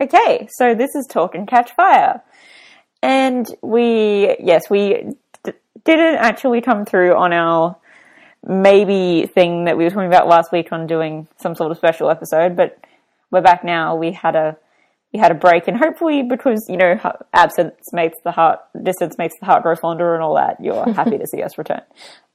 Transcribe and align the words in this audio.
Okay, 0.00 0.48
so 0.52 0.74
this 0.74 0.94
is 0.94 1.06
Talk 1.06 1.34
and 1.34 1.46
Catch 1.46 1.72
Fire. 1.72 2.22
And 3.02 3.46
we, 3.60 4.34
yes, 4.40 4.70
we 4.70 5.12
d- 5.44 5.52
didn't 5.84 6.16
actually 6.16 6.62
come 6.62 6.86
through 6.86 7.14
on 7.16 7.34
our 7.34 7.76
maybe 8.42 9.26
thing 9.26 9.66
that 9.66 9.76
we 9.76 9.84
were 9.84 9.90
talking 9.90 10.06
about 10.06 10.26
last 10.26 10.52
week 10.52 10.72
on 10.72 10.86
doing 10.86 11.28
some 11.36 11.54
sort 11.54 11.70
of 11.70 11.76
special 11.76 12.08
episode, 12.08 12.56
but 12.56 12.78
we're 13.30 13.42
back 13.42 13.62
now. 13.62 13.94
We 13.94 14.12
had 14.12 14.36
a 14.36 14.56
we 15.12 15.18
had 15.18 15.32
a 15.32 15.34
break, 15.34 15.68
and 15.68 15.76
hopefully, 15.76 16.22
because 16.22 16.64
you 16.66 16.78
know, 16.78 16.98
absence 17.34 17.92
makes 17.92 18.16
the 18.24 18.30
heart, 18.30 18.60
distance 18.82 19.18
makes 19.18 19.38
the 19.38 19.44
heart 19.44 19.64
grow 19.64 19.76
fonder, 19.76 20.14
and 20.14 20.22
all 20.22 20.36
that, 20.36 20.56
you're 20.62 20.90
happy 20.94 21.18
to 21.18 21.26
see 21.26 21.42
us 21.42 21.58
return. 21.58 21.82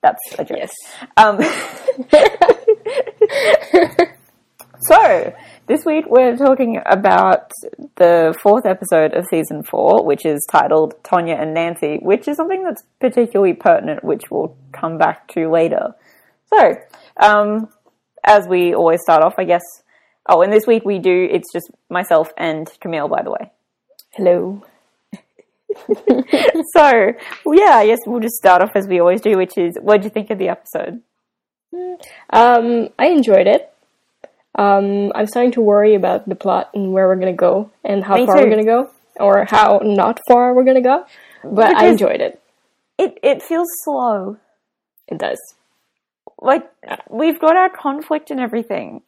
That's 0.03 0.21
a 0.37 0.45
joke. 0.45 0.59
Yes. 0.59 0.71
Um, 1.17 1.41
so 4.81 5.33
this 5.67 5.83
week 5.83 6.05
we're 6.07 6.37
talking 6.37 6.79
about 6.85 7.51
the 7.95 8.37
fourth 8.41 8.65
episode 8.65 9.13
of 9.13 9.25
season 9.29 9.63
four, 9.63 10.05
which 10.05 10.25
is 10.25 10.45
titled 10.49 11.01
Tonya 11.03 11.41
and 11.41 11.53
Nancy, 11.53 11.97
which 12.01 12.27
is 12.27 12.37
something 12.37 12.63
that's 12.63 12.83
particularly 12.99 13.53
pertinent, 13.53 14.03
which 14.03 14.23
we'll 14.29 14.55
come 14.71 14.97
back 14.97 15.27
to 15.29 15.49
later. 15.49 15.95
So, 16.53 16.75
um, 17.19 17.69
as 18.23 18.47
we 18.47 18.73
always 18.75 19.01
start 19.01 19.23
off, 19.23 19.35
I 19.37 19.45
guess. 19.45 19.63
Oh, 20.27 20.41
and 20.41 20.51
this 20.51 20.65
week 20.65 20.85
we 20.85 20.99
do. 20.99 21.27
It's 21.31 21.51
just 21.51 21.69
myself 21.89 22.29
and 22.37 22.67
Camille, 22.79 23.07
by 23.07 23.23
the 23.23 23.31
way. 23.31 23.51
Hello. 24.11 24.63
so, 25.15 27.13
yeah, 27.53 27.75
I 27.75 27.87
guess 27.87 27.99
we'll 28.05 28.21
just 28.21 28.35
start 28.35 28.61
off 28.61 28.71
as 28.75 28.87
we 28.87 28.99
always 28.99 29.21
do, 29.21 29.37
which 29.37 29.57
is, 29.57 29.77
what 29.81 29.97
did 29.97 30.05
you 30.05 30.09
think 30.09 30.29
of 30.29 30.39
the 30.39 30.49
episode? 30.49 31.01
Um, 32.31 32.89
I 32.97 33.07
enjoyed 33.07 33.47
it. 33.47 33.71
Um, 34.57 35.11
I'm 35.15 35.27
starting 35.27 35.51
to 35.53 35.61
worry 35.61 35.95
about 35.95 36.27
the 36.29 36.35
plot 36.35 36.69
and 36.73 36.93
where 36.93 37.07
we're 37.07 37.17
gonna 37.19 37.33
go 37.33 37.71
and 37.83 38.03
how 38.03 38.15
Me 38.15 38.25
far 38.25 38.37
too. 38.37 38.43
we're 38.43 38.49
gonna 38.49 38.63
go, 38.63 38.89
or 39.19 39.45
how 39.49 39.79
not 39.83 40.19
far 40.27 40.53
we're 40.55 40.63
gonna 40.63 40.81
go. 40.81 41.05
But 41.43 41.75
I 41.75 41.87
enjoyed 41.87 42.21
it. 42.21 42.41
It 42.97 43.17
it 43.21 43.41
feels 43.43 43.67
slow. 43.83 44.37
It 45.07 45.17
does. 45.19 45.39
like 46.41 46.63
we've 47.09 47.39
got 47.39 47.55
our 47.55 47.69
conflict 47.69 48.29
and 48.31 48.39
everything 48.39 49.01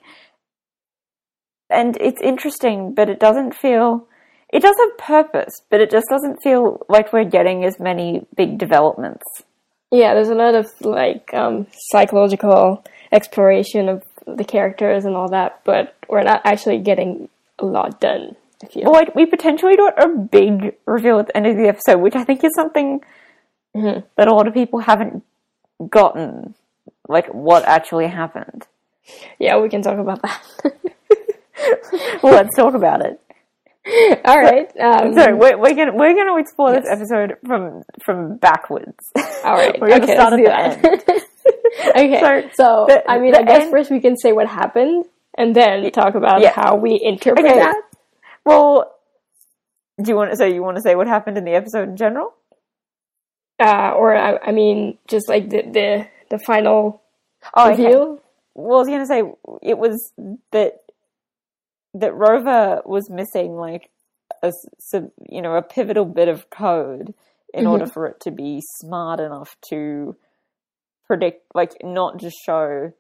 and 1.70 1.98
it's 2.00 2.22
interesting 2.22 2.94
but 2.94 3.10
it 3.10 3.20
doesn't 3.20 3.54
feel 3.54 4.08
it 4.54 4.62
does 4.62 4.76
have 4.84 4.98
purpose 4.98 5.62
but 5.70 5.82
it 5.82 5.92
just 5.92 6.08
doesn't 6.10 6.38
feel 6.42 6.86
like 6.90 7.12
we're 7.12 7.26
getting 7.38 7.66
as 7.66 7.80
many 7.80 8.26
big 8.36 8.58
developments 8.58 9.26
Yeah, 9.92 10.14
there's 10.14 10.30
a 10.30 10.36
lot 10.46 10.56
of 10.56 10.66
like 10.82 11.34
um, 11.34 11.68
psychological 11.92 12.84
exploration 13.12 13.90
of 13.90 14.04
the 14.28 14.44
characters 14.44 15.06
and 15.06 15.16
all 15.16 15.30
that, 15.30 15.62
but 15.64 15.96
we're 16.10 16.24
not 16.24 16.42
actually 16.46 16.80
getting 16.80 17.30
a 17.60 17.66
lot 17.66 18.00
done. 18.00 18.36
I 18.64 18.66
feel. 18.68 18.84
well, 18.86 18.94
like 18.94 19.14
we 19.14 19.26
potentially 19.28 19.76
got 19.78 20.02
a 20.04 20.08
big 20.08 20.76
reveal 20.88 21.20
at 21.20 21.28
the 21.28 21.38
end 21.38 21.46
of 21.46 21.58
the 21.58 21.68
episode 21.68 22.00
which 22.00 22.16
i 22.16 22.24
think 22.24 22.44
is 22.44 22.56
something 22.56 23.02
Mhm. 23.76 24.04
that 24.16 24.28
a 24.28 24.34
lot 24.34 24.48
of 24.48 24.56
people 24.56 24.80
haven't 24.80 25.24
gotten 25.92 26.56
like 27.08 27.28
what 27.28 27.66
actually 27.66 28.08
happened 28.08 28.66
Yeah, 29.38 29.60
we 29.60 29.70
can 29.70 29.84
talk 29.84 30.00
about 30.00 30.24
that. 30.24 30.42
well 32.24 32.34
let's 32.34 32.56
talk 32.56 32.74
about 32.74 33.06
it 33.06 33.20
all 34.26 34.38
right. 34.40 34.68
Um, 34.82 35.14
so 35.14 35.34
we're, 35.36 35.58
we're 35.58 35.74
gonna 35.76 35.94
we're 35.94 36.14
gonna 36.16 36.38
explore 36.40 36.74
this 36.74 36.86
episode 36.90 37.36
from 37.46 37.84
from 38.04 38.36
backwards 38.38 39.12
all 39.46 39.54
right. 39.54 39.78
we're 39.80 39.90
gonna 39.90 40.04
okay, 40.04 40.16
start 40.16 40.34
at 40.34 40.44
the 40.44 40.52
end. 40.60 41.22
okay. 41.90 42.20
So, 42.20 42.50
So, 42.54 42.86
the- 42.88 43.10
I 43.10 43.20
mean, 43.20 43.36
I 43.36 43.44
guess 43.44 43.64
end- 43.64 43.72
first 43.72 43.90
we 43.92 44.00
can 44.00 44.16
say 44.18 44.32
what 44.34 44.48
happened, 44.48 45.06
and 45.38 45.56
then 45.56 45.90
talk 45.92 46.16
about 46.16 46.42
Yeah. 46.42 46.52
how 46.52 46.76
we 46.76 47.00
interpret 47.02 47.46
Okay. 47.46 47.60
that. 47.60 47.82
Well, 48.46 48.94
do 50.02 50.10
you 50.12 50.16
want 50.16 50.32
to 50.32 50.38
say 50.38 50.54
you 50.54 50.64
want 50.64 50.78
to 50.78 50.82
say 50.82 50.96
what 50.96 51.08
happened 51.08 51.38
in 51.38 51.44
the 51.44 51.54
episode 51.56 51.90
in 51.90 51.98
general? 51.98 52.34
Uh, 53.60 53.92
or 53.98 54.16
I, 54.16 54.38
I 54.38 54.52
mean, 54.52 54.98
just 55.08 55.28
like 55.28 55.50
the 55.50 55.64
the, 55.64 56.08
the 56.30 56.40
final 56.40 57.02
Oh, 57.56 57.72
okay. 57.72 57.84
Well, 58.54 58.78
I 58.78 58.80
was 58.80 58.88
going 58.88 59.00
to 59.00 59.06
say 59.08 59.24
it 59.62 59.78
was 59.78 60.12
that 60.52 60.80
that 61.94 62.14
Rover 62.14 62.82
was 62.86 63.10
missing 63.10 63.56
like 63.56 63.90
a 64.44 64.52
you 65.30 65.42
know 65.42 65.56
a 65.56 65.62
pivotal 65.62 66.06
bit 66.06 66.28
of 66.28 66.50
code 66.50 67.14
in 67.54 67.66
Mhm. 67.66 67.72
order 67.72 67.86
for 67.88 68.06
it 68.08 68.20
to 68.22 68.32
be 68.32 68.62
smart 68.80 69.20
enough 69.20 69.56
to 69.70 70.16
predict, 71.08 71.44
like 71.54 71.74
not 71.84 72.20
just 72.20 72.36
show 72.46 72.92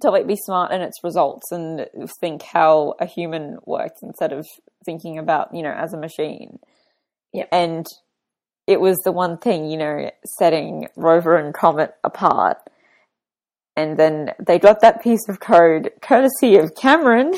to 0.00 0.10
like 0.10 0.26
be 0.26 0.36
smart 0.36 0.72
in 0.72 0.80
its 0.80 1.04
results 1.04 1.52
and 1.52 1.86
think 2.20 2.42
how 2.42 2.94
a 3.00 3.06
human 3.06 3.58
works 3.64 4.00
instead 4.02 4.32
of 4.32 4.46
thinking 4.84 5.18
about 5.18 5.54
you 5.54 5.62
know 5.62 5.72
as 5.72 5.92
a 5.92 5.98
machine. 5.98 6.58
Yep. 7.32 7.48
And 7.52 7.86
it 8.66 8.80
was 8.80 8.96
the 9.04 9.12
one 9.12 9.38
thing 9.38 9.70
you 9.70 9.76
know 9.76 10.10
setting 10.38 10.88
Rover 10.96 11.36
and 11.36 11.54
Comet 11.54 11.94
apart. 12.02 12.58
And 13.76 13.96
then 13.96 14.30
they 14.38 14.60
got 14.60 14.82
that 14.82 15.02
piece 15.02 15.28
of 15.28 15.40
code 15.40 15.90
courtesy 16.00 16.56
of 16.56 16.74
Cameron. 16.76 17.34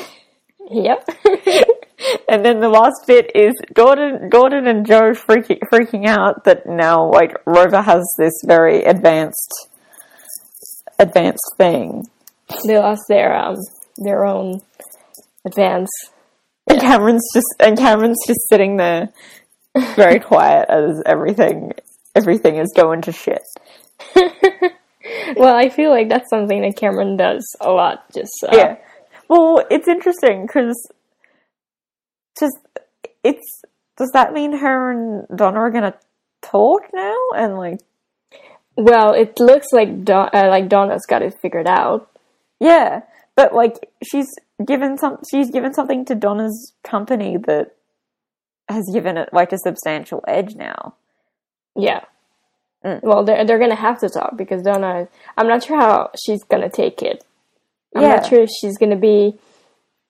Yep. 0.69 1.09
And 2.29 2.45
then 2.45 2.59
the 2.59 2.69
last 2.69 3.07
bit 3.07 3.31
is 3.33 3.53
Gordon, 3.73 4.29
Gordon 4.29 4.67
and 4.67 4.85
Joe 4.85 5.13
freaking 5.13 5.59
freaking 5.73 6.05
out 6.05 6.43
that 6.43 6.67
now 6.67 7.09
like 7.09 7.35
Rover 7.45 7.81
has 7.81 8.03
this 8.19 8.33
very 8.45 8.83
advanced, 8.83 9.69
advanced 10.99 11.53
thing. 11.57 12.05
they 12.67 12.77
lost 12.77 13.03
their 13.07 13.35
um 13.35 13.55
their 13.97 14.25
own 14.25 14.61
advance. 15.45 15.89
And 16.67 16.79
Cameron's 16.79 17.27
just 17.33 17.47
and 17.59 17.77
Cameron's 17.77 18.23
just 18.27 18.47
sitting 18.49 18.77
there, 18.77 19.09
very 19.95 20.19
quiet 20.19 20.69
as 20.69 21.01
everything 21.05 21.71
everything 22.15 22.57
is 22.57 22.71
going 22.75 23.01
to 23.03 23.11
shit. 23.11 23.41
Well, 25.35 25.55
I 25.55 25.69
feel 25.69 25.89
like 25.89 26.09
that's 26.09 26.29
something 26.29 26.61
that 26.61 26.75
Cameron 26.75 27.17
does 27.17 27.45
a 27.61 27.71
lot. 27.71 28.05
Just 28.13 28.31
uh, 28.43 28.55
Yeah. 28.55 28.75
Well, 29.29 29.65
it's 29.69 29.87
interesting 29.87 30.45
because 30.45 30.75
just 32.39 32.57
it's 33.23 33.61
does 33.97 34.09
that 34.13 34.33
mean 34.33 34.57
her 34.57 34.91
and 34.91 35.27
Donna 35.37 35.59
are 35.59 35.71
gonna 35.71 35.95
talk 36.41 36.81
now 36.93 37.15
and 37.35 37.57
like 37.57 37.79
Well, 38.75 39.13
it 39.13 39.39
looks 39.39 39.67
like 39.71 40.03
Don- 40.03 40.29
uh, 40.33 40.47
like 40.49 40.69
Donna's 40.69 41.05
got 41.07 41.21
it 41.23 41.33
figured 41.41 41.67
out. 41.67 42.09
Yeah, 42.59 43.01
but 43.35 43.53
like 43.53 43.89
she's 44.03 44.27
given 44.65 44.97
some, 44.97 45.17
she's 45.29 45.49
given 45.51 45.73
something 45.73 46.05
to 46.05 46.15
Donna's 46.15 46.73
company 46.83 47.37
that 47.47 47.73
has 48.69 48.85
given 48.93 49.17
it 49.17 49.29
like 49.33 49.51
a 49.51 49.57
substantial 49.57 50.23
edge 50.27 50.55
now. 50.55 50.93
Yeah. 51.75 52.01
Mm. 52.85 53.01
Well, 53.01 53.23
they're 53.23 53.45
they're 53.45 53.59
gonna 53.59 53.75
have 53.75 53.99
to 54.01 54.09
talk 54.09 54.37
because 54.37 54.61
Donna. 54.61 55.07
I'm 55.37 55.47
not 55.47 55.63
sure 55.63 55.79
how 55.79 56.11
she's 56.23 56.43
gonna 56.43 56.69
take 56.69 57.01
it. 57.01 57.23
I'm 57.95 58.03
Yeah. 58.03 58.15
not 58.17 58.25
sure 58.27 58.41
if 58.41 58.49
she's 58.61 58.77
gonna 58.77 58.95
be. 58.97 59.39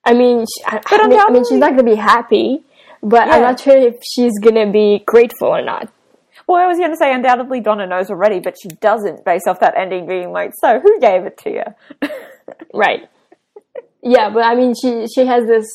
I 0.09 0.13
mean, 0.13 0.45
she, 0.45 0.63
I, 0.65 0.81
I, 0.85 1.07
mean, 1.07 1.19
I 1.19 1.29
mean, 1.31 1.43
she's 1.47 1.59
not 1.59 1.71
gonna 1.71 1.83
be 1.83 1.95
happy, 1.95 2.63
but 3.03 3.27
I'm 3.29 3.41
not 3.41 3.59
sure 3.59 3.77
if 3.77 3.95
she's 4.13 4.33
gonna 4.39 4.71
be 4.71 5.03
grateful 5.05 5.49
or 5.49 5.61
not. 5.61 5.91
Well, 6.47 6.63
I 6.63 6.67
was 6.67 6.77
going 6.77 6.91
to 6.91 6.97
say 6.97 7.13
undoubtedly 7.13 7.59
Donna 7.59 7.85
knows 7.85 8.09
already, 8.09 8.39
but 8.39 8.55
she 8.61 8.69
doesn't, 8.69 9.25
based 9.25 9.47
off 9.49 9.59
that 9.59 9.73
ending 9.77 10.07
being 10.07 10.31
like, 10.31 10.51
"So 10.61 10.79
who 10.79 10.97
gave 11.01 11.25
it 11.25 11.37
to 11.39 11.49
you?" 11.51 12.09
Right. 12.73 13.09
Yeah, 14.01 14.29
but 14.29 14.43
I 14.43 14.55
mean, 14.55 14.73
she 14.81 15.05
she 15.13 15.25
has 15.25 15.45
this 15.45 15.67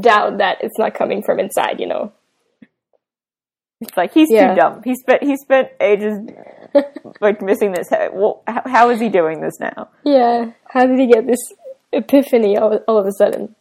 doubt 0.00 0.38
that 0.38 0.58
it's 0.62 0.76
not 0.78 0.94
coming 0.94 1.22
from 1.22 1.38
inside. 1.38 1.78
You 1.78 1.86
know. 1.86 2.12
It's 3.80 3.96
like 3.96 4.12
he's 4.12 4.28
Yeah. 4.30 4.48
too 4.54 4.60
dumb. 4.60 4.82
He 4.84 4.96
spent 4.96 5.22
he 5.22 5.36
spent 5.36 5.68
ages 5.80 6.18
like 7.20 7.40
missing 7.42 7.72
this. 7.72 7.88
Well, 8.12 8.42
how, 8.48 8.62
how 8.66 8.90
is 8.90 8.98
he 9.00 9.08
doing 9.08 9.40
this 9.40 9.60
now? 9.60 9.90
Yeah. 10.04 10.50
How 10.68 10.86
did 10.86 10.98
he 10.98 11.06
get 11.06 11.26
this 11.26 11.40
epiphany 11.92 12.56
all, 12.58 12.80
all 12.88 12.98
of 12.98 13.06
a 13.06 13.12
sudden? 13.12 13.54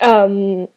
Um. 0.00 0.68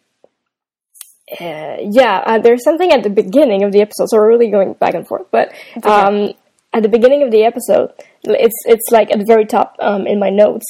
uh, 1.40 1.78
yeah, 1.82 2.24
uh, 2.26 2.40
there's 2.40 2.64
something 2.64 2.92
at 2.92 3.04
the 3.04 3.10
beginning 3.10 3.64
of 3.64 3.72
the 3.72 3.82
episode, 3.82 4.08
so 4.10 4.18
we're 4.18 4.30
really 4.30 4.50
going 4.50 4.74
back 4.74 4.94
and 4.94 5.06
forth. 5.08 5.28
But 5.32 5.52
um, 5.84 6.34
at 6.74 6.84
the 6.84 6.90
beginning 6.90 7.24
of 7.24 7.32
the 7.32 7.44
episode, 7.44 7.92
it's 8.24 8.56
it's 8.66 8.86
like 8.92 9.12
at 9.12 9.20
the 9.20 9.26
very 9.26 9.46
top 9.46 9.76
um, 9.80 10.08
in 10.08 10.20
my 10.20 10.30
notes. 10.30 10.66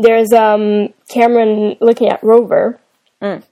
There's 0.00 0.32
um, 0.32 0.92
Cameron 1.08 1.76
looking 1.80 2.08
at 2.08 2.22
Rover, 2.24 2.80
Mm. 3.22 3.42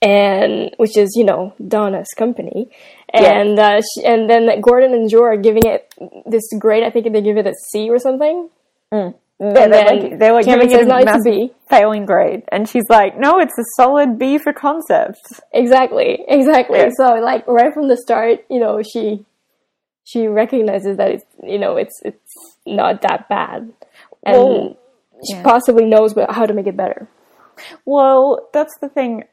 and 0.00 0.70
which 0.78 0.96
is 0.96 1.12
you 1.14 1.24
know 1.24 1.52
Donna's 1.66 2.08
company, 2.16 2.70
and 3.12 3.58
uh, 3.58 3.80
sh 3.82 4.02
and 4.04 4.28
then 4.28 4.60
Gordon 4.62 4.94
and 4.94 5.10
Joe 5.10 5.22
are 5.24 5.36
giving 5.36 5.66
it 5.66 5.92
this 6.24 6.48
grade. 6.58 6.82
I 6.82 6.90
think 6.90 7.12
they 7.12 7.20
give 7.20 7.36
it 7.36 7.46
a 7.46 7.54
C 7.70 7.90
or 7.90 7.98
something. 7.98 8.48
They're, 9.40 9.68
they're 9.68 9.84
like, 9.84 10.18
they're 10.18 10.32
like 10.32 10.44
giving 10.46 10.70
it 10.72 10.82
a 10.82 10.84
"No, 10.84 10.96
a 10.98 11.04
massive 11.04 11.22
B." 11.24 11.52
failing 11.70 12.06
grade, 12.06 12.42
and 12.50 12.68
she's 12.68 12.88
like, 12.90 13.16
"No, 13.16 13.38
it's 13.38 13.56
a 13.56 13.62
solid 13.76 14.18
B 14.18 14.36
for 14.38 14.52
concept." 14.52 15.20
Exactly, 15.52 16.24
exactly. 16.26 16.80
Yeah. 16.80 16.88
So 16.96 17.14
like 17.14 17.46
right 17.46 17.72
from 17.72 17.86
the 17.88 17.96
start, 17.96 18.40
you 18.50 18.58
know, 18.58 18.82
she 18.82 19.24
she 20.04 20.26
recognizes 20.26 20.96
that 20.96 21.10
it's 21.12 21.24
you 21.42 21.58
know 21.58 21.76
it's 21.76 21.94
it's 22.04 22.34
not 22.66 23.02
that 23.02 23.28
bad, 23.28 23.72
and 24.26 24.36
Well, 24.36 24.78
she 25.28 25.34
yeah. 25.36 25.42
possibly 25.44 25.84
knows 25.84 26.14
how 26.30 26.44
to 26.44 26.52
make 26.52 26.66
it 26.66 26.76
better. 26.76 27.08
Well, 27.84 28.48
that's 28.52 28.76
the 28.80 28.88
thing. 28.88 29.24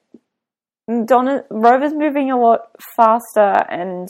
Donna 0.87 1.43
Rover's 1.49 1.93
moving 1.95 2.29
a 2.29 2.37
lot 2.39 2.69
faster 2.95 3.55
and 3.69 4.07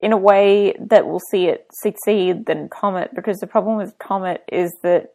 in 0.00 0.12
a 0.12 0.16
way 0.16 0.74
that 0.78 1.06
will 1.06 1.20
see 1.30 1.46
it 1.46 1.66
succeed 1.72 2.46
than 2.46 2.68
Comet 2.68 3.14
because 3.14 3.38
the 3.38 3.46
problem 3.46 3.76
with 3.76 3.98
Comet 3.98 4.44
is 4.50 4.70
that 4.82 5.14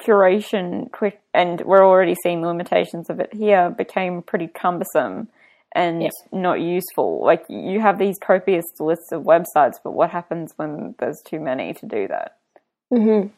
curation 0.00 0.90
quick 0.90 1.20
and 1.34 1.60
we're 1.62 1.86
already 1.86 2.16
seeing 2.22 2.40
the 2.40 2.48
limitations 2.48 3.10
of 3.10 3.20
it 3.20 3.34
here 3.34 3.70
became 3.70 4.22
pretty 4.22 4.46
cumbersome 4.46 5.28
and 5.74 6.10
not 6.32 6.60
useful. 6.60 7.24
Like 7.24 7.44
you 7.48 7.80
have 7.80 7.98
these 7.98 8.18
copious 8.18 8.64
lists 8.80 9.12
of 9.12 9.22
websites, 9.22 9.74
but 9.82 9.92
what 9.92 10.10
happens 10.10 10.52
when 10.56 10.94
there's 10.98 11.20
too 11.24 11.38
many 11.38 11.74
to 11.74 11.86
do 11.86 12.08
that? 12.08 12.38
hmm 12.92 13.28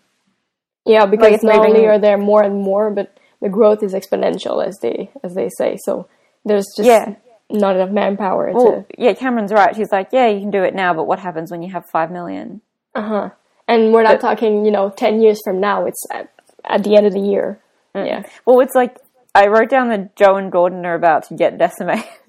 Yeah, 0.87 1.07
because 1.07 1.35
it's 1.35 1.45
not 1.45 1.65
only 1.67 1.87
are 1.87 1.99
there 1.99 2.19
more 2.19 2.43
and 2.43 2.61
more, 2.61 2.91
but 2.91 3.17
the 3.41 3.49
growth 3.49 3.83
is 3.83 3.93
exponential, 3.93 4.65
as 4.65 4.79
they 4.81 5.11
as 5.23 5.35
they 5.35 5.51
say. 5.59 5.77
So 5.85 6.09
there's 6.45 6.67
just 6.77 6.89
Yeah. 6.89 7.17
Not 7.53 7.77
enough 7.77 7.91
manpower 7.91 8.51
Well, 8.53 8.85
to. 8.89 9.03
yeah, 9.03 9.13
Cameron's 9.15 9.53
right. 9.53 9.75
She's 9.77 9.93
like, 9.93 10.09
yeah, 10.13 10.29
you 10.29 10.41
can 10.41 10.51
do 10.51 10.63
it 10.63 10.75
now, 10.75 10.95
but 10.95 11.05
what 11.07 11.19
happens 11.19 11.51
when 11.51 11.63
you 11.63 11.73
have 11.73 11.87
five 11.87 12.11
million? 12.11 12.61
Uh 12.95 13.03
huh. 13.03 13.31
And 13.69 13.93
we're 13.93 14.03
not 14.03 14.21
But- 14.21 14.29
talking, 14.29 14.65
you 14.65 14.71
know, 14.73 14.91
ten 14.91 15.21
years 15.23 15.41
from 15.45 15.61
now. 15.61 15.87
It's 15.87 16.03
at, 16.11 16.31
at 16.65 16.83
the 16.85 16.97
end 16.97 17.07
of 17.07 17.13
the 17.13 17.21
year. 17.21 17.61
Yeah. 17.95 18.23
Well, 18.47 18.61
it's 18.61 18.75
like 18.75 18.99
I 19.35 19.47
wrote 19.47 19.71
down 19.71 19.89
that 19.91 20.17
Joe 20.17 20.37
and 20.37 20.51
Gordon 20.53 20.85
are 20.85 20.95
about 20.95 21.25
to 21.29 21.35
get 21.35 21.57
decimated, 21.59 22.05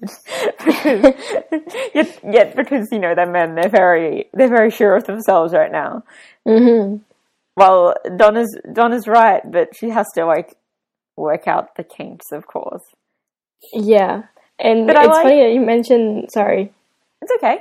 because, 0.64 1.14
yet, 1.94 2.20
yet 2.24 2.56
because 2.56 2.88
you 2.92 2.98
know 2.98 3.14
they're 3.14 3.30
men, 3.30 3.54
they're 3.54 3.68
very 3.68 4.26
they're 4.32 4.48
very 4.48 4.70
sure 4.70 4.96
of 4.96 5.04
themselves 5.04 5.52
right 5.52 5.72
now. 5.72 6.02
hmm 6.46 6.96
Well, 7.56 7.94
Donna's 8.16 8.56
Donna's 8.72 9.06
right, 9.06 9.42
but 9.50 9.76
she 9.76 9.90
has 9.90 10.06
to 10.14 10.24
like 10.26 10.56
work 11.16 11.46
out 11.46 11.76
the 11.76 11.84
kinks, 11.84 12.32
of 12.32 12.46
course. 12.46 12.82
Yeah. 13.72 14.22
And 14.58 14.86
But 14.86 14.96
it's 14.96 15.06
like- 15.08 15.22
funny 15.22 15.42
that 15.42 15.52
you 15.52 15.60
mentioned. 15.60 16.30
Sorry. 16.32 16.72
It's 17.22 17.32
okay. 17.38 17.58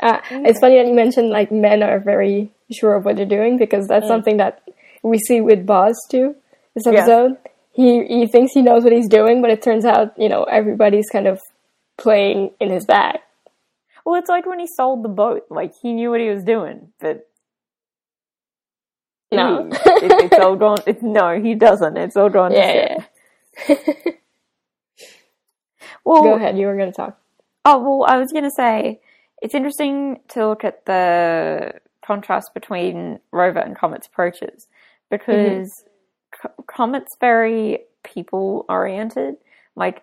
Uh, 0.00 0.18
it's 0.30 0.58
funny 0.60 0.76
that 0.76 0.86
you 0.88 0.94
mentioned 0.94 1.30
like 1.30 1.52
men 1.52 1.82
are 1.82 2.00
very 2.00 2.50
sure 2.72 2.94
of 2.94 3.04
what 3.04 3.16
they're 3.16 3.24
doing 3.26 3.56
because 3.56 3.86
that's 3.86 4.08
something 4.08 4.38
that 4.38 4.60
we 5.02 5.18
see 5.18 5.40
with 5.40 5.64
Boz 5.64 5.94
too. 6.10 6.34
This 6.74 6.84
Yeah. 6.86 6.92
episode, 6.98 7.36
he 7.72 8.04
he 8.06 8.26
thinks 8.26 8.52
he 8.52 8.62
knows 8.62 8.82
what 8.82 8.92
he's 8.92 9.08
doing, 9.08 9.40
but 9.40 9.50
it 9.50 9.62
turns 9.62 9.84
out 9.84 10.12
you 10.18 10.28
know 10.28 10.44
everybody's 10.44 11.08
kind 11.10 11.28
of 11.28 11.40
playing 11.96 12.50
in 12.60 12.70
his 12.70 12.84
bag. 12.84 13.20
Well, 14.04 14.16
it's 14.16 14.28
like 14.28 14.44
when 14.46 14.58
he 14.58 14.66
sold 14.66 15.04
the 15.04 15.08
boat; 15.08 15.46
like 15.48 15.72
he 15.80 15.92
knew 15.92 16.10
what 16.10 16.20
he 16.20 16.28
was 16.28 16.42
doing, 16.42 16.88
but 17.00 17.26
No. 19.32 19.68
it, 19.70 20.32
it's 20.32 20.38
all 20.38 20.56
gone. 20.56 20.78
It's, 20.86 21.02
no, 21.02 21.40
he 21.40 21.54
doesn't. 21.54 21.96
It's 21.96 22.16
all 22.16 22.28
gone. 22.30 22.52
Yeah, 22.60 22.98
yeah. 23.68 23.76
Well, 26.04 26.22
Go 26.22 26.34
ahead, 26.34 26.58
you 26.58 26.66
were 26.66 26.76
going 26.76 26.90
to 26.90 26.96
talk. 26.96 27.18
Oh, 27.64 27.78
well, 27.78 28.04
I 28.08 28.18
was 28.18 28.30
going 28.30 28.44
to 28.44 28.50
say 28.50 29.00
it's 29.40 29.54
interesting 29.54 30.20
to 30.28 30.48
look 30.48 30.64
at 30.64 30.84
the 30.86 31.72
contrast 32.04 32.50
between 32.54 33.20
Rover 33.32 33.58
and 33.58 33.76
Comet's 33.76 34.06
approaches 34.06 34.66
mm-hmm. 35.10 35.16
because 35.16 35.70
Co- 36.40 36.64
Comet's 36.66 37.16
very 37.20 37.80
people 38.02 38.66
oriented. 38.68 39.36
Like, 39.76 40.02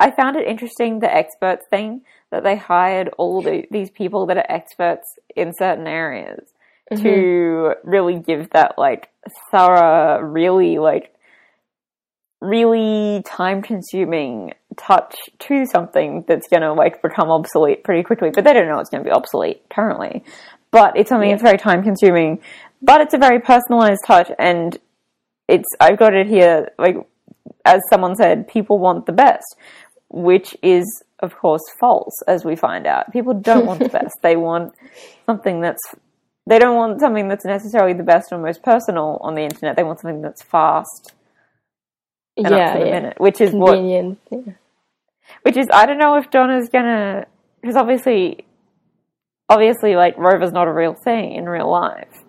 I 0.00 0.10
found 0.10 0.36
it 0.36 0.46
interesting 0.46 1.00
the 1.00 1.12
experts 1.12 1.66
thing 1.70 2.02
that 2.30 2.44
they 2.44 2.56
hired 2.56 3.10
all 3.18 3.42
the, 3.42 3.64
these 3.70 3.90
people 3.90 4.26
that 4.26 4.36
are 4.36 4.46
experts 4.48 5.06
in 5.34 5.52
certain 5.58 5.86
areas 5.86 6.52
mm-hmm. 6.92 7.02
to 7.02 7.74
really 7.84 8.18
give 8.18 8.50
that 8.50 8.78
like 8.78 9.08
thorough, 9.50 10.20
really 10.20 10.78
like 10.78 11.14
really 12.40 13.22
time 13.24 13.62
consuming 13.62 14.52
touch 14.76 15.16
to 15.40 15.66
something 15.66 16.24
that's 16.28 16.46
going 16.48 16.62
to 16.62 16.72
like 16.72 17.02
become 17.02 17.30
obsolete 17.30 17.82
pretty 17.82 18.02
quickly 18.02 18.30
but 18.30 18.44
they 18.44 18.52
don't 18.52 18.68
know 18.68 18.78
it's 18.78 18.90
going 18.90 19.02
to 19.02 19.08
be 19.08 19.14
obsolete 19.14 19.60
currently 19.70 20.22
but 20.70 20.96
it's 20.96 21.08
something 21.08 21.30
that's 21.30 21.42
very 21.42 21.58
time 21.58 21.82
consuming 21.82 22.38
but 22.80 23.00
it's 23.00 23.12
a 23.12 23.18
very 23.18 23.40
personalized 23.40 24.00
touch 24.06 24.30
and 24.38 24.78
it's 25.48 25.68
i've 25.80 25.98
got 25.98 26.14
it 26.14 26.28
here 26.28 26.70
like 26.78 26.96
as 27.64 27.80
someone 27.90 28.14
said 28.14 28.46
people 28.46 28.78
want 28.78 29.04
the 29.06 29.12
best 29.12 29.56
which 30.10 30.56
is 30.62 31.02
of 31.20 31.36
course 31.36 31.62
false 31.80 32.22
as 32.26 32.44
we 32.44 32.56
find 32.56 32.86
out. 32.86 33.12
People 33.12 33.34
don't 33.34 33.66
want 33.66 33.80
the 33.80 33.88
best. 34.00 34.16
They 34.22 34.36
want 34.36 34.74
something 35.26 35.60
that's 35.60 35.82
they 36.46 36.58
don't 36.58 36.76
want 36.76 36.98
something 37.00 37.28
that's 37.28 37.44
necessarily 37.44 37.92
the 37.92 38.02
best 38.02 38.32
or 38.32 38.38
most 38.38 38.62
personal 38.62 39.18
on 39.20 39.34
the 39.34 39.42
internet. 39.42 39.76
They 39.76 39.82
want 39.82 40.00
something 40.00 40.22
that's 40.22 40.42
fast 40.42 41.12
and 42.44 42.54
up 42.54 42.58
Yeah, 42.58 42.72
to 42.74 42.78
the 42.80 42.86
yeah. 42.86 42.92
minute 42.94 43.20
which 43.20 43.40
is 43.40 43.52
what 43.52 43.74
Convenient. 43.74 44.18
Yeah. 44.30 44.52
which 45.42 45.56
is 45.56 45.66
I 45.72 45.86
don't 45.86 45.98
know 45.98 46.16
if 46.16 46.30
Donna's 46.30 46.68
gonna 46.68 47.26
because 47.60 47.76
obviously, 47.76 48.44
obviously, 49.48 49.96
like 49.96 50.16
Rover's 50.16 50.52
not 50.52 50.68
a 50.68 50.72
real 50.72 50.94
thing 50.94 51.32
in 51.32 51.48
real 51.48 51.70
life, 51.70 52.22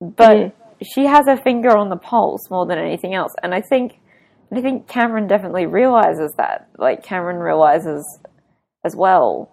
but 0.00 0.36
Mhm. 0.36 0.52
she 0.82 1.06
has 1.06 1.26
her 1.26 1.36
finger 1.36 1.76
on 1.76 1.88
the 1.90 1.96
pulse 1.96 2.50
more 2.50 2.66
than 2.66 2.78
anything 2.78 3.14
else, 3.14 3.34
and 3.42 3.54
I 3.54 3.60
think 3.60 4.00
I 4.50 4.62
think 4.62 4.88
Cameron 4.88 5.26
definitely 5.26 5.66
realizes 5.66 6.32
that. 6.38 6.68
Like 6.78 7.02
Cameron 7.02 7.36
realizes 7.38 8.02
as 8.84 8.96
well 8.96 9.50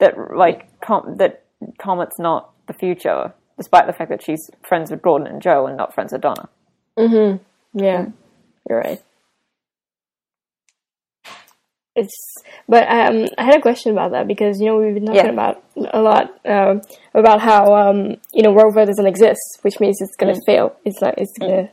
that 0.00 0.14
like 0.36 0.68
com- 0.80 1.16
that 1.16 1.44
Comet's 1.78 2.18
not 2.18 2.50
the 2.66 2.74
future, 2.74 3.32
despite 3.56 3.86
the 3.86 3.92
fact 3.92 4.10
that 4.10 4.22
she's 4.22 4.50
friends 4.68 4.90
with 4.90 5.00
Gordon 5.00 5.26
and 5.26 5.40
Joe 5.40 5.66
and 5.66 5.76
not 5.76 5.94
friends 5.94 6.12
with 6.12 6.20
Donna. 6.22 6.48
Mm-hmm. 6.98 7.42
Yeah, 7.74 8.06
you're 8.68 8.78
right. 8.78 9.00
It's, 11.94 12.14
but 12.68 12.88
um, 12.88 13.26
I 13.36 13.44
had 13.44 13.56
a 13.58 13.60
question 13.60 13.92
about 13.92 14.12
that 14.12 14.26
because 14.26 14.58
you 14.60 14.66
know 14.66 14.78
we've 14.78 14.94
been 14.94 15.04
talking 15.04 15.26
Yeah. 15.26 15.30
about 15.30 15.62
a 15.92 16.00
lot 16.00 16.30
um, 16.46 16.80
about 17.12 17.40
how 17.42 17.74
um, 17.74 18.16
you 18.32 18.42
know 18.42 18.54
Rover 18.54 18.86
doesn't 18.86 19.06
exist, 19.06 19.40
which 19.60 19.78
means 19.78 19.98
it's 20.00 20.16
gonna 20.16 20.36
fail. 20.46 20.74
It's 20.86 21.00
not. 21.02 21.14
It's 21.18 21.32
gonna 21.38 21.68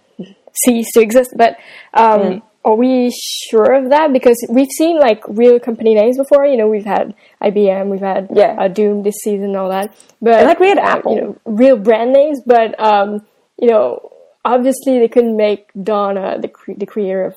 cease 0.65 0.91
to 0.93 1.01
exist. 1.01 1.31
But 1.37 1.55
um, 1.93 2.41
are 2.65 2.75
we 2.75 3.13
sure 3.49 3.71
of 3.73 3.91
that? 3.91 4.11
Because 4.11 4.35
we've 4.49 4.67
seen 4.77 4.99
like 4.99 5.23
real 5.29 5.57
company 5.57 5.95
names 5.95 6.17
before. 6.17 6.45
You 6.45 6.57
know, 6.57 6.67
we've 6.67 6.83
had 6.85 7.15
IBM, 7.41 7.87
we've 7.89 8.01
had 8.01 8.27
Yeah. 8.33 8.57
uh, 8.59 8.67
Doom 8.67 9.03
this 9.03 9.15
season, 9.23 9.45
and 9.51 9.55
all 9.57 9.69
that. 9.69 9.95
But 10.21 10.39
And, 10.39 10.47
like, 10.47 10.59
we 10.59 10.67
had 10.67 10.79
uh, 10.79 10.97
Apple. 10.97 11.15
you 11.15 11.21
know, 11.21 11.37
real 11.45 11.77
brand 11.77 12.11
names. 12.11 12.41
But 12.45 12.77
um, 12.77 13.25
you 13.57 13.69
know, 13.69 14.11
obviously 14.45 14.99
they 14.99 15.07
couldn't 15.07 15.37
make 15.37 15.69
Donna 15.81 16.37
the 16.39 16.47
cre- 16.47 16.73
the 16.77 16.85
creator 16.85 17.23
of 17.25 17.35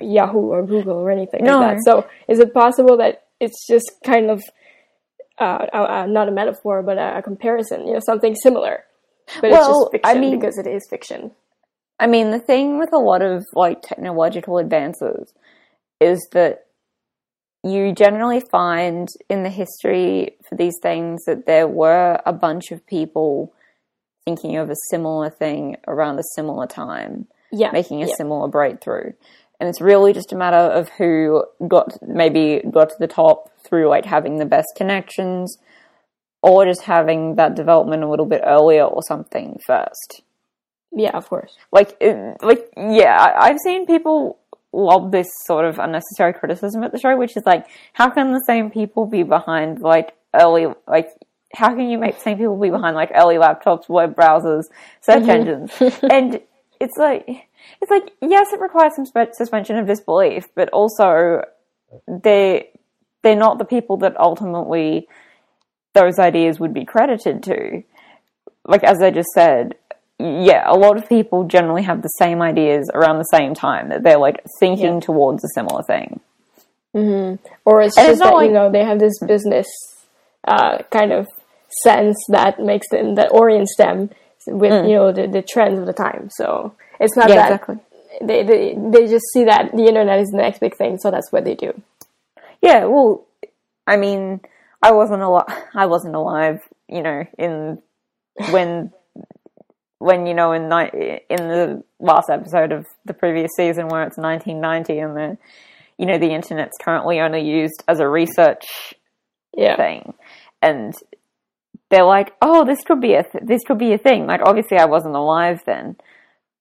Yahoo 0.00 0.38
or 0.50 0.64
Google 0.64 0.96
or 0.98 1.10
anything 1.10 1.44
No. 1.44 1.60
like 1.60 1.76
that. 1.76 1.82
So 1.84 2.06
is 2.28 2.38
it 2.38 2.54
possible 2.54 2.96
that 2.98 3.24
it's 3.40 3.66
just 3.66 3.90
kind 4.04 4.30
of 4.30 4.42
uh, 5.40 5.66
uh, 5.72 6.06
not 6.08 6.28
a 6.28 6.32
metaphor, 6.32 6.82
but 6.82 6.98
a, 6.98 7.18
a 7.18 7.22
comparison? 7.22 7.86
You 7.86 7.94
know, 7.94 8.00
something 8.04 8.34
similar, 8.34 8.84
but 9.40 9.50
it's 9.50 9.52
Well, 9.52 9.80
just 9.84 9.92
fiction 9.92 10.16
I 10.16 10.20
mean- 10.20 10.38
because 10.38 10.58
it 10.58 10.66
is 10.66 10.86
fiction. 10.88 11.32
I 12.00 12.06
mean, 12.08 12.30
the 12.32 12.40
thing 12.40 12.78
with 12.80 12.92
a 12.92 12.98
lot 12.98 13.22
of 13.22 13.44
like 13.54 13.82
technological 13.82 14.58
advances 14.58 15.32
is 16.00 16.26
that 16.32 16.66
you 17.62 17.92
generally 17.92 18.40
find 18.40 19.08
in 19.30 19.44
the 19.44 19.50
history 19.50 20.34
for 20.48 20.56
these 20.56 20.74
things 20.82 21.22
that 21.26 21.46
there 21.46 21.68
were 21.68 22.20
a 22.26 22.32
bunch 22.32 22.72
of 22.72 22.84
people 22.88 23.52
thinking 24.24 24.56
of 24.56 24.70
a 24.70 24.76
similar 24.90 25.30
thing 25.30 25.76
around 25.88 26.18
a 26.18 26.22
similar 26.34 26.66
time, 26.66 27.26
Yeah, 27.50 27.70
making 27.72 28.02
a 28.02 28.06
yeah. 28.06 28.14
similar 28.16 28.48
breakthrough. 28.48 29.12
And 29.60 29.68
it's 29.68 29.80
really 29.80 30.12
just 30.12 30.32
a 30.32 30.36
matter 30.36 30.56
of 30.56 30.88
who 30.90 31.44
got 31.68 31.96
maybe 32.02 32.62
got 32.70 32.88
to 32.90 32.96
the 32.98 33.06
top 33.06 33.50
through 33.64 33.88
like 33.88 34.04
having 34.04 34.38
the 34.38 34.44
best 34.44 34.68
connections 34.76 35.56
or 36.42 36.64
just 36.66 36.82
having 36.82 37.36
that 37.36 37.54
development 37.54 38.02
a 38.02 38.08
little 38.10 38.26
bit 38.26 38.42
earlier 38.44 38.84
or 38.84 39.00
something 39.06 39.58
first 39.66 40.22
yeah, 40.94 41.16
of 41.16 41.26
course. 41.28 41.56
like 41.70 41.96
it, 42.00 42.36
like 42.42 42.68
yeah 42.76 43.34
i've 43.38 43.56
seen 43.64 43.86
people 43.86 44.38
lob 44.72 45.12
this 45.12 45.28
sort 45.44 45.64
of 45.64 45.78
unnecessary 45.78 46.32
criticism 46.32 46.82
at 46.82 46.92
the 46.92 46.98
show 46.98 47.16
which 47.16 47.36
is 47.36 47.42
like 47.46 47.66
how 47.92 48.10
can 48.10 48.32
the 48.32 48.42
same 48.46 48.70
people 48.70 49.06
be 49.06 49.22
behind 49.22 49.80
like 49.80 50.12
early 50.34 50.66
like 50.88 51.08
how 51.54 51.68
can 51.74 51.88
you 51.90 51.98
make 51.98 52.14
the 52.16 52.20
same 52.22 52.38
people 52.38 52.56
be 52.58 52.70
behind 52.70 52.94
like 52.96 53.10
early 53.14 53.36
laptops 53.36 53.88
web 53.88 54.14
browsers 54.14 54.64
search 55.00 55.28
engines 55.28 55.70
and 56.10 56.40
it's 56.80 56.96
like 56.96 57.28
it's 57.80 57.90
like 57.90 58.10
yes 58.20 58.52
it 58.52 58.60
requires 58.60 58.94
some 58.96 59.06
spe- 59.06 59.32
suspension 59.34 59.76
of 59.76 59.86
disbelief 59.86 60.48
but 60.54 60.68
also 60.70 61.42
they 62.08 62.68
they're 63.22 63.36
not 63.36 63.58
the 63.58 63.64
people 63.64 63.96
that 63.98 64.18
ultimately 64.18 65.06
those 65.94 66.18
ideas 66.18 66.58
would 66.58 66.72
be 66.72 66.84
credited 66.84 67.42
to 67.42 67.82
like 68.66 68.82
as 68.84 69.00
i 69.02 69.10
just 69.10 69.28
said 69.34 69.74
yeah, 70.18 70.62
a 70.68 70.74
lot 70.76 70.96
of 70.96 71.08
people 71.08 71.44
generally 71.48 71.82
have 71.82 72.00
the 72.02 72.08
same 72.08 72.40
ideas 72.42 72.88
around 72.94 73.18
the 73.18 73.24
same 73.24 73.54
time 73.54 73.88
that 73.88 74.04
they're 74.04 74.18
like 74.18 74.40
thinking 74.60 74.94
Yeah. 74.94 75.00
towards 75.00 75.42
a 75.42 75.48
similar 75.52 75.82
thing. 75.82 76.20
Or 76.94 77.82
it's 77.82 77.96
And 77.98 78.06
just 78.06 78.08
it's 78.08 78.20
that 78.20 78.32
like- 78.34 78.46
you 78.46 78.52
know 78.52 78.70
they 78.70 78.84
have 78.84 79.00
this 79.00 79.18
business 79.26 79.66
uh, 80.46 80.78
kind 80.92 81.12
of 81.12 81.26
sense 81.82 82.16
that 82.28 82.58
makes 82.60 82.88
them 82.90 83.14
that 83.16 83.30
orients 83.32 83.74
them 83.76 84.10
with 84.46 84.72
you 84.88 84.94
know 84.96 85.12
the, 85.12 85.26
the 85.26 85.42
trends 85.42 85.78
of 85.78 85.86
the 85.86 85.92
time. 85.92 86.28
So 86.30 86.74
it's 87.00 87.16
not 87.16 87.26
Mm. 87.26 87.30
Yeah, 87.30 87.34
that 87.36 87.46
exactly. 87.52 87.76
they, 88.20 88.42
they 88.44 88.74
they 88.90 89.06
just 89.06 89.24
see 89.32 89.44
that 89.44 89.70
the 89.72 89.84
internet 89.86 90.20
is 90.20 90.28
the 90.28 90.38
next 90.38 90.58
big 90.60 90.76
thing, 90.76 90.98
so 90.98 91.10
that's 91.10 91.30
what 91.32 91.44
they 91.44 91.54
do. 91.54 91.80
Yeah, 92.60 92.84
well, 92.84 93.24
I 93.86 93.96
mean, 93.96 94.40
I 94.82 94.92
wasn't 94.92 95.22
alive. 95.22 95.46
I 95.74 95.86
wasn't 95.86 96.14
alive, 96.14 96.58
you 96.88 97.02
know, 97.02 97.24
in 97.38 97.78
when 98.50 98.92
when 99.98 100.26
you 100.26 100.34
know 100.34 100.52
in 100.52 100.68
ni- 100.68 101.20
in 101.30 101.36
the 101.48 101.82
last 102.00 102.28
episode 102.30 102.72
of 102.72 102.86
the 103.04 103.14
previous 103.14 103.50
season 103.56 103.88
where 103.88 104.02
it's 104.02 104.18
1990 104.18 104.98
and 104.98 105.16
the 105.16 105.38
you 105.98 106.06
know 106.06 106.18
the 106.18 106.32
internet's 106.34 106.76
currently 106.82 107.20
only 107.20 107.42
used 107.42 107.84
as 107.86 108.00
a 108.00 108.08
research 108.08 108.94
Yeah. 109.56 109.76
thing, 109.76 110.14
and 110.60 110.94
they're 111.92 112.04
like, 112.04 112.32
oh, 112.40 112.64
this 112.64 112.82
could 112.84 113.02
be 113.02 113.12
a 113.12 113.22
th- 113.22 113.44
this 113.44 113.62
could 113.64 113.76
be 113.78 113.92
a 113.92 113.98
thing. 113.98 114.26
Like, 114.26 114.40
obviously, 114.42 114.78
I 114.78 114.86
wasn't 114.86 115.14
alive 115.14 115.62
then, 115.66 115.96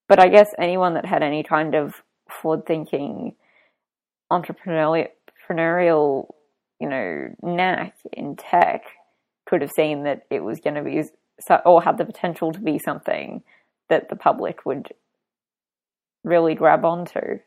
but 0.10 0.20
I 0.20 0.28
guess 0.28 0.50
anyone 0.60 0.96
that 0.96 1.06
had 1.06 1.24
any 1.24 1.42
kind 1.42 1.74
of 1.74 1.94
forward 2.30 2.66
thinking 2.66 3.36
entrepreneurial, 4.30 6.28
you 6.82 6.90
know, 6.90 7.30
knack 7.42 7.96
in 8.12 8.36
tech 8.36 8.84
could 9.46 9.62
have 9.62 9.72
seen 9.74 10.04
that 10.04 10.24
it 10.30 10.44
was 10.44 10.60
going 10.60 10.76
to 10.76 10.84
be 10.84 11.02
or 11.66 11.82
had 11.82 11.98
the 11.98 12.06
potential 12.06 12.52
to 12.52 12.60
be 12.60 12.78
something 12.78 13.42
that 13.90 14.10
the 14.10 14.18
public 14.18 14.66
would 14.66 14.90
really 16.26 16.56
grab 16.56 16.84
onto. 16.84 17.40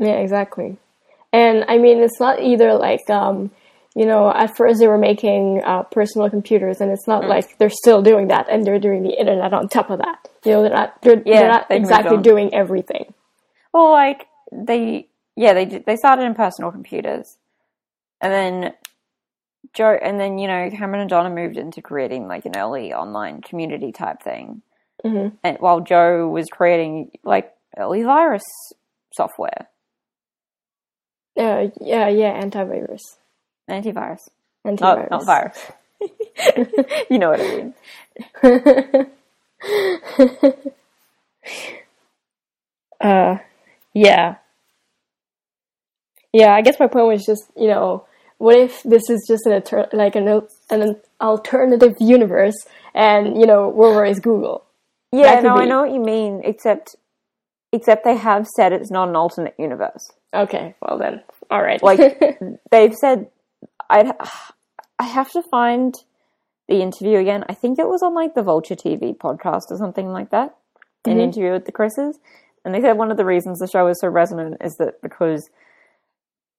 Yeah, 0.00 0.18
exactly. 0.18 0.76
And 1.32 1.64
I 1.66 1.78
mean, 1.78 1.98
it's 1.98 2.20
not 2.20 2.40
either 2.40 2.74
like, 2.74 3.10
um, 3.10 3.50
you 3.94 4.06
know, 4.06 4.30
at 4.32 4.56
first 4.56 4.78
they 4.80 4.86
were 4.88 4.98
making 4.98 5.62
uh, 5.64 5.82
personal 5.84 6.30
computers, 6.30 6.80
and 6.80 6.90
it's 6.90 7.06
not 7.08 7.24
Mm. 7.24 7.28
like 7.28 7.58
they're 7.58 7.70
still 7.70 8.02
doing 8.02 8.28
that, 8.28 8.46
and 8.50 8.64
they're 8.64 8.78
doing 8.78 9.02
the 9.02 9.18
internet 9.18 9.52
on 9.52 9.68
top 9.68 9.90
of 9.90 9.98
that. 9.98 10.28
You 10.44 10.52
know, 10.52 10.62
they're 10.62 10.72
not 10.72 11.02
they're, 11.02 11.22
Yeah, 11.24 11.40
they're 11.40 11.48
not 11.48 11.68
they 11.68 11.76
exactly 11.76 12.18
doing 12.18 12.54
everything. 12.54 13.14
Well, 13.72 13.90
like 13.90 14.26
they, 14.52 15.08
yeah, 15.36 15.52
they 15.54 15.64
they 15.64 15.96
started 15.96 16.22
in 16.22 16.34
personal 16.34 16.70
computers, 16.70 17.36
and 18.20 18.32
then 18.32 18.74
Joe, 19.74 19.98
and 20.00 20.18
then 20.18 20.38
you 20.38 20.48
know 20.48 20.70
Cameron 20.70 21.00
and 21.00 21.10
Donna 21.10 21.30
moved 21.30 21.56
into 21.56 21.82
creating 21.82 22.28
like 22.28 22.46
an 22.46 22.56
early 22.56 22.92
online 22.94 23.40
community 23.42 23.92
type 23.92 24.22
thing, 24.22 24.62
hmm 25.04 25.28
and 25.42 25.58
while 25.58 25.80
Joe 25.80 26.28
was 26.28 26.46
creating 26.50 27.10
like 27.24 27.52
early 27.76 28.02
virus 28.02 28.44
software, 29.12 29.68
Uh, 31.36 31.68
yeah, 31.80 32.08
yeah, 32.08 32.40
antivirus, 32.42 33.00
antivirus, 33.68 34.28
antivirus. 34.66 35.10
not 35.10 35.10
not 35.10 35.26
virus. 35.26 35.72
you 37.10 37.18
know 37.18 37.30
what 37.30 37.40
I 37.40 37.56
mean? 37.56 37.74
uh, 43.00 43.38
yeah, 43.94 44.36
yeah. 46.32 46.54
I 46.54 46.62
guess 46.62 46.78
my 46.78 46.86
point 46.86 47.06
was 47.06 47.26
just, 47.26 47.50
you 47.56 47.66
know, 47.68 48.06
what 48.38 48.56
if 48.56 48.82
this 48.84 49.10
is 49.10 49.24
just 49.26 49.46
an 49.46 49.52
alter- 49.52 49.88
like 49.92 50.16
an 50.16 50.42
an 50.70 50.96
alternative 51.20 51.96
universe, 52.00 52.56
and 52.94 53.38
you 53.38 53.46
know, 53.46 53.68
where 53.68 54.04
is 54.04 54.20
Google? 54.20 54.64
Yeah, 55.12 55.40
no, 55.40 55.56
I 55.56 55.64
know 55.64 55.82
what 55.82 55.92
you 55.92 56.00
mean. 56.00 56.42
Except, 56.44 56.96
except 57.72 58.04
they 58.04 58.16
have 58.16 58.46
said 58.46 58.72
it's 58.72 58.90
not 58.90 59.08
an 59.08 59.16
alternate 59.16 59.54
universe. 59.58 60.10
Okay, 60.34 60.74
well 60.82 60.98
then, 60.98 61.22
all 61.50 61.62
right. 61.62 61.82
Like 61.82 62.20
they've 62.70 62.94
said, 62.94 63.28
I'd 63.90 64.12
I 64.98 65.04
have 65.04 65.30
to 65.32 65.42
find 65.42 65.94
the 66.68 66.80
interview 66.82 67.18
again. 67.18 67.44
I 67.48 67.54
think 67.54 67.78
it 67.78 67.88
was 67.88 68.02
on 68.02 68.14
like 68.14 68.34
the 68.34 68.42
Vulture 68.42 68.74
TV 68.74 69.16
podcast 69.16 69.70
or 69.70 69.76
something 69.78 70.08
like 70.12 70.30
that. 70.30 70.54
An 71.06 71.16
Mhm. 71.16 71.20
interview 71.22 71.52
with 71.52 71.64
the 71.64 71.72
Chris's, 71.72 72.18
and 72.64 72.74
they 72.74 72.80
said 72.80 72.98
one 72.98 73.10
of 73.10 73.16
the 73.16 73.24
reasons 73.24 73.58
the 73.60 73.66
show 73.68 73.86
is 73.86 73.98
so 74.00 74.08
resonant 74.08 74.56
is 74.60 74.74
that 74.76 75.00
because 75.00 75.48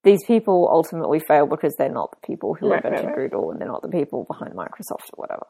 these 0.04 0.24
people 0.26 0.68
ultimately 0.72 1.20
fail 1.20 1.46
because 1.46 1.76
they're 1.78 1.90
not 1.90 2.12
the 2.12 2.26
people 2.26 2.54
who 2.56 2.70
Right, 2.70 2.84
invented 2.84 3.06
right, 3.08 3.18
right. 3.18 3.30
Google 3.30 3.52
and 3.52 3.60
they're 3.60 3.68
not 3.68 3.82
the 3.82 3.90
people 3.90 4.24
behind 4.24 4.54
Microsoft 4.54 5.12
or 5.14 5.18
whatever. 5.18 5.46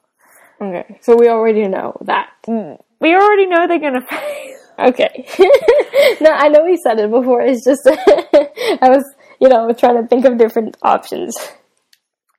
okay, 0.61 0.97
so 1.01 1.15
we 1.15 1.29
already 1.29 1.67
know 1.67 1.95
that. 2.01 2.29
We 2.47 3.15
already 3.15 3.45
know 3.45 3.67
they're 3.67 3.79
going 3.79 3.93
to 4.01 4.01
fail. 4.01 4.57
Okay. 4.79 5.25
no, 6.21 6.31
I 6.31 6.47
know 6.49 6.65
we 6.65 6.77
said 6.77 6.99
it 6.99 7.11
before. 7.11 7.41
It's 7.41 7.63
just 7.63 7.81
I 7.87 8.89
was, 8.89 9.03
you 9.39 9.47
know, 9.49 9.71
trying 9.73 10.01
to 10.01 10.07
think 10.07 10.25
of 10.25 10.37
different 10.37 10.75
options. 10.81 11.33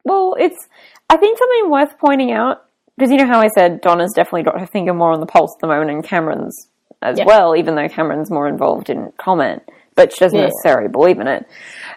Well, 0.05 0.37
it's 0.39 0.69
I 1.09 1.17
think 1.17 1.39
something 1.39 1.71
worth 1.71 1.99
pointing 1.99 2.33
out 2.33 2.65
because 2.97 3.11
you 3.11 3.19
know 3.19 3.27
how 3.27 3.41
I 3.41 3.49
said 3.49 3.81
Donna's 3.81 4.13
definitely 4.15 4.43
got 4.45 4.61
her 4.61 4.67
finger 4.67 4.93
more 4.95 5.13
on 5.13 5.21
the 5.21 5.27
pulse 5.27 5.55
at 5.57 5.61
the 5.61 5.67
moment, 5.69 5.91
and 5.91 6.05
Cameron's 6.05 6.69
as 7.03 7.19
Yeah. 7.19 7.25
well, 7.25 7.57
even 7.57 7.75
though 7.75 7.89
Cameron's 7.89 8.31
more 8.31 8.47
involved 8.47 8.91
in 8.91 9.11
Comet, 9.17 9.67
but 9.95 10.13
she 10.13 10.21
doesn't 10.21 10.39
Yeah. 10.39 10.47
necessarily 10.47 10.89
believe 10.89 11.19
in 11.19 11.27
it. 11.29 11.47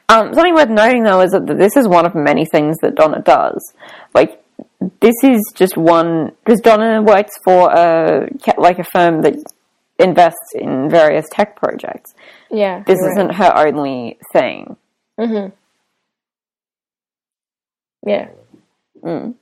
Um, 0.09 0.33
something 0.33 0.53
worth 0.53 0.69
noting 0.69 1.03
though 1.03 1.19
is 1.21 1.31
that 1.31 1.45
this 1.45 1.75
is 1.75 1.87
one 1.87 2.05
of 2.05 2.15
many 2.15 2.45
things 2.45 2.77
that 2.81 2.95
Donna 2.95 3.19
does. 3.21 3.73
Like 4.13 4.41
this 5.01 5.15
is 5.23 5.41
just 5.55 5.75
one 5.77 6.31
because 6.45 6.61
Donna 6.61 7.01
works 7.01 7.33
for 7.43 7.69
a 7.71 8.27
like 8.57 8.79
a 8.79 8.83
firm 8.85 9.21
that 9.23 9.35
invests 9.99 10.53
in 10.55 10.89
various 10.89 11.25
tech 11.31 11.55
projects. 11.55 12.13
Yeah. 12.49 12.83
This 12.85 12.97
you're 12.99 13.09
right. 13.09 13.17
isn't 13.17 13.33
her 13.35 13.53
only 13.57 14.17
thing. 14.33 14.77
Yeah. 18.05 18.29
Mm. 19.03 19.35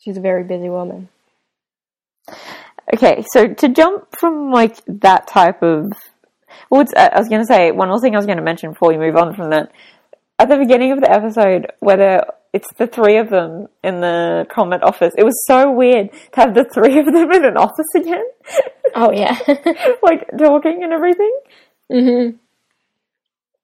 She's 0.00 0.16
a 0.16 0.20
very 0.20 0.44
busy 0.44 0.68
woman. 0.68 1.08
Okay, 2.94 3.24
so 3.32 3.48
to 3.48 3.68
jump 3.68 4.16
from 4.18 4.50
like 4.50 4.76
that 4.86 5.28
type 5.28 5.62
of, 5.62 5.92
well, 6.70 6.80
it's, 6.82 6.92
I 6.94 7.18
was 7.18 7.28
going 7.28 7.40
to 7.40 7.46
say 7.46 7.70
one 7.70 7.88
more 7.88 8.00
thing 8.00 8.14
I 8.14 8.18
was 8.18 8.26
going 8.26 8.38
to 8.38 8.44
mention 8.44 8.70
before 8.72 8.88
we 8.90 8.98
move 8.98 9.16
on 9.16 9.34
from 9.34 9.50
that. 9.50 9.72
At 10.38 10.48
the 10.48 10.56
beginning 10.56 10.92
of 10.92 11.00
the 11.00 11.10
episode, 11.10 11.68
whether 11.78 12.24
it's 12.52 12.68
the 12.76 12.86
three 12.88 13.18
of 13.18 13.30
them 13.30 13.68
in 13.84 14.00
the 14.00 14.46
Comet 14.50 14.82
office, 14.82 15.14
it 15.16 15.24
was 15.24 15.40
so 15.46 15.70
weird 15.70 16.10
to 16.32 16.40
have 16.40 16.54
the 16.54 16.64
three 16.74 16.98
of 16.98 17.06
them 17.06 17.30
in 17.30 17.44
an 17.44 17.56
office 17.56 17.86
again, 17.94 18.24
Oh 18.94 19.12
yeah. 19.12 19.38
like 20.02 20.26
talking 20.36 20.82
and 20.82 20.92
everything. 20.92 21.32
mhm. 21.90 22.34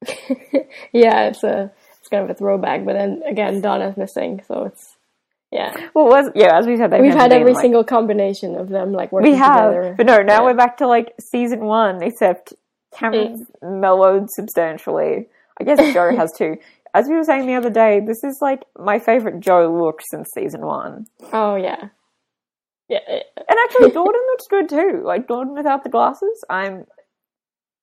yeah, 0.92 1.28
it's 1.28 1.42
a 1.42 1.72
it's 2.08 2.10
kind 2.10 2.24
of 2.24 2.30
a 2.30 2.34
throwback, 2.34 2.84
but 2.84 2.94
then 2.94 3.22
again, 3.26 3.60
Donna's 3.60 3.96
missing, 3.96 4.42
so 4.48 4.64
it's 4.64 4.96
yeah. 5.50 5.74
Well, 5.94 6.06
was 6.06 6.30
yeah, 6.34 6.58
as 6.58 6.66
we 6.66 6.76
said, 6.76 6.90
We've 7.00 7.12
had 7.14 7.32
every 7.32 7.52
like- 7.52 7.60
single 7.60 7.84
combination 7.84 8.54
of 8.56 8.68
them 8.68 8.92
like 8.92 9.12
working 9.12 9.32
We 9.32 9.36
have, 9.38 9.70
together. 9.72 9.94
but 9.96 10.06
no, 10.06 10.18
now 10.18 10.40
Yeah. 10.40 10.44
we're 10.44 10.54
back 10.54 10.78
to 10.78 10.86
like 10.86 11.14
season 11.20 11.60
one, 11.66 12.02
except 12.02 12.54
Cameron's 12.94 13.46
mellowed 13.62 14.30
substantially. 14.30 15.28
I 15.60 15.64
guess 15.64 15.78
Joe 15.92 16.14
has 16.16 16.32
too. 16.36 16.56
As 16.94 17.06
we 17.08 17.14
were 17.16 17.24
saying 17.24 17.46
the 17.46 17.54
other 17.54 17.70
day, 17.70 18.00
this 18.00 18.24
is 18.24 18.38
like 18.40 18.64
my 18.78 18.98
favorite 18.98 19.40
Joe 19.40 19.70
look 19.82 20.00
since 20.10 20.28
season 20.34 20.62
one. 20.64 21.06
Oh 21.32 21.56
yeah. 21.56 21.88
Yeah. 22.88 23.00
And 23.08 23.58
actually, 23.64 23.90
Gordon 23.98 24.20
looks 24.30 24.46
good 24.48 24.68
too. 24.68 25.02
Like 25.04 25.28
Gordon 25.28 25.54
without 25.54 25.82
the 25.84 25.90
glasses, 25.90 26.44
I'm 26.48 26.84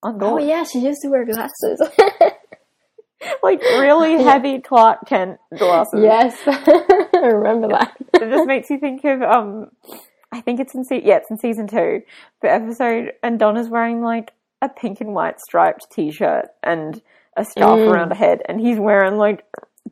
on 0.04 0.18
board. 0.20 0.42
Oh 0.42 0.46
yeah, 0.46 0.64
she 0.64 0.80
used 0.80 1.02
to 1.04 1.10
wear 1.10 1.26
glasses. 1.26 1.82
Like 3.44 3.62
really 3.62 4.24
heavy 4.24 4.60
Clark 4.60 5.08
Kent 5.08 5.40
glasses. 5.58 6.02
yes. 6.04 6.38
I 6.46 7.20
remember 7.28 7.70
that. 7.70 7.96
it 8.14 8.30
just 8.30 8.48
makes 8.48 8.70
you 8.70 8.78
think 8.80 9.04
of 9.06 9.22
um 9.22 9.72
I 10.32 10.42
think 10.42 10.60
it's 10.60 10.76
in 10.76 10.84
se- 10.84 11.04
yeah 11.06 11.18
it's 11.18 11.32
in 11.32 11.38
season 11.38 11.68
two 11.68 12.02
the 12.42 12.52
episode 12.52 13.14
and 13.24 13.40
Donna's 13.40 13.70
wearing 13.70 14.02
like 14.02 14.32
a 14.62 14.70
pink 14.70 15.00
and 15.02 15.14
white 15.14 15.40
striped 15.40 15.88
t-shirt 15.92 16.48
and 16.64 17.02
a 17.38 17.46
scarf 17.46 17.80
Mm. 17.80 17.92
around 17.92 18.10
her 18.10 18.16
head 18.16 18.42
and 18.48 18.60
he's 18.60 18.80
wearing 18.80 19.18
like 19.18 19.44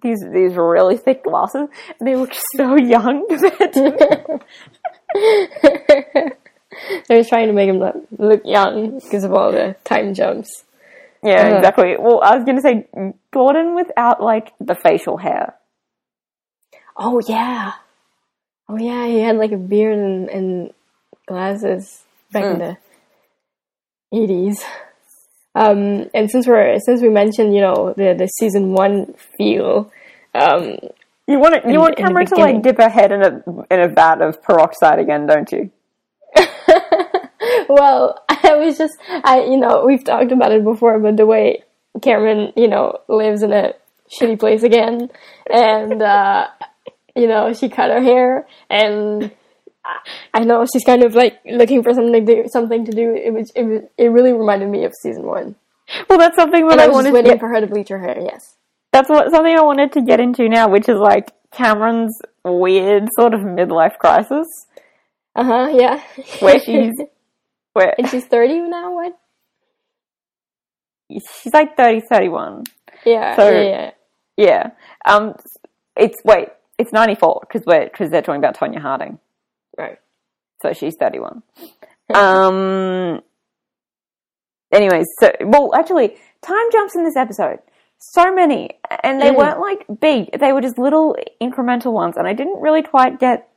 these 0.01 0.21
these 0.31 0.55
really 0.55 0.97
thick 0.97 1.23
glasses 1.23 1.69
and 1.99 2.07
they 2.07 2.15
look 2.15 2.33
so 2.57 2.75
young 2.75 3.25
compared 3.27 3.73
to 3.73 4.39
They 7.07 7.17
were 7.17 7.23
trying 7.23 7.47
to 7.47 7.53
make 7.53 7.69
him 7.69 7.77
look, 7.79 7.95
look 8.17 8.41
young 8.45 8.99
because 8.99 9.23
of 9.23 9.31
all 9.33 9.51
the 9.51 9.75
time 9.83 10.13
jumps. 10.15 10.49
Yeah 11.23 11.47
Uh-huh. 11.47 11.57
exactly 11.57 11.95
well 11.99 12.21
I 12.23 12.35
was 12.35 12.45
gonna 12.45 12.61
say 12.61 12.87
Gordon 13.31 13.75
without 13.75 14.21
like 14.21 14.53
the 14.59 14.75
facial 14.75 15.17
hair 15.17 15.55
Oh 16.95 17.19
yeah. 17.27 17.73
Oh 18.69 18.77
yeah, 18.77 19.07
he 19.07 19.19
had 19.19 19.37
like 19.37 19.51
a 19.51 19.57
beard 19.57 19.97
and, 19.97 20.29
and 20.29 20.73
glasses 21.27 22.03
back 22.31 22.43
in 22.49 22.59
the 22.59 22.77
eighties. 24.13 24.63
Um, 25.55 26.09
and 26.13 26.29
since 26.29 26.47
we're 26.47 26.77
since 26.79 27.01
we 27.01 27.09
mentioned 27.09 27.55
you 27.55 27.61
know 27.61 27.93
the 27.95 28.15
the 28.17 28.27
season 28.27 28.73
one 28.73 29.13
feel, 29.37 29.91
um, 30.35 30.77
you 31.27 31.39
want 31.39 31.55
it, 31.55 31.63
you 31.65 31.73
In- 31.73 31.79
want 31.79 31.97
Cameron 31.97 32.27
to 32.27 32.35
like 32.35 32.61
dip 32.61 32.77
her 32.77 32.89
head 32.89 33.11
in 33.11 33.21
a 33.23 33.43
in 33.71 33.79
a 33.81 33.87
vat 33.87 34.21
of 34.21 34.41
peroxide 34.41 34.99
again 34.99 35.25
don't 35.27 35.51
you 35.51 35.71
well, 37.69 38.22
I 38.61 38.65
was 38.65 38.77
just 38.77 38.93
I 39.09 39.41
you 39.43 39.57
know 39.57 39.85
we've 39.85 40.03
talked 40.03 40.31
about 40.31 40.51
it 40.51 40.63
before, 40.63 40.99
but 40.99 41.17
the 41.17 41.25
way 41.25 41.63
Cameron 42.01 42.53
you 42.55 42.67
know 42.67 42.99
lives 43.07 43.43
in 43.43 43.51
a 43.51 43.73
shitty 44.19 44.39
place 44.39 44.63
again, 44.63 45.09
and 45.49 46.01
uh, 46.01 46.47
you 47.15 47.27
know 47.27 47.53
she 47.53 47.69
cut 47.69 47.89
her 47.91 48.01
hair 48.01 48.47
and 48.69 49.31
I 50.33 50.43
know 50.45 50.65
she's 50.71 50.85
kind 50.85 51.03
of 51.03 51.13
like 51.13 51.39
looking 51.45 51.83
for 51.83 51.93
something 51.93 52.13
to 52.25 52.33
do. 52.35 52.45
Something 52.47 52.85
to 52.85 52.91
do. 52.91 53.13
It 53.15 53.33
was. 53.33 53.51
It 53.55 53.63
was. 53.63 53.81
It 53.97 54.07
really 54.07 54.31
reminded 54.31 54.69
me 54.69 54.85
of 54.85 54.93
season 55.01 55.23
one. 55.25 55.55
Well, 56.09 56.17
that's 56.17 56.37
something 56.37 56.65
that 56.69 56.79
I, 56.79 56.85
I 56.85 56.87
was 56.87 56.93
wanted 56.95 57.09
just 57.09 57.11
to 57.11 57.13
waiting 57.15 57.31
get. 57.31 57.39
for 57.41 57.49
her 57.49 57.59
to 57.59 57.67
bleach 57.67 57.89
her 57.89 57.99
hair. 57.99 58.17
Yes. 58.19 58.55
That's 58.93 59.09
what 59.09 59.29
something 59.31 59.53
I 59.57 59.61
wanted 59.61 59.91
to 59.93 60.01
get 60.01 60.21
into 60.21 60.47
now, 60.47 60.69
which 60.69 60.87
is 60.87 60.97
like 60.97 61.31
Cameron's 61.51 62.17
weird 62.45 63.09
sort 63.19 63.33
of 63.33 63.41
midlife 63.41 63.97
crisis, 63.97 64.47
Uh 65.35 65.43
huh. 65.43 65.69
Yeah. 65.73 66.01
where 66.39 66.59
she's 66.59 66.93
where 67.73 67.93
and 67.97 68.07
she's 68.09 68.25
thirty 68.25 68.59
now. 68.59 68.93
What? 68.95 69.17
she's 71.11 71.53
like 71.53 71.77
30, 71.77 72.01
31. 72.09 72.63
Yeah. 73.05 73.35
So- 73.35 73.49
yeah. 73.51 73.91
Yeah. 74.37 74.71
Um. 75.05 75.35
It's 75.95 76.17
wait. 76.25 76.47
It's 76.79 76.91
ninety 76.91 77.13
four 77.15 77.41
because 77.41 77.65
we're 77.67 77.85
because 77.85 78.09
they're 78.09 78.23
talking 78.23 78.39
about 78.43 78.57
Tonya 78.57 78.79
Harding. 78.81 79.19
Right. 79.77 79.99
So 80.63 80.73
she's 80.73 80.95
31. 80.95 81.43
um. 82.15 83.21
Anyways, 84.71 85.05
so 85.19 85.31
well, 85.41 85.69
actually, 85.75 86.15
time 86.41 86.65
jumps 86.71 86.95
in 86.95 87.03
this 87.03 87.15
episode. 87.15 87.59
So 87.99 88.33
many, 88.33 88.71
and 89.03 89.21
they 89.21 89.29
Mm. 89.29 89.37
weren't 89.37 89.59
like 89.59 89.85
big. 89.99 90.37
They 90.39 90.51
were 90.51 90.61
just 90.61 90.79
little 90.79 91.15
incremental 91.39 91.93
ones, 91.93 92.17
and 92.17 92.27
I 92.27 92.33
didn't 92.33 92.59
really 92.59 92.81
quite 92.81 93.19
get 93.19 93.47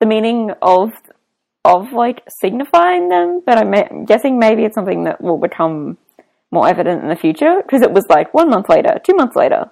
the 0.00 0.06
meaning 0.06 0.50
of 0.60 0.90
of 1.64 1.92
like 1.92 2.22
signifying 2.40 3.08
them. 3.08 3.42
But 3.44 3.58
I'm 3.58 4.04
guessing 4.04 4.38
maybe 4.38 4.64
it's 4.64 4.74
something 4.74 5.04
that 5.04 5.20
will 5.20 5.38
become 5.38 5.98
more 6.50 6.68
evident 6.68 7.02
in 7.02 7.08
the 7.08 7.16
future 7.16 7.62
because 7.62 7.82
it 7.82 7.92
was 7.92 8.04
like 8.08 8.32
one 8.32 8.50
month 8.50 8.68
later, 8.68 9.00
two 9.04 9.14
months 9.14 9.36
later. 9.36 9.70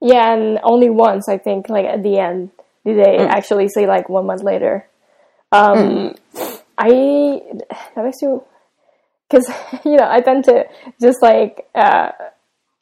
Yeah, 0.00 0.32
and 0.34 0.58
only 0.64 0.90
once 0.90 1.28
I 1.28 1.38
think, 1.38 1.68
like 1.68 1.86
at 1.86 2.02
the 2.02 2.18
end, 2.18 2.50
did 2.84 2.98
they 2.98 3.18
Mm. 3.18 3.28
actually 3.28 3.68
say 3.68 3.86
like 3.86 4.08
one 4.08 4.26
month 4.26 4.42
later. 4.42 4.86
Um, 5.52 6.14
I 6.78 7.42
that 7.94 8.04
makes 8.04 8.22
you 8.22 8.42
because 9.28 9.46
you 9.84 9.96
know 9.96 10.08
I 10.10 10.20
tend 10.20 10.44
to 10.44 10.64
just 11.00 11.22
like 11.22 11.66
uh, 11.74 12.10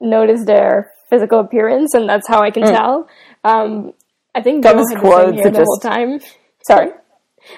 notice 0.01 0.45
their 0.47 0.93
physical 1.11 1.41
appearance, 1.41 1.95
and 1.95 2.09
that's 2.09 2.29
how 2.29 2.41
I 2.41 2.51
can 2.51 2.63
tell. 2.63 3.09
Um, 3.45 3.93
I 4.35 4.41
think 4.43 4.65
Joe 4.65 4.71
Thomas 4.73 4.87
had 4.91 4.97
the 4.97 5.01
clothes 5.01 5.25
same 5.27 5.35
hair 5.35 5.47
are 5.49 5.51
the 5.51 5.65
whole 5.65 5.79
time. 5.79 6.21
Sorry. 6.67 6.91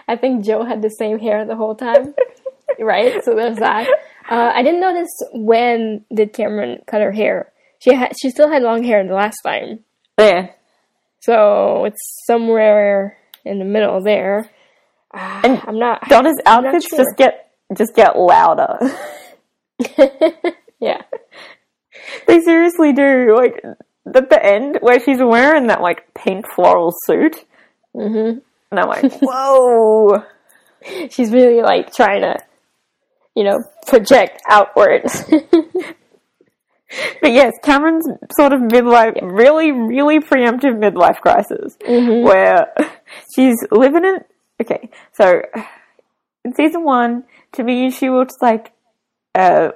I 0.08 0.16
think 0.16 0.44
Joe 0.44 0.64
had 0.64 0.82
the 0.82 0.88
same 0.90 1.18
hair 1.18 1.44
the 1.44 1.56
whole 1.56 1.74
time, 1.74 2.14
right? 2.78 3.22
So 3.24 3.34
there's 3.34 3.58
that. 3.58 3.88
Uh, 4.30 4.52
I 4.54 4.62
didn't 4.62 4.80
notice 4.80 5.10
when 5.32 6.04
did 6.14 6.32
Cameron 6.32 6.80
cut 6.86 7.00
her 7.02 7.12
hair. 7.12 7.52
She 7.78 7.94
had 7.94 8.12
she 8.20 8.30
still 8.30 8.48
had 8.50 8.62
long 8.62 8.82
hair 8.84 9.06
the 9.06 9.14
last 9.14 9.38
time. 9.44 9.80
Yeah. 10.18 10.50
So 11.20 11.84
it's 11.84 12.00
somewhere 12.26 13.16
in 13.44 13.58
the 13.58 13.64
middle 13.64 14.02
there. 14.02 14.50
Uh, 15.12 15.40
And 15.44 15.60
I'm 15.66 15.78
not. 15.78 16.08
Donna's 16.08 16.36
I'm 16.46 16.62
not 16.64 16.74
outfits 16.74 16.88
sure. 16.88 16.98
just 16.98 17.16
get 17.16 17.50
just 17.76 17.94
get 17.94 18.16
louder. 18.16 18.78
yeah. 20.80 21.02
they 22.26 22.40
seriously 22.40 22.92
do. 22.92 23.34
Like 23.36 23.62
at 24.14 24.30
the 24.30 24.44
end 24.44 24.78
where 24.80 25.00
she's 25.00 25.18
wearing 25.20 25.66
that 25.68 25.80
like 25.80 26.12
pink 26.14 26.46
floral 26.54 26.92
suit, 27.06 27.44
hmm 27.94 28.38
and 28.72 28.80
I'm 28.80 28.88
like, 28.88 29.12
whoa. 29.22 30.24
She's 31.10 31.30
really 31.30 31.62
like 31.62 31.94
trying 31.94 32.22
to, 32.22 32.36
you 33.36 33.44
know, 33.44 33.62
project 33.86 34.40
outwards. 34.50 35.24
But 37.22 37.32
yes, 37.32 37.54
Cameron's 37.62 38.06
sort 38.36 38.52
of 38.52 38.60
midlife, 38.60 39.18
really, 39.22 39.72
really 39.72 40.20
preemptive 40.20 40.76
midlife 40.76 41.20
crisis, 41.22 41.76
Mm-hmm. 41.88 42.22
where 42.22 42.70
she's 43.34 43.56
living 43.70 44.04
in. 44.04 44.18
Okay, 44.60 44.90
so 45.12 45.40
in 46.44 46.54
season 46.54 46.84
one, 46.84 47.24
to 47.52 47.64
me, 47.64 47.90
she 47.90 48.10
looks 48.10 48.34
like 48.42 48.72
a, 49.34 49.70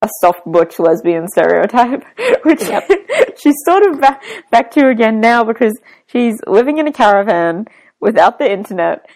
a 0.00 0.08
soft 0.22 0.40
butch 0.46 0.78
lesbian 0.78 1.28
stereotype, 1.28 2.02
which 2.44 2.62
she's 3.38 3.56
sort 3.66 3.84
of 3.86 4.00
back, 4.00 4.22
back 4.50 4.70
to 4.70 4.88
again 4.88 5.20
now 5.20 5.44
because 5.44 5.78
she's 6.06 6.36
living 6.46 6.78
in 6.78 6.86
a 6.88 6.92
caravan 6.92 7.66
without 8.02 8.38
the 8.38 8.52
internet, 8.52 9.06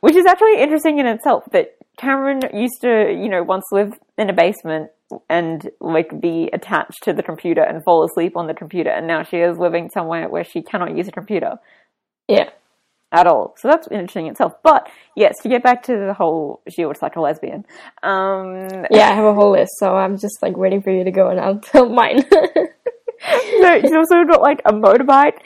which 0.00 0.16
is 0.16 0.24
actually 0.24 0.62
interesting 0.62 0.98
in 0.98 1.06
itself. 1.06 1.44
That 1.52 1.76
Cameron 1.98 2.40
used 2.54 2.80
to, 2.80 3.12
you 3.12 3.28
know, 3.28 3.42
once 3.42 3.64
live 3.72 3.92
in 4.16 4.30
a 4.30 4.32
basement 4.32 4.90
and 5.28 5.68
like 5.80 6.20
be 6.20 6.48
attached 6.52 7.02
to 7.02 7.12
the 7.12 7.22
computer 7.22 7.62
and 7.62 7.82
fall 7.84 8.04
asleep 8.04 8.36
on 8.36 8.46
the 8.46 8.54
computer, 8.54 8.88
and 8.88 9.06
now 9.06 9.22
she 9.24 9.38
is 9.38 9.58
living 9.58 9.90
somewhere 9.90 10.28
where 10.30 10.44
she 10.44 10.62
cannot 10.62 10.96
use 10.96 11.08
a 11.08 11.12
computer 11.12 11.56
yeah. 12.28 12.50
at 13.10 13.26
all. 13.26 13.54
So 13.58 13.68
that's 13.68 13.88
interesting 13.88 14.26
in 14.26 14.32
itself. 14.32 14.52
But 14.62 14.88
yes, 15.16 15.34
to 15.42 15.48
get 15.48 15.62
back 15.62 15.82
to 15.84 15.92
the 15.92 16.14
whole, 16.14 16.62
she 16.70 16.86
looks 16.86 17.02
like 17.02 17.16
a 17.16 17.20
lesbian. 17.20 17.64
Um, 18.02 18.68
Yeah, 18.90 19.10
I 19.10 19.14
have 19.14 19.24
a 19.24 19.34
whole 19.34 19.52
list, 19.52 19.72
so 19.78 19.96
I'm 19.96 20.16
just 20.18 20.40
like 20.40 20.56
waiting 20.56 20.82
for 20.82 20.90
you 20.90 21.04
to 21.04 21.10
go 21.10 21.28
and 21.28 21.40
I'll 21.40 21.58
tell 21.72 21.88
mine. 21.88 22.22
so 22.30 23.80
she's 23.80 23.92
also 23.92 24.24
got 24.24 24.40
like 24.40 24.60
a 24.64 24.72
motorbike 24.72 25.38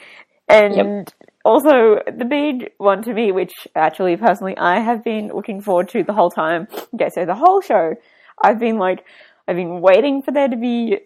and 0.47 1.11
also 1.43 1.99
the 2.05 2.25
big 2.25 2.71
one 2.77 3.03
to 3.03 3.13
me, 3.13 3.31
which 3.31 3.51
actually 3.75 4.17
personally 4.17 4.57
I 4.57 4.79
have 4.79 5.03
been 5.03 5.29
looking 5.33 5.61
forward 5.61 5.89
to 5.89 6.03
the 6.03 6.13
whole 6.13 6.29
time. 6.29 6.67
Okay, 6.95 7.09
so 7.13 7.25
the 7.25 7.35
whole 7.35 7.61
show, 7.61 7.95
I've 8.41 8.59
been 8.59 8.77
like, 8.77 9.03
I've 9.47 9.55
been 9.55 9.81
waiting 9.81 10.21
for 10.21 10.31
there 10.31 10.47
to 10.47 10.55
be 10.55 10.99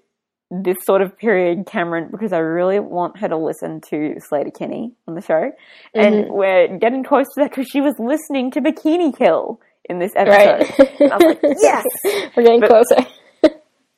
this 0.50 0.78
sort 0.86 1.02
of 1.02 1.18
period 1.18 1.66
Cameron 1.66 2.10
because 2.12 2.32
I 2.32 2.38
really 2.38 2.80
want 2.80 3.18
her 3.20 3.28
to 3.28 3.38
listen 3.38 3.82
to 3.90 4.16
Sleater-Kinney 4.32 4.94
on 5.08 5.16
the 5.16 5.22
show. 5.22 5.52
And 5.94 6.16
mm-hmm. 6.16 6.34
we're 6.34 6.78
getting 6.78 7.04
close 7.04 7.26
to 7.36 7.42
that 7.42 7.50
because 7.50 7.68
she 7.68 7.82
was 7.82 7.96
listening 8.00 8.52
to 8.52 8.62
Bikini 8.62 9.18
Kill 9.18 9.60
in 9.90 10.00
this 10.00 10.14
episode. 10.16 10.70
right. 10.80 11.12
I 11.12 11.18
was 11.18 11.24
like, 11.26 11.40
yes! 11.62 11.84
We're 12.36 12.44
getting 12.44 12.62
But- 12.62 12.70
closer. 12.70 13.08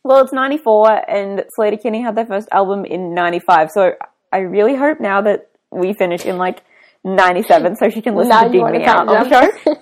Well, 0.01 0.23
it's 0.23 0.31
94 0.31 1.11
and 1.11 1.43
Sleater-Kinney 1.59 2.01
had 2.01 2.15
their 2.15 2.25
first 2.25 2.47
album 2.53 2.85
in 2.85 3.13
95. 3.13 3.69
So 3.71 3.91
I 4.31 4.39
really 4.39 4.73
hope 4.73 4.99
now 5.01 5.21
that 5.21 5.49
we 5.71 5.93
finish 5.93 6.25
in 6.25 6.37
like 6.37 6.63
97 7.03 7.75
so 7.75 7.89
she 7.89 8.01
can 8.01 8.15
listen 8.15 8.29
Now 8.29 8.43
to 8.43 8.49
Dig 8.49 8.63
Me 8.63 8.85
Out 8.85 9.07
on 9.07 9.29
the 9.29 9.29
show. 9.29 9.73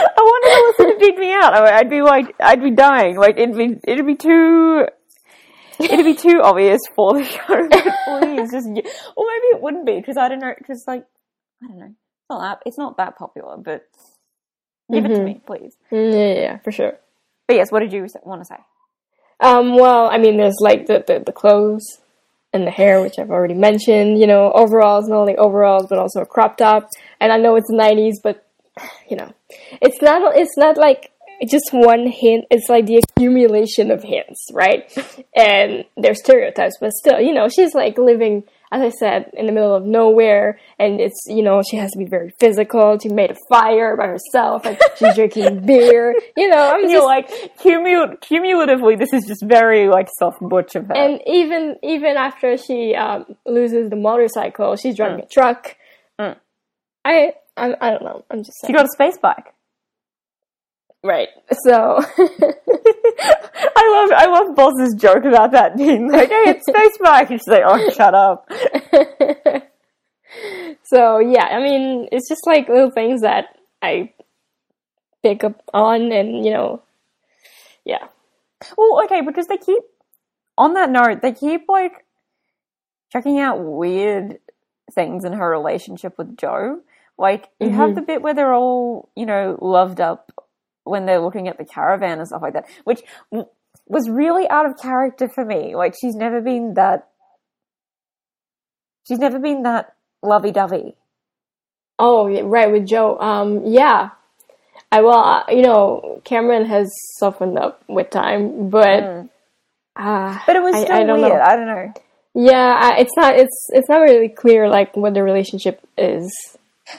I 0.00 0.20
wanted 0.20 0.54
to 0.54 0.86
listen 0.86 0.98
to 0.98 1.06
Dig 1.06 1.18
Me 1.18 1.32
Out. 1.32 1.54
I'd 1.54 1.90
be 1.90 2.02
like, 2.02 2.34
I'd 2.40 2.62
be 2.62 2.70
dying. 2.70 3.16
Like, 3.16 3.38
it'd 3.38 3.56
be, 3.56 3.78
it'd 3.84 4.06
be 4.06 4.14
too, 4.14 4.86
it'd 5.78 6.04
be 6.04 6.14
too 6.14 6.40
obvious 6.42 6.80
for 6.94 7.14
the 7.14 7.24
show. 7.24 7.68
Please, 8.20 8.52
just, 8.52 8.66
or 8.68 9.24
maybe 9.26 9.46
it 9.52 9.60
wouldn't 9.60 9.86
be 9.86 9.96
because 9.96 10.16
I 10.16 10.28
don't 10.28 10.40
know, 10.40 10.52
because 10.56 10.84
like, 10.86 11.04
I 11.62 11.66
don't 11.66 11.78
know. 11.78 11.94
It's 11.94 12.30
not 12.30 12.40
that, 12.40 12.62
it's 12.66 12.78
not 12.78 12.96
that 12.98 13.16
popular, 13.16 13.56
but 13.56 13.88
give 14.92 15.04
it 15.04 15.14
to 15.14 15.22
me, 15.22 15.40
please. 15.46 15.74
Mm, 15.90 16.12
yeah, 16.12 16.18
yeah, 16.18 16.40
yeah, 16.40 16.58
for 16.58 16.72
sure. 16.72 16.92
But 17.46 17.56
yes, 17.56 17.72
what 17.72 17.80
did 17.80 17.92
you 17.92 18.06
want 18.24 18.42
to 18.42 18.44
say? 18.44 18.62
Um, 19.40 19.76
well, 19.76 20.08
I 20.10 20.18
mean, 20.18 20.36
there's 20.36 20.58
like 20.60 20.86
the, 20.86 21.02
the, 21.06 21.22
the 21.24 21.32
clothes 21.32 21.84
and 22.52 22.66
the 22.66 22.70
hair, 22.70 23.02
which 23.02 23.18
I've 23.18 23.30
already 23.30 23.54
mentioned. 23.54 24.18
You 24.18 24.26
know, 24.26 24.52
overalls, 24.52 25.08
not 25.08 25.18
only 25.18 25.36
overalls, 25.36 25.86
but 25.88 25.98
also 25.98 26.20
a 26.20 26.26
crop 26.26 26.56
top. 26.56 26.88
And 27.20 27.32
I 27.32 27.36
know 27.36 27.56
it's 27.56 27.68
the 27.68 27.76
90s, 27.76 28.14
but, 28.22 28.46
you 29.08 29.16
know, 29.16 29.32
it's 29.82 30.00
not, 30.00 30.36
it's 30.36 30.56
not 30.56 30.76
like 30.76 31.10
just 31.48 31.70
one 31.72 32.06
hint. 32.06 32.46
It's 32.50 32.68
like 32.68 32.86
the 32.86 32.96
accumulation 32.98 33.90
of 33.90 34.02
hints, 34.02 34.48
right? 34.52 34.90
And 35.36 35.84
they're 35.96 36.14
stereotypes, 36.14 36.78
but 36.80 36.92
still, 36.92 37.20
you 37.20 37.32
know, 37.32 37.48
she's 37.48 37.74
like 37.74 37.98
living, 37.98 38.44
as 38.70 38.80
I 38.82 38.90
said, 38.90 39.30
in 39.34 39.46
the 39.46 39.52
middle 39.52 39.74
of 39.74 39.84
nowhere. 39.84 40.58
And 40.78 41.00
it's, 41.00 41.20
you 41.26 41.42
know, 41.42 41.62
she 41.68 41.76
has 41.76 41.90
to 41.92 41.98
be 41.98 42.04
very 42.04 42.30
physical. 42.38 42.98
She 42.98 43.08
made 43.08 43.30
a 43.30 43.36
fire 43.48 43.96
by 43.96 44.06
herself 44.08 44.64
and 44.66 44.78
she's 44.96 45.14
drinking 45.14 45.64
beer. 45.66 46.14
You 46.36 46.48
know, 46.48 46.56
I'm 46.72 46.80
And 46.80 46.84
just 46.84 46.92
you're 46.92 47.04
like, 47.04 47.28
cumul- 47.58 48.20
cumulatively, 48.20 48.96
this 48.96 49.12
is 49.12 49.26
just 49.26 49.44
very 49.44 49.88
like 49.88 50.08
soft 50.18 50.38
butch 50.40 50.74
of 50.74 50.86
her. 50.88 50.94
And 50.96 51.20
even 51.26 51.76
even 51.82 52.16
after 52.16 52.56
she 52.56 52.94
um, 52.94 53.36
loses 53.46 53.90
the 53.90 53.96
motorcycle, 53.96 54.76
she's 54.76 54.96
driving 54.96 55.20
a 55.24 55.26
truck. 55.26 55.76
Mm. 56.20 56.36
I, 57.04 57.32
I 57.56 57.74
I 57.80 57.90
don't 57.90 58.02
know. 58.04 58.24
I'm 58.30 58.38
just 58.44 58.52
she 58.66 58.72
got 58.72 58.84
a 58.84 58.88
space 58.88 59.18
bike. 59.18 59.54
Right. 61.04 61.28
So 61.64 61.72
I 62.08 63.88
love, 63.90 64.10
I 64.16 64.26
love 64.26 64.54
Boz's 64.56 64.94
joke 64.94 65.24
about 65.24 65.52
that 65.52 65.76
being 65.76 66.10
like, 66.10 66.28
"Hey, 66.28 66.44
it's 66.50 66.66
space 66.68 66.98
bike," 67.00 67.30
and 67.30 67.38
she's 67.40 67.46
like, 67.46 67.62
"Oh, 67.64 67.90
shut 67.90 68.14
up." 68.14 68.50
so 70.84 71.18
yeah, 71.18 71.44
I 71.44 71.62
mean, 71.62 72.08
it's 72.12 72.28
just 72.28 72.46
like 72.46 72.68
little 72.68 72.90
things 72.90 73.20
that 73.22 73.46
I 73.80 74.12
pick 75.22 75.44
up 75.44 75.62
on, 75.72 76.12
and 76.12 76.44
you 76.44 76.52
know, 76.52 76.82
yeah, 77.84 78.08
Well, 78.76 79.02
okay, 79.04 79.20
because 79.20 79.46
they 79.46 79.56
keep 79.56 79.82
on 80.56 80.74
that 80.74 80.90
note, 80.90 81.22
they 81.22 81.32
keep 81.32 81.66
like 81.68 82.04
checking 83.12 83.38
out 83.38 83.58
weird 83.60 84.38
things 84.92 85.24
in 85.24 85.32
her 85.32 85.48
relationship 85.48 86.18
with 86.18 86.36
Joe. 86.36 86.80
Like 87.16 87.48
you 87.60 87.70
have 87.70 87.90
Mhm. 87.90 87.94
the 87.96 88.02
bit 88.02 88.22
where 88.22 88.34
they're 88.34 88.52
all, 88.54 89.08
you 89.16 89.26
know, 89.26 89.58
loved 89.60 90.00
up 90.00 90.32
when 90.88 91.06
they're 91.06 91.20
looking 91.20 91.48
at 91.48 91.58
the 91.58 91.64
caravan 91.64 92.18
and 92.18 92.26
stuff 92.28 92.42
like 92.42 92.54
that, 92.54 92.66
which 92.84 93.02
was 93.86 94.08
really 94.08 94.48
out 94.48 94.66
of 94.66 94.78
character 94.80 95.28
for 95.28 95.44
me. 95.44 95.74
Like 95.76 95.94
she's 96.00 96.14
never 96.14 96.40
been 96.40 96.74
that. 96.74 97.08
She's 99.06 99.18
never 99.18 99.38
been 99.38 99.62
that 99.62 99.94
lovey-dovey. 100.22 100.94
Oh, 101.98 102.26
yeah, 102.26 102.42
right 102.44 102.70
with 102.70 102.86
Joe. 102.86 103.18
Um, 103.18 103.62
yeah. 103.66 104.10
I 104.92 105.00
well, 105.02 105.18
uh, 105.18 105.44
you 105.50 105.62
know, 105.62 106.20
Cameron 106.24 106.66
has 106.66 106.90
softened 107.18 107.58
up 107.58 107.82
with 107.88 108.10
time, 108.10 108.70
but 108.70 109.26
uh, 109.96 110.38
But 110.46 110.56
it 110.56 110.62
was 110.62 110.74
I- 110.74 110.84
still 110.84 110.96
I 110.96 111.04
don't 111.04 111.20
weird. 111.20 111.32
know. 111.32 111.40
I 111.40 111.56
don't 111.56 111.66
know. 111.66 111.92
yeah, 112.34 112.78
I, 112.80 112.98
it's 113.00 113.16
not 113.16 113.34
it's 113.36 113.66
it's 113.70 113.88
not 113.88 114.00
really 114.00 114.28
clear 114.28 114.68
like 114.68 114.96
what 114.96 115.14
the 115.14 115.22
relationship 115.22 115.80
is. 115.98 116.30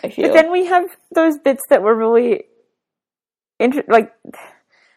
I 0.03 0.09
feel. 0.09 0.27
But 0.27 0.33
then 0.33 0.51
we 0.51 0.65
have 0.65 0.85
those 1.15 1.39
bits 1.39 1.61
that 1.69 1.81
were 1.81 1.95
really, 1.95 2.43
inter- 3.59 3.83
like 3.87 4.13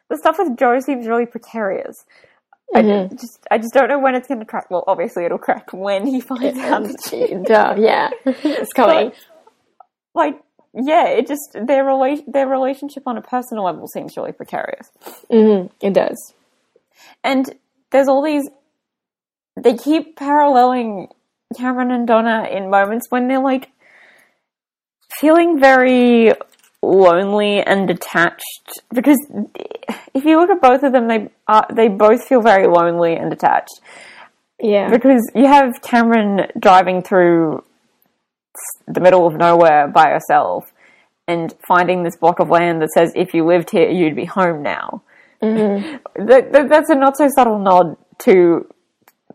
the 0.09 0.17
stuff 0.19 0.37
with 0.39 0.57
Joe 0.59 0.79
seems 0.81 1.07
really 1.07 1.27
precarious. 1.27 2.05
I 2.75 2.83
Mhm. 2.83 3.21
just, 3.21 3.47
I 3.51 3.59
just 3.59 3.75
don't 3.75 3.89
know 3.89 3.99
when 3.99 4.15
it's 4.15 4.29
going 4.29 4.41
to 4.41 4.47
crack. 4.47 4.71
Well, 4.71 4.85
obviously 4.87 5.25
it'll 5.25 5.39
crack 5.39 5.73
when 5.73 6.07
he 6.07 6.21
finds 6.21 6.59
out. 6.59 6.85
that 6.87 6.97
she- 7.09 7.35
Duh, 7.47 7.75
yeah, 7.79 8.11
it's 8.27 8.73
coming. 8.73 9.13
like, 10.15 10.41
yeah, 10.75 11.09
it 11.09 11.27
just 11.27 11.55
their 11.55 11.85
relation, 11.85 12.25
their 12.29 12.47
relationship 12.49 13.03
on 13.07 13.19
a 13.19 13.23
personal 13.23 13.65
level 13.65 13.87
seems 13.89 14.17
really 14.17 14.33
precarious. 14.33 14.91
hmm 15.31 15.67
It 15.83 15.93
does. 15.93 16.33
And 17.23 17.55
there's 17.91 18.09
all 18.09 18.23
these. 18.23 18.49
They 19.61 19.75
keep 19.77 20.17
paralleling 20.17 21.09
Cameron 21.59 21.91
and 21.91 22.07
Donna 22.07 22.49
in 22.51 22.71
moments 22.71 23.11
when 23.11 23.29
they're 23.29 23.39
like 23.43 23.69
feeling 25.21 25.61
very 25.61 26.33
lonely 26.83 27.63
and 27.63 27.87
detached. 27.87 28.81
Because 28.93 29.19
if 30.15 30.25
you 30.25 30.39
look 30.39 30.51
at 30.51 30.61
both 30.61 30.83
of 30.83 30.93
them, 30.93 31.09
they 31.09 31.29
are, 31.47 31.67
they 31.73 31.89
both 31.89 32.25
feel 32.25 32.43
very 32.43 32.67
lonely 32.67 33.15
and 33.15 33.31
detached. 33.31 33.81
Yeah. 34.61 34.89
Because 34.91 35.29
you 35.35 35.47
have 35.47 35.83
Cameron 35.83 36.47
driving 36.59 37.03
through 37.03 37.65
the 38.87 39.01
middle 39.01 39.27
of 39.27 39.35
nowhere 39.35 39.89
by 39.89 40.11
herself 40.11 40.73
and 41.29 41.55
finding 41.67 42.03
this 42.03 42.17
block 42.17 42.41
of 42.41 42.51
land 42.51 42.83
that 42.83 42.91
says, 42.91 43.13
if 43.15 43.33
you 43.35 43.45
lived 43.47 43.71
here, 43.71 43.89
you'd 43.89 44.17
be 44.17 44.25
home 44.25 44.63
now. 44.63 45.03
Mm-hmm. 45.43 45.97
That, 46.27 46.53
that, 46.53 46.69
that's 46.69 46.91
a 46.91 46.95
not 46.95 47.17
so 47.17 47.29
subtle 47.35 47.59
nod 47.59 47.97
to, 48.21 48.67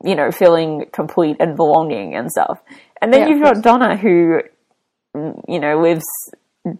you 0.04 0.16
know, 0.16 0.32
feeling 0.32 0.86
complete 0.94 1.38
and 1.40 1.56
belonging 1.56 2.16
and 2.16 2.32
stuff. 2.32 2.60
And 3.02 3.12
then 3.12 3.22
Yeah, 3.22 3.28
you've 3.30 3.44
got 3.44 3.62
Donna 3.62 3.98
who, 3.98 4.42
you 5.48 5.60
know, 5.60 5.82
lives, 5.82 6.06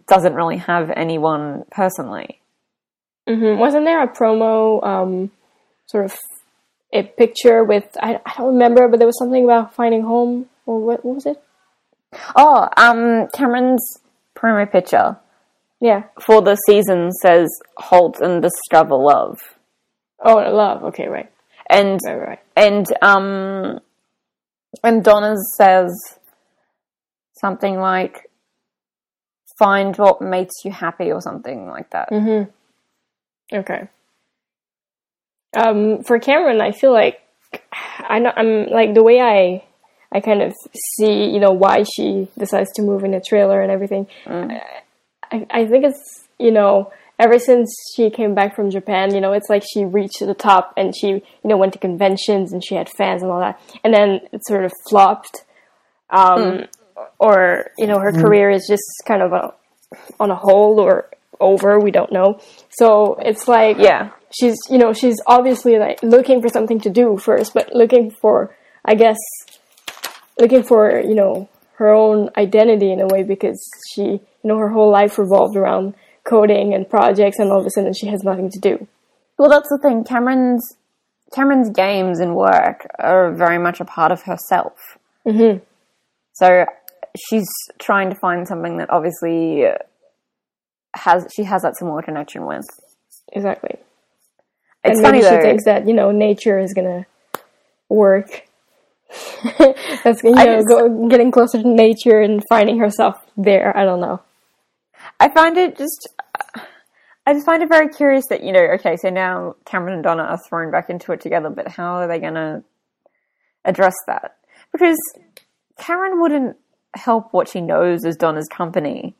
doesn't 0.06 0.34
really 0.34 0.58
have 0.58 0.90
anyone 0.90 1.64
personally. 1.70 2.40
hmm 3.28 3.58
Wasn't 3.58 3.84
there 3.84 4.02
a 4.02 4.08
promo, 4.08 4.82
um, 4.84 5.30
sort 5.86 6.04
of 6.06 6.16
a 6.92 7.02
picture 7.02 7.64
with 7.64 7.84
I, 8.00 8.20
I 8.24 8.34
don't 8.38 8.54
remember, 8.54 8.88
but 8.88 8.98
there 8.98 9.06
was 9.06 9.18
something 9.18 9.44
about 9.44 9.74
finding 9.74 10.02
home 10.02 10.46
or 10.66 10.80
what, 10.80 11.04
what 11.04 11.14
was 11.16 11.26
it? 11.26 11.42
Oh, 12.34 12.68
um, 12.76 13.28
Cameron's 13.34 13.98
promo 14.34 14.70
picture 14.70 15.18
Yeah. 15.80 16.04
for 16.24 16.40
the 16.40 16.54
season 16.66 17.12
says 17.12 17.48
halt 17.76 18.20
and 18.20 18.40
discover 18.42 18.94
love. 18.96 19.38
Oh, 20.24 20.36
love. 20.36 20.82
Okay, 20.84 21.06
right, 21.08 21.30
And 21.68 22.00
right, 22.04 22.16
right. 22.28 22.40
and 22.56 22.86
um 23.02 23.80
and 24.82 25.04
Donna 25.04 25.34
says 25.56 25.90
something 27.40 27.78
like 27.78 28.27
find 29.58 29.96
what 29.96 30.20
makes 30.20 30.54
you 30.64 30.70
happy 30.70 31.10
or 31.10 31.20
something 31.20 31.68
like 31.68 31.90
that. 31.90 32.10
Mm-hmm. 32.10 32.50
Okay. 33.56 33.88
Um, 35.56 36.02
for 36.02 36.18
Cameron, 36.18 36.60
I 36.60 36.72
feel 36.72 36.92
like 36.92 37.20
I 37.98 38.18
know 38.18 38.32
I'm 38.36 38.66
like 38.66 38.94
the 38.94 39.02
way 39.02 39.20
I 39.20 39.64
I 40.12 40.20
kind 40.20 40.42
of 40.42 40.54
see 40.96 41.24
you 41.30 41.40
know 41.40 41.52
why 41.52 41.84
she 41.84 42.28
decides 42.38 42.70
to 42.74 42.82
move 42.82 43.04
in 43.04 43.14
a 43.14 43.20
trailer 43.20 43.60
and 43.60 43.72
everything. 43.72 44.06
I, 45.30 45.46
I 45.50 45.66
think 45.66 45.84
it's 45.84 46.28
you 46.38 46.50
know 46.50 46.92
ever 47.18 47.38
since 47.38 47.74
she 47.96 48.10
came 48.10 48.34
back 48.34 48.54
from 48.54 48.70
Japan, 48.70 49.12
you 49.12 49.20
know, 49.20 49.32
it's 49.32 49.48
like 49.48 49.64
she 49.68 49.84
reached 49.84 50.20
the 50.20 50.34
top 50.34 50.72
and 50.76 50.94
she 50.96 51.08
you 51.08 51.22
know 51.44 51.56
went 51.56 51.72
to 51.72 51.78
conventions 51.78 52.52
and 52.52 52.64
she 52.64 52.74
had 52.74 52.88
fans 52.88 53.22
and 53.22 53.30
all 53.30 53.40
that, 53.40 53.60
and 53.82 53.94
then 53.94 54.20
it 54.32 54.46
sort 54.46 54.64
of 54.64 54.72
flopped. 54.88 55.44
Um, 56.10 56.64
or 57.18 57.70
you 57.78 57.86
know 57.86 57.98
her 57.98 58.12
career 58.12 58.50
is 58.50 58.66
just 58.68 58.82
kind 59.06 59.22
of 59.22 59.32
a, 59.32 59.52
on 60.20 60.30
a 60.30 60.36
hold 60.36 60.78
or 60.78 61.08
over. 61.40 61.78
We 61.78 61.90
don't 61.90 62.12
know. 62.12 62.40
So 62.70 63.14
it's 63.20 63.46
like 63.48 63.76
Yeah. 63.78 64.10
she's 64.30 64.56
you 64.70 64.78
know 64.78 64.92
she's 64.92 65.16
obviously 65.26 65.78
like 65.78 66.02
looking 66.02 66.40
for 66.42 66.48
something 66.48 66.80
to 66.80 66.90
do 66.90 67.16
first, 67.16 67.54
but 67.54 67.74
looking 67.74 68.10
for 68.10 68.54
I 68.84 68.94
guess 68.94 69.16
looking 70.38 70.62
for 70.62 71.00
you 71.00 71.14
know 71.14 71.48
her 71.76 71.88
own 71.92 72.30
identity 72.36 72.92
in 72.92 73.00
a 73.00 73.06
way 73.06 73.22
because 73.22 73.60
she 73.92 74.02
you 74.02 74.20
know 74.44 74.58
her 74.58 74.68
whole 74.70 74.90
life 74.90 75.18
revolved 75.18 75.56
around 75.56 75.94
coding 76.24 76.74
and 76.74 76.88
projects, 76.88 77.38
and 77.38 77.50
all 77.50 77.60
of 77.60 77.66
a 77.66 77.70
sudden 77.70 77.94
she 77.94 78.06
has 78.08 78.22
nothing 78.22 78.50
to 78.50 78.58
do. 78.60 78.86
Well, 79.38 79.48
that's 79.48 79.68
the 79.70 79.78
thing. 79.78 80.04
Cameron's 80.04 80.76
Cameron's 81.34 81.70
games 81.70 82.20
and 82.20 82.34
work 82.34 82.86
are 82.98 83.32
very 83.34 83.58
much 83.58 83.80
a 83.80 83.84
part 83.84 84.10
of 84.12 84.22
herself. 84.22 84.72
Mhm. 85.26 85.60
So 86.32 86.64
she's 87.28 87.48
trying 87.78 88.10
to 88.10 88.16
find 88.16 88.46
something 88.46 88.78
that 88.78 88.90
obviously 88.90 89.66
uh, 89.66 89.74
has 90.94 91.26
she 91.34 91.44
has 91.44 91.62
that 91.62 91.76
similar 91.76 92.02
connection 92.02 92.46
with. 92.46 92.64
Exactly. 93.32 93.76
It's 94.84 94.98
and 94.98 95.02
funny 95.02 95.18
maybe 95.18 95.30
she 95.30 95.36
though. 95.36 95.42
thinks 95.42 95.64
that 95.64 95.86
you 95.86 95.94
know 95.94 96.10
nature 96.10 96.58
is 96.58 96.72
gonna 96.74 97.06
work. 97.88 98.42
That's 99.58 100.22
you 100.22 100.34
know 100.34 100.56
just- 100.56 100.68
go, 100.68 101.08
getting 101.08 101.30
closer 101.30 101.62
to 101.62 101.68
nature 101.68 102.20
and 102.20 102.42
finding 102.48 102.78
herself 102.78 103.16
there. 103.36 103.76
I 103.76 103.84
don't 103.84 104.00
know. 104.00 104.20
I 105.20 105.28
find 105.28 105.56
it 105.56 105.76
just. 105.76 106.08
I 107.26 107.34
just 107.34 107.44
find 107.44 107.62
it 107.62 107.68
very 107.68 107.90
curious 107.90 108.24
that 108.30 108.42
you 108.42 108.52
know. 108.52 108.60
Okay, 108.74 108.96
so 108.96 109.10
now 109.10 109.56
Cameron 109.66 109.94
and 109.94 110.02
Donna 110.02 110.22
are 110.22 110.38
thrown 110.48 110.70
back 110.70 110.88
into 110.88 111.12
it 111.12 111.20
together, 111.20 111.50
but 111.50 111.68
how 111.68 111.96
are 111.96 112.08
they 112.08 112.18
going 112.18 112.34
to 112.34 112.64
address 113.66 113.94
that? 114.06 114.36
Because 114.72 114.96
Cameron 115.78 116.22
wouldn't 116.22 116.56
help 116.94 117.32
what 117.32 117.48
she 117.48 117.60
knows 117.60 118.04
as 118.04 118.16
Donna's 118.16 118.48
company 118.48 119.14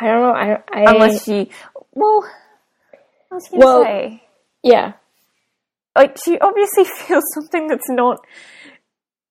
I 0.00 0.06
don't 0.06 0.22
know. 0.22 0.32
I, 0.32 0.52
I 0.72 0.90
unless 0.92 1.24
she. 1.24 1.50
Well, 1.92 2.24
I 3.30 3.34
was 3.34 3.48
going 3.48 3.60
to 3.60 3.66
Well- 3.66 3.82
say, 3.84 4.22
yeah. 4.62 4.92
like 5.94 6.16
she 6.24 6.38
obviously 6.40 6.84
feels 7.06 7.22
something 7.34 7.68
that's 7.68 7.88
not 7.88 8.18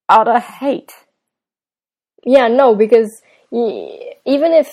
utter 0.07 0.39
hate. 0.39 0.91
Yeah, 2.23 2.47
no, 2.47 2.75
because 2.75 3.09
even 3.51 4.53
if 4.53 4.71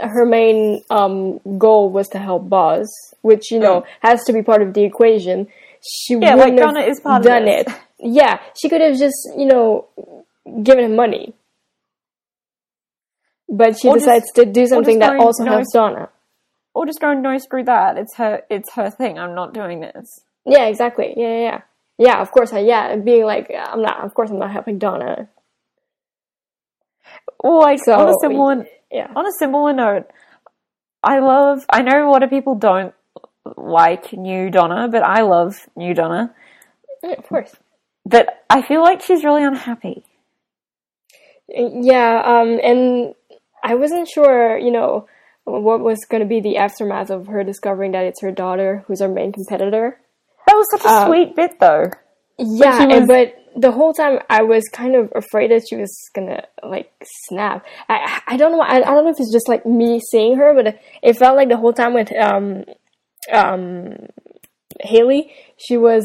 her 0.00 0.24
main 0.24 0.82
um, 0.88 1.40
goal 1.58 1.90
was 1.90 2.08
to 2.10 2.18
help 2.18 2.48
Boz, 2.48 2.88
which 3.22 3.50
you 3.50 3.58
know 3.58 3.84
has 4.00 4.24
to 4.24 4.32
be 4.32 4.42
part 4.42 4.62
of 4.62 4.72
the 4.72 4.84
equation, 4.84 5.48
she 5.82 6.14
Yeah, 6.14 6.34
like 6.36 6.52
wouldn't 6.54 6.60
have 6.60 6.74
Donna 6.74 6.86
is 6.86 7.00
part 7.00 7.20
of 7.20 7.26
done 7.26 7.48
it. 7.48 7.68
Yeah, 7.98 8.38
she 8.56 8.68
could 8.68 8.80
have 8.80 8.96
just 8.96 9.16
you 9.36 9.46
know 9.46 9.88
given 10.62 10.84
him 10.84 10.96
money, 10.96 11.34
but 13.48 13.78
she 13.78 13.88
Or 13.88 13.94
just- 13.94 14.06
decides 14.06 14.32
to 14.32 14.44
do 14.44 14.66
something 14.66 14.98
that 14.98 15.16
also 15.18 15.44
no, 15.44 15.52
helps 15.52 15.72
Donna. 15.72 16.08
Or 16.74 16.86
just 16.86 17.00
go, 17.00 17.12
no, 17.14 17.38
screw 17.38 17.62
that. 17.64 17.96
It's 17.96 18.16
her. 18.16 18.42
It's 18.50 18.72
her 18.74 18.90
thing. 18.90 19.16
I'm 19.18 19.34
not 19.34 19.54
doing 19.54 19.80
this. 19.80 20.24
Yeah, 20.44 20.64
exactly. 20.66 21.14
Yeah, 21.16 21.28
yeah, 21.28 21.40
yeah. 21.40 21.60
Yeah, 21.98 22.20
of 22.20 22.32
course. 22.32 22.52
I, 22.52 22.58
yeah, 22.60 22.96
being 22.96 23.24
like, 23.24 23.48
I'm 23.56 23.80
not. 23.80 24.02
Of 24.04 24.12
course, 24.14 24.30
I'm 24.30 24.40
not 24.40 24.50
helping 24.50 24.78
Donna. 24.78 25.28
Well, 27.42 27.60
like 27.60 27.78
So, 27.84 27.92
on 27.94 28.08
a 28.08 28.12
similar 28.20 28.66
Yeah. 28.90 29.08
on 29.14 29.24
a 29.26 29.30
similar 29.38 29.72
note, 29.72 30.10
I 31.02 31.20
love. 31.20 31.64
I 31.70 31.82
know 31.82 32.08
a 32.08 32.10
lot 32.10 32.24
of 32.24 32.30
people 32.30 32.56
don't 32.56 32.92
like 33.56 34.12
New 34.12 34.50
Donna, 34.50 34.88
but 34.90 35.04
I 35.04 35.22
love 35.22 35.54
New 35.76 35.94
Donna. 35.94 36.34
Yeah, 37.04 37.12
of 37.12 37.26
course. 37.28 37.54
But 38.04 38.44
I 38.50 38.62
feel 38.62 38.82
like 38.82 39.00
she's 39.02 39.22
really 39.24 39.44
unhappy. 39.44 40.04
Yeah, 41.48 42.22
um, 42.24 42.58
and 42.62 43.14
I 43.62 43.74
wasn't 43.74 44.08
sure, 44.08 44.58
you 44.58 44.70
know, 44.70 45.06
what 45.44 45.80
was 45.80 46.04
going 46.08 46.22
to 46.22 46.28
be 46.28 46.40
the 46.40 46.56
aftermath 46.56 47.10
of 47.10 47.26
her 47.26 47.44
discovering 47.44 47.92
that 47.92 48.04
it's 48.06 48.22
her 48.22 48.30
daughter 48.32 48.84
who's 48.86 49.00
our 49.02 49.08
main 49.08 49.32
competitor. 49.32 50.00
That 50.46 50.54
was 50.56 50.66
such 50.70 50.84
a 50.84 50.88
Uh, 50.88 51.06
sweet 51.06 51.36
bit, 51.36 51.58
though. 51.60 51.90
Yeah, 52.38 52.84
was- 52.86 52.96
and, 52.96 53.06
but 53.06 53.34
the 53.56 53.70
whole 53.70 53.92
time 53.92 54.18
I 54.28 54.42
was 54.42 54.64
kind 54.72 54.96
of 54.96 55.12
afraid 55.14 55.50
that 55.52 55.62
she 55.68 55.76
was 55.76 55.96
gonna 56.14 56.42
like 56.62 56.90
snap. 57.28 57.64
I 57.88 58.20
I 58.26 58.36
don't 58.36 58.50
know. 58.52 58.60
I, 58.60 58.76
I 58.78 58.80
don't 58.80 59.04
know 59.04 59.10
if 59.10 59.20
it's 59.20 59.32
just 59.32 59.48
like 59.48 59.64
me 59.64 60.00
seeing 60.10 60.36
her, 60.38 60.52
but 60.54 60.76
it 61.02 61.16
felt 61.16 61.36
like 61.36 61.48
the 61.48 61.56
whole 61.56 61.72
time 61.72 61.94
with 61.94 62.10
um 62.16 62.64
um 63.32 63.94
Haley, 64.80 65.32
she 65.56 65.76
was. 65.76 66.02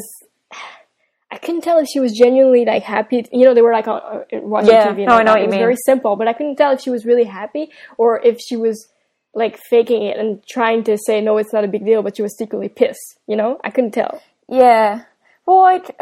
I 1.32 1.38
couldn't 1.38 1.62
tell 1.62 1.78
if 1.78 1.86
she 1.92 2.00
was 2.00 2.12
genuinely 2.12 2.64
like 2.64 2.82
happy. 2.82 3.24
You 3.32 3.44
know, 3.46 3.54
they 3.54 3.62
were 3.62 3.72
like 3.72 3.86
on, 3.86 4.00
uh, 4.00 4.24
watching 4.40 4.70
Yeah, 4.72 4.88
TV. 4.92 4.98
And 4.98 5.06
no, 5.06 5.14
I 5.14 5.22
know 5.22 5.32
what 5.32 5.38
it 5.38 5.42
you 5.42 5.46
was 5.46 5.52
mean. 5.54 5.60
very 5.60 5.76
simple, 5.86 6.16
but 6.16 6.26
I 6.28 6.32
couldn't 6.32 6.56
tell 6.56 6.72
if 6.72 6.80
she 6.80 6.90
was 6.90 7.04
really 7.06 7.24
happy 7.24 7.70
or 7.98 8.20
if 8.24 8.38
she 8.40 8.56
was 8.56 8.88
like 9.32 9.58
faking 9.70 10.02
it 10.02 10.16
and 10.18 10.42
trying 10.48 10.82
to 10.84 10.98
say 11.06 11.20
no, 11.20 11.36
it's 11.38 11.52
not 11.52 11.62
a 11.64 11.68
big 11.68 11.84
deal, 11.84 12.02
but 12.02 12.16
she 12.16 12.22
was 12.22 12.36
secretly 12.36 12.68
pissed. 12.68 13.18
You 13.28 13.36
know, 13.36 13.60
I 13.62 13.70
couldn't 13.70 13.92
tell. 13.92 14.20
Yeah. 14.48 15.02
Well, 15.46 15.60
like 15.62 15.94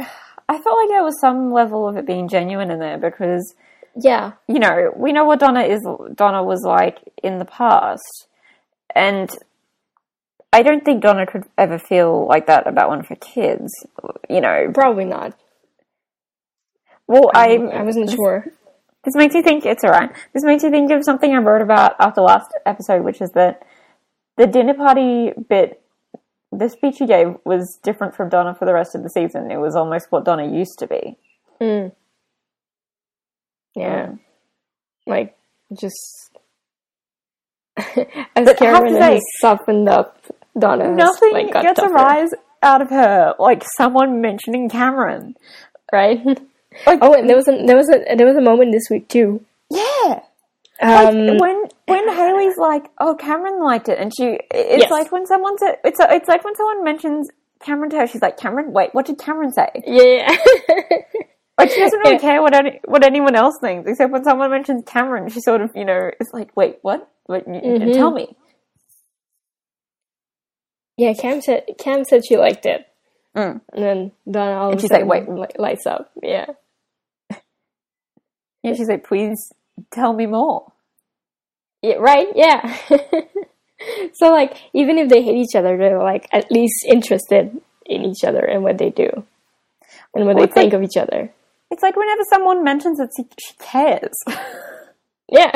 I 0.49 0.59
felt 0.59 0.79
like 0.79 0.89
there 0.89 1.05
was 1.05 1.21
some 1.21 1.53
level 1.53 1.87
of 1.87 1.97
it 1.99 2.07
being 2.07 2.29
genuine 2.29 2.71
in 2.71 2.79
there 2.79 2.97
because 2.97 3.55
Yeah. 3.95 4.33
you 4.47 4.59
know, 4.59 4.93
we 4.97 5.13
know 5.13 5.25
what 5.27 5.41
Donna 5.41 5.63
is 5.65 5.87
Donna 6.15 6.43
was 6.43 6.63
like 6.65 6.99
in 7.23 7.39
the 7.39 7.45
past. 7.45 8.27
And 8.95 9.29
I 10.53 10.63
don't 10.63 10.85
think 10.85 11.03
Donna 11.03 11.27
could 11.27 11.45
ever 11.59 11.79
feel 11.79 12.27
like 12.27 12.47
that 12.47 12.67
about 12.67 12.89
one 12.89 13.01
of 13.01 13.09
her 13.09 13.17
kids. 13.17 13.73
You 14.31 14.41
know, 14.41 14.71
Probably 14.73 15.05
not. 15.05 15.35
well, 17.07 17.31
I 17.35 17.57
I 17.57 17.83
wasn't 17.83 18.11
sure. 18.11 18.47
This 19.05 19.15
makes 19.15 19.35
me 19.35 19.43
think 19.43 19.65
it's 19.65 19.85
alright. 19.85 20.11
This 20.35 20.45
makes 20.45 20.63
me 20.65 20.71
think 20.71 20.91
of 20.91 21.05
something 21.05 21.33
I 21.33 21.39
wrote 21.39 21.63
about 21.63 21.95
after 22.01 22.21
last 22.21 22.49
episode, 22.67 23.05
which 23.05 23.21
is 23.21 23.31
that 23.33 23.63
the 24.37 24.47
dinner 24.47 24.75
party 24.75 25.33
bit, 25.49 25.81
the 26.51 26.69
speech 26.69 26.97
he 26.99 27.07
gave 27.07 27.37
was 27.45 27.79
different 27.83 28.15
from 28.17 28.29
Donna 28.29 28.55
for 28.55 28.65
the 28.65 28.75
rest 28.75 28.95
of 28.95 29.03
the 29.03 29.11
season. 29.11 29.51
It 29.51 29.59
was 29.59 29.77
almost 29.77 30.11
what 30.11 30.25
Donna 30.25 30.47
used 30.47 30.79
to 30.81 30.87
be. 30.87 31.17
Mm. 31.61 31.93
Yeah. 33.75 34.13
Like, 35.07 35.37
just. 35.79 36.31
As 37.77 37.87
But 38.35 38.49
I 38.49 38.55
Cameron 38.55 38.95
say- 38.95 39.15
has 39.15 39.23
softened 39.41 39.89
up, 39.89 40.19
Nothing 40.61 41.33
like, 41.33 41.53
gets 41.53 41.79
a 41.81 41.89
rise 41.89 42.31
out 42.63 42.83
of 42.83 42.91
her, 42.91 43.35
like 43.39 43.63
someone 43.77 44.21
mentioning 44.21 44.69
Cameron. 44.69 45.35
Right? 45.93 46.21
Like, 46.87 47.01
oh, 47.03 47.13
and 47.15 47.29
there 47.29 47.35
was 47.35 47.49
a 47.49 47.65
there 47.67 47.77
was 47.77 47.89
a 47.89 48.15
there 48.15 48.27
was 48.27 48.37
a 48.37 48.41
moment 48.41 48.71
this 48.71 48.89
week 48.89 49.09
too. 49.09 49.45
yeah. 49.69 50.21
Like, 50.81 51.09
Um, 51.09 51.37
when 51.39 51.65
when 51.89 52.09
Haley's 52.09 52.57
like, 52.57 52.85
"Oh, 53.01 53.17
Cameron 53.17 53.61
liked 53.65 53.89
it," 53.89 53.99
and 53.99 54.13
she, 54.17 54.39
it's 54.53 54.83
Yes. 54.83 54.91
like 54.91 55.11
when 55.11 55.27
someone 55.27 55.59
said, 55.59 55.79
it's 55.83 55.99
it's 55.99 56.29
like 56.29 56.45
when 56.45 56.55
someone 56.55 56.85
mentions 56.85 57.31
Cameron 57.59 57.91
to 57.91 57.97
her, 57.97 58.07
she's 58.07 58.23
like, 58.23 58.37
"Cameron, 58.37 58.73
wait, 58.73 58.91
what 58.95 59.07
did 59.07 59.19
Cameron 59.19 59.51
say?" 59.51 59.71
yeah. 59.87 60.29
Like 61.59 61.71
she 61.71 61.81
doesn't 61.81 61.99
really 61.99 62.13
Yeah. 62.13 62.19
care 62.19 62.43
what 62.43 62.55
any, 62.55 62.79
what 62.85 63.05
anyone 63.05 63.35
else 63.35 63.57
thinks, 63.61 63.91
except 63.91 64.13
when 64.13 64.23
someone 64.23 64.49
mentions 64.53 64.85
Cameron, 64.87 65.29
she 65.31 65.41
sort 65.41 65.61
of 65.61 65.71
you 65.75 65.85
know 65.85 66.11
it's 66.21 66.33
like, 66.33 66.57
wait, 66.57 66.79
what? 66.83 67.11
Wait, 67.29 67.43
you 67.49 67.55
Mhm. 67.55 67.93
tell 67.95 68.13
me. 68.13 68.37
Yeah, 70.99 71.15
Cam 71.15 71.41
said 71.41 71.65
Cam 71.79 72.05
said 72.05 72.23
she 72.27 72.37
liked 72.37 72.67
it, 72.67 72.87
Mm. 73.35 73.61
and 73.73 73.83
then 73.85 74.13
Donna 74.31 74.53
all 74.59 74.67
of 74.69 74.73
And 74.73 74.81
she's 74.81 74.91
like, 74.91 75.07
"Wait." 75.07 75.27
lights 75.59 75.87
up. 75.87 76.11
Yeah. 76.23 76.47
And 78.65 78.77
she's 78.77 78.89
like, 78.89 79.07
please 79.07 79.39
tell 79.93 80.13
me 80.13 80.27
more. 80.27 80.73
Yeah, 81.81 81.95
right? 81.95 82.27
Yeah. 82.35 82.77
so 84.15 84.31
like 84.33 84.57
even 84.75 84.99
if 84.99 85.09
they 85.09 85.23
hate 85.23 85.37
each 85.37 85.55
other, 85.55 85.79
they're 85.79 86.03
like 86.03 86.29
at 86.33 86.51
least 86.51 86.85
interested 86.87 87.57
in 87.87 88.05
each 88.05 88.25
other 88.25 88.41
and 88.45 88.65
what 88.65 88.77
they 88.77 88.91
do. 88.91 89.09
And 90.15 90.27
what 90.27 90.37
Well, 90.37 90.47
they 90.47 90.53
think 90.53 90.73
like- 90.73 90.81
of 90.81 90.83
each 90.83 90.97
other. 90.99 91.31
It's 91.71 91.83
like 91.83 91.97
whenever 91.97 92.23
someone 92.29 92.65
mentions 92.65 92.99
that 92.99 93.11
she, 93.17 93.25
she 93.39 93.55
cares. 93.59 94.15
Yeah. 95.31 95.53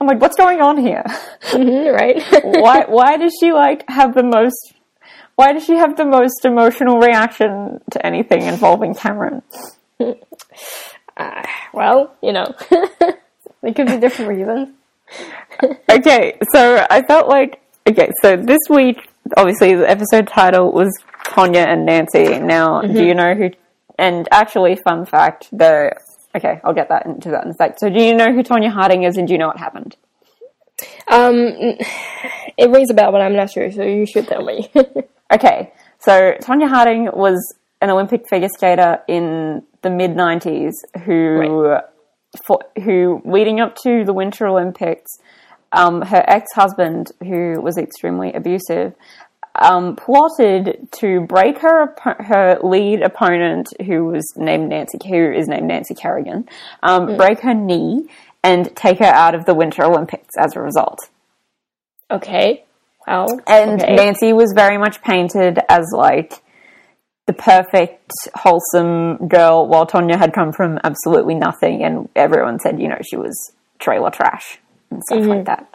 I'm 0.00 0.06
like, 0.06 0.20
what's 0.20 0.36
going 0.36 0.60
on 0.60 0.76
here? 0.78 1.04
Mhm, 1.50 1.94
right? 1.94 2.22
why 2.44 2.84
why 2.88 3.16
does 3.16 3.32
she 3.40 3.52
like 3.52 3.84
have 3.88 4.14
the 4.14 4.22
most? 4.22 4.74
Why 5.36 5.52
does 5.52 5.64
she 5.64 5.74
have 5.74 5.96
the 5.96 6.04
most 6.04 6.44
emotional 6.44 6.98
reaction 6.98 7.80
to 7.90 8.06
anything 8.06 8.42
involving 8.42 8.94
Cameron? 8.94 9.42
Uh, 11.16 11.42
well, 11.72 12.14
you 12.22 12.32
know. 12.32 12.54
it 13.62 13.74
could 13.74 13.86
be 13.86 13.98
different 13.98 14.30
reasons. 14.30 14.68
okay, 15.90 16.38
so 16.52 16.86
I 16.88 17.02
felt 17.02 17.28
like 17.28 17.60
okay, 17.88 18.10
so 18.22 18.36
this 18.36 18.60
week 18.68 19.08
obviously 19.36 19.74
the 19.74 19.88
episode 19.88 20.28
title 20.28 20.72
was 20.72 20.90
Tonya 21.24 21.66
and 21.66 21.84
Nancy. 21.86 22.38
Now, 22.38 22.82
do 22.82 23.04
you 23.04 23.14
know 23.14 23.34
who? 23.34 23.50
And 23.98 24.28
actually, 24.30 24.76
fun 24.76 25.06
fact: 25.06 25.48
the 25.52 25.92
okay, 26.36 26.60
I'll 26.64 26.74
get 26.74 26.88
that 26.90 27.06
into 27.06 27.30
that 27.30 27.44
in 27.44 27.50
a 27.50 27.54
sec. 27.54 27.78
So, 27.78 27.88
do 27.88 28.00
you 28.00 28.14
know 28.14 28.32
who 28.32 28.42
Tonya 28.42 28.70
Harding 28.70 29.04
is, 29.04 29.16
and 29.16 29.26
do 29.26 29.34
you 29.34 29.38
know 29.38 29.48
what 29.48 29.58
happened? 29.58 29.96
Um 31.08 31.54
it 32.58 32.70
rings 32.70 32.90
a 32.90 32.94
bell, 32.94 33.12
but 33.12 33.20
I'm 33.20 33.34
not 33.34 33.50
sure, 33.50 33.70
so 33.70 33.82
you 33.82 34.06
should 34.06 34.28
tell 34.28 34.44
me. 34.44 34.70
Okay, 35.32 35.72
so 35.98 36.34
Tonya 36.40 36.68
Harding 36.68 37.10
was 37.12 37.56
an 37.82 37.90
Olympic 37.90 38.28
figure 38.28 38.48
skater 38.48 39.00
in 39.08 39.64
the 39.82 39.90
mid 39.90 40.12
'90s 40.12 40.72
who, 41.04 41.78
for, 42.46 42.60
who 42.84 43.20
leading 43.24 43.58
up 43.58 43.74
to 43.82 44.04
the 44.04 44.12
Winter 44.12 44.46
Olympics, 44.46 45.10
um, 45.72 46.02
her 46.02 46.24
ex-husband, 46.28 47.10
who 47.20 47.60
was 47.60 47.76
extremely 47.76 48.32
abusive, 48.34 48.94
um, 49.60 49.96
plotted 49.96 50.88
to 51.00 51.20
break 51.22 51.58
her 51.58 51.94
her 52.02 52.58
lead 52.62 53.02
opponent, 53.02 53.68
who 53.84 54.04
was 54.06 54.24
named 54.36 54.68
Nancy, 54.68 54.98
who 55.08 55.32
is 55.32 55.48
named 55.48 55.66
Nancy 55.68 55.94
Kerrigan, 55.94 56.48
um, 56.82 57.16
break 57.16 57.40
her 57.40 57.54
knee 57.54 58.08
and 58.42 58.74
take 58.76 58.98
her 58.98 59.04
out 59.04 59.34
of 59.34 59.44
the 59.44 59.54
Winter 59.54 59.84
Olympics 59.84 60.34
as 60.38 60.54
a 60.56 60.60
result. 60.60 61.00
okay. 62.10 62.62
Well, 63.06 63.40
And 63.46 63.80
okay. 63.80 63.94
Nancy 63.94 64.32
was 64.32 64.52
very 64.52 64.78
much 64.78 65.00
painted 65.00 65.60
as 65.68 65.86
like 65.92 66.42
the 67.26 67.32
perfect, 67.32 68.12
wholesome 68.34 69.28
girl, 69.28 69.66
while 69.68 69.86
Tonya 69.86 70.16
had 70.16 70.32
come 70.32 70.52
from 70.52 70.78
absolutely 70.82 71.34
nothing, 71.34 71.84
and 71.84 72.08
everyone 72.16 72.58
said, 72.60 72.80
you 72.80 72.88
know, 72.88 72.98
she 73.08 73.16
was 73.16 73.52
trailer 73.78 74.10
trash 74.10 74.58
and 74.90 75.02
stuff 75.04 75.24
like 75.26 75.44
that. 75.46 75.68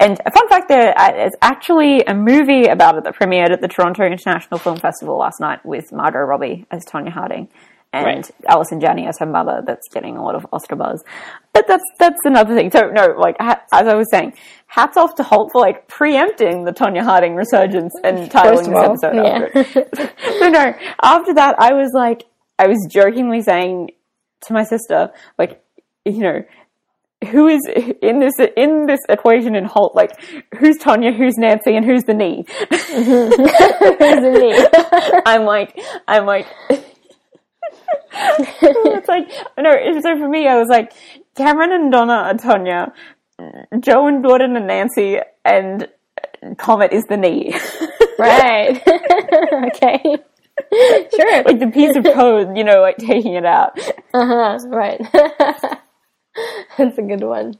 And 0.00 0.18
a 0.24 0.30
fun 0.30 0.48
fact 0.48 0.68
there 0.68 0.98
uh, 0.98 1.30
actually 1.42 2.02
a 2.04 2.14
movie 2.14 2.64
about 2.64 2.96
it 2.96 3.04
that 3.04 3.14
premiered 3.14 3.50
at 3.50 3.60
the 3.60 3.68
Toronto 3.68 4.04
International 4.04 4.58
Film 4.58 4.78
Festival 4.78 5.18
last 5.18 5.40
night 5.40 5.64
with 5.64 5.92
Margot 5.92 6.20
Robbie 6.20 6.66
as 6.70 6.86
Tonya 6.86 7.10
Harding 7.10 7.48
and 7.92 8.06
Right. 8.06 8.30
Allison 8.48 8.80
Janney 8.80 9.06
as 9.06 9.18
her 9.18 9.26
mother. 9.26 9.62
That's 9.66 9.88
getting 9.88 10.16
a 10.16 10.24
lot 10.24 10.34
of 10.34 10.46
Oscar 10.52 10.76
buzz. 10.76 11.04
But 11.52 11.66
that's 11.66 11.84
that's 11.98 12.20
another 12.24 12.54
thing. 12.54 12.70
So 12.70 12.88
no, 12.88 13.14
like 13.18 13.36
ha- 13.38 13.62
as 13.72 13.86
I 13.86 13.94
was 13.94 14.06
saying, 14.10 14.34
hats 14.68 14.96
off 14.96 15.16
to 15.16 15.22
Halt 15.22 15.50
for 15.52 15.60
like 15.60 15.86
preempting 15.86 16.64
the 16.64 16.72
Tonya 16.72 17.02
Harding 17.02 17.34
resurgence 17.34 17.92
and 18.02 18.30
titling 18.30 18.74
all, 18.74 18.94
this 18.94 19.02
episode 19.02 19.16
yeah. 19.16 19.60
after 19.60 19.80
it. 19.80 20.14
so 20.38 20.48
no, 20.48 20.74
after 21.02 21.34
that, 21.34 21.56
I 21.58 21.74
was 21.74 21.90
like, 21.92 22.24
I 22.58 22.68
was 22.68 22.86
jokingly 22.90 23.42
saying 23.42 23.90
to 24.42 24.52
my 24.52 24.64
sister, 24.64 25.10
like, 25.38 25.62
you 26.04 26.18
know, 26.18 26.44
who 27.28 27.48
is 27.48 27.60
in 28.00 28.18
this 28.18 28.34
in 28.56 28.86
this 28.86 29.00
equation 29.08 29.54
in 29.54 29.64
Halt? 29.64 29.94
Like, 29.94 30.12
who's 30.58 30.78
Tonya, 30.78 31.14
who's 31.14 31.36
Nancy, 31.36 31.76
and 31.76 31.84
who's 31.84 32.04
the 32.04 32.14
knee? 32.14 32.44
Who's 32.70 32.78
the 32.78 34.38
knee? 34.38 35.20
I'm 35.26 35.44
like, 35.44 35.78
I'm 36.08 36.24
like, 36.26 36.46
it's 38.12 39.08
like 39.08 39.28
no. 39.58 40.00
So 40.00 40.18
for 40.18 40.28
me, 40.28 40.48
I 40.48 40.56
was 40.56 40.68
like, 40.68 40.92
Cameron 41.36 41.72
and 41.72 41.92
Donna 41.92 42.12
are 42.12 42.34
Tonya, 42.34 42.92
Joe 43.80 44.06
and 44.06 44.22
Gordon 44.24 44.56
and 44.56 44.66
Nancy, 44.66 45.18
and 45.44 45.88
Comet 46.56 46.92
is 46.92 47.04
the 47.04 47.16
knee. 47.16 47.54
right. 48.18 48.82
okay. 49.66 50.16
Sure. 50.72 51.42
like 51.44 51.58
the 51.58 51.70
piece 51.72 51.96
of 51.96 52.04
code, 52.04 52.56
you 52.56 52.64
know, 52.64 52.80
like 52.80 52.96
taking 52.98 53.34
it 53.34 53.46
out. 53.46 53.78
Uh 54.14 54.26
huh. 54.26 54.58
Right. 54.68 55.76
That's 56.78 56.98
a 56.98 57.02
good 57.02 57.22
one. 57.22 57.54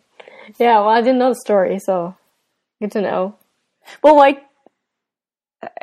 Yeah. 0.59 0.80
Well, 0.80 0.88
I 0.88 1.00
didn't 1.00 1.18
know 1.18 1.30
the 1.30 1.40
story, 1.40 1.78
so 1.78 2.14
good 2.80 2.92
to 2.92 3.00
know. 3.02 3.37
Well, 4.02 4.16
like, 4.16 4.42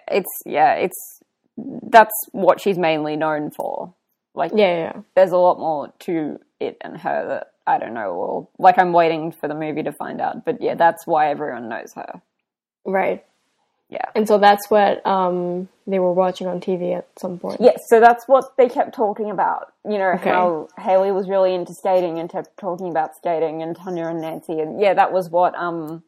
it's 0.08 0.32
yeah, 0.46 0.74
it's 0.76 1.20
that's 1.58 2.14
what 2.32 2.62
she's 2.62 2.78
mainly 2.78 3.16
known 3.16 3.52
for. 3.52 3.94
Like, 4.36 4.52
Yeah. 4.56 4.76
Yeah. 4.78 5.02
there's 5.16 5.32
a 5.32 5.38
lot 5.38 5.60
more 5.60 5.92
to 6.02 6.40
it 6.60 6.78
and 6.82 6.98
her 6.98 7.28
that 7.28 7.52
I 7.66 7.80
don't 7.80 7.94
know. 7.94 8.12
Or 8.12 8.48
like, 8.60 8.78
I'm 8.78 8.94
waiting 8.94 9.32
for 9.32 9.48
the 9.48 9.56
movie 9.56 9.84
to 9.84 9.92
find 9.92 10.22
out. 10.22 10.46
But 10.46 10.62
yeah, 10.62 10.76
that's 10.76 11.06
why 11.08 11.30
everyone 11.30 11.70
knows 11.70 11.94
her. 11.96 12.22
Right. 12.86 13.26
Yeah. 13.90 14.04
And 14.16 14.28
so 14.28 14.38
that's 14.38 14.70
what 14.70 15.06
um 15.06 15.70
they 15.86 16.00
were 16.00 16.12
watching 16.12 16.48
on 16.48 16.60
TV 16.60 16.98
at 16.98 17.08
some 17.18 17.40
point. 17.40 17.62
Yes, 17.62 17.80
so 17.88 18.02
that's 18.02 18.28
what 18.28 18.58
they 18.58 18.68
kept 18.68 18.94
talking 18.94 19.32
about. 19.32 19.72
You 19.88 19.98
know, 19.98 20.10
Okay. 20.16 20.30
how 20.30 20.68
Haley 20.78 21.12
was 21.12 21.30
really 21.30 21.54
into 21.54 21.74
skating 21.74 22.20
and 22.20 22.30
kept 22.30 22.58
talking 22.58 22.90
about 22.90 23.16
skating 23.16 23.62
and 23.62 23.78
Tonya 23.78 24.10
and 24.10 24.20
Nancy 24.22 24.60
and 24.60 24.82
yeah, 24.82 24.94
that 24.94 25.14
was 25.14 25.30
what 25.30 25.56
um 25.56 26.04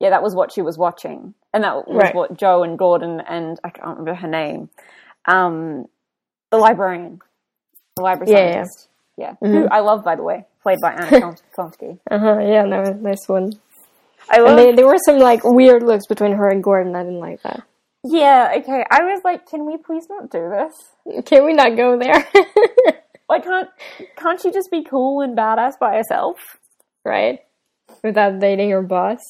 yeah, 0.00 0.10
that 0.10 0.22
was 0.22 0.34
what 0.34 0.52
she 0.52 0.60
was 0.62 0.76
watching. 0.78 1.34
And 1.54 1.62
that 1.64 1.88
was 1.88 1.96
Right. 1.96 2.14
what 2.14 2.36
Joe 2.36 2.62
and 2.64 2.76
Gordon 2.78 3.20
and 3.20 3.60
I 3.62 3.70
can't 3.70 3.86
remember 3.88 4.14
her 4.14 4.28
name. 4.28 4.68
Um 5.26 5.86
the 6.50 6.56
librarian. 6.58 7.20
The 7.96 8.02
library 8.02 8.32
Yeah, 8.32 8.38
yeah. 8.38 8.52
scientist. 8.64 8.88
Yeah. 9.16 9.34
Who 9.40 9.68
I 9.68 9.80
love 9.80 10.02
by 10.04 10.16
the 10.16 10.22
way, 10.24 10.46
played 10.62 10.78
by 10.82 10.94
Anna 10.94 11.10
Chom- 11.20 11.42
Chomsky. 11.56 12.00
Uh 12.10 12.18
huh. 12.18 12.38
Yeah. 12.40 12.64
No, 12.64 12.82
nice 12.92 13.28
one. 13.28 13.52
I 14.30 14.38
love 14.40 14.50
And 14.50 14.58
they, 14.58 14.72
there 14.72 14.86
were 14.86 14.98
some 15.04 15.18
like 15.18 15.40
weird 15.44 15.82
looks 15.82 16.06
between 16.06 16.32
her 16.32 16.48
and 16.48 16.62
Gordon. 16.62 16.94
I 16.96 17.02
didn't 17.02 17.20
like 17.20 17.42
that. 17.42 17.62
Yeah, 18.04 18.52
okay. 18.58 18.84
I 18.90 19.02
was 19.02 19.22
like, 19.24 19.46
can 19.48 19.66
we 19.66 19.76
please 19.76 20.06
not 20.08 20.30
do 20.30 20.48
this? 20.50 21.24
Can 21.26 21.44
we 21.44 21.52
not 21.52 21.76
go 21.76 21.98
there? 21.98 22.26
Like 23.30 23.44
can't 23.44 23.68
can't 24.16 24.40
she 24.40 24.50
just 24.50 24.70
be 24.70 24.82
cool 24.82 25.20
and 25.20 25.36
badass 25.36 25.78
by 25.78 25.96
herself? 25.96 26.38
right? 27.04 27.40
Without 28.02 28.40
dating 28.40 28.70
her 28.70 28.80
boss. 28.80 29.20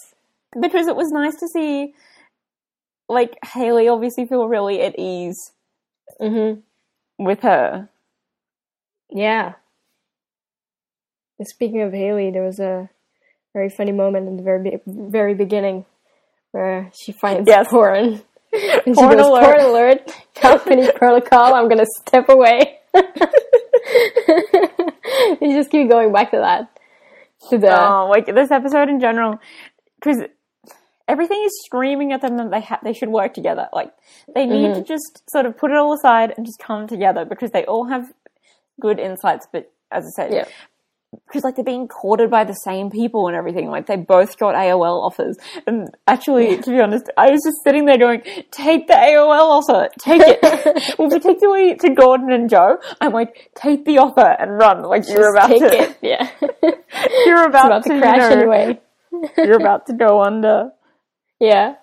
because 0.61 0.87
it 0.87 0.95
was 0.95 1.11
nice 1.11 1.35
to 1.41 1.49
see 1.49 1.95
like 3.09 3.37
Haley 3.45 3.89
obviously 3.89 4.25
feel 4.27 4.47
really 4.49 4.81
at 4.83 4.97
ease 4.99 5.53
Mm-hmm. 6.21 7.25
with 7.25 7.41
her. 7.41 7.89
Yeah. 9.11 9.55
speaking 11.43 11.83
of 11.83 11.93
Haley, 11.93 12.31
there 12.31 12.45
was 12.45 12.61
a 12.61 12.91
very 13.55 13.71
funny 13.71 13.93
moment 13.93 14.29
in 14.29 14.37
the 14.37 14.43
very 14.43 14.63
be- 14.63 14.79
very 14.87 15.35
beginning 15.35 15.85
where 16.53 16.91
she 16.99 17.13
finds 17.13 17.49
Yes. 17.49 17.69
porn. 17.69 18.23
And 18.51 18.97
she 18.97 19.03
goes, 19.03 19.15
alert. 19.27 19.45
porn 19.45 19.61
alert, 19.61 20.11
company 20.35 20.91
protocol, 20.93 21.53
I'm 21.55 21.69
gonna 21.69 21.85
step 22.07 22.31
away. 22.31 22.79
you 25.41 25.55
just 25.55 25.71
keep 25.71 25.89
going 25.91 26.13
back 26.13 26.31
to 26.31 26.39
that. 26.39 26.69
To 27.51 27.59
the, 27.59 27.69
Oh, 27.71 28.09
like 28.09 28.27
this 28.27 28.51
episode 28.51 28.89
in 28.89 29.01
general, 29.01 29.39
because 30.01 30.23
everything 31.07 31.41
is 31.45 31.53
screaming 31.65 32.13
at 32.13 32.21
them 32.23 32.37
that 32.39 32.51
they 32.51 32.61
ha- 32.61 32.81
they 32.83 32.93
should 32.93 33.11
work 33.11 33.35
together. 33.35 33.69
Like 33.73 33.93
they 34.35 34.45
need 34.47 34.71
Mm-hmm. 34.71 34.81
to 34.83 34.87
just 34.87 35.23
sort 35.31 35.47
of 35.47 35.57
put 35.57 35.71
it 35.71 35.77
all 35.77 35.93
aside 35.95 36.35
and 36.37 36.45
just 36.45 36.59
come 36.59 36.89
together 36.89 37.25
because 37.25 37.51
they 37.53 37.65
all 37.67 37.87
have 37.89 38.13
good 38.81 38.99
insights. 38.99 39.47
But 39.53 39.71
as 39.93 40.05
I 40.07 40.11
said, 40.23 40.33
yeah. 40.33 40.45
Because 41.27 41.43
like 41.43 41.57
they're 41.57 41.65
being 41.65 41.89
courted 41.89 42.31
by 42.31 42.45
the 42.45 42.53
same 42.53 42.91
people 42.91 43.29
and 43.29 43.37
everything. 43.37 43.69
Like 43.71 43.87
they 43.87 43.97
both 43.97 44.39
got 44.39 44.55
AOL 44.55 45.05
offers. 45.07 45.37
And 45.67 45.89
actually, 46.07 46.59
to 46.59 46.71
be 46.71 46.81
honest, 46.81 47.11
I 47.17 47.31
was 47.31 47.43
just 47.43 47.59
sitting 47.65 47.87
there 47.87 47.99
going, 47.99 48.23
"Take 48.51 48.89
the 48.89 48.95
AOL 48.95 49.63
offer, 49.63 49.89
take 49.99 50.23
it." 50.25 50.95
well, 50.99 51.09
particularly 51.09 51.77
to 51.77 51.91
Gordon 51.95 52.31
and 52.31 52.51
Joe, 52.51 52.79
I'm 53.01 53.13
like, 53.13 53.51
"Take 53.55 53.85
the 53.85 53.99
offer 53.99 54.37
and 54.39 54.59
run!" 54.59 54.83
Like 54.83 55.09
you're 55.09 55.33
about 55.33 55.49
Take 55.49 55.63
to, 55.63 55.79
it, 55.79 55.99
yeah. 56.03 56.31
you're 57.25 57.47
about, 57.47 57.67
about 57.67 57.85
to 57.85 57.91
to 57.91 58.01
crash 58.01 58.31
you 58.31 58.37
know, 58.37 58.53
anyway. 58.53 58.81
You're 59.39 59.57
about 59.61 59.87
to 59.87 59.95
go 59.95 60.23
under. 60.23 60.71
Yeah. 61.41 61.77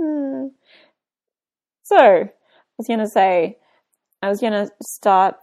Hmm. 0.00 0.48
So, 1.82 1.96
I 1.98 2.30
was 2.78 2.86
gonna 2.86 3.08
say, 3.08 3.58
I 4.22 4.28
was 4.28 4.40
gonna 4.40 4.68
start 4.82 5.36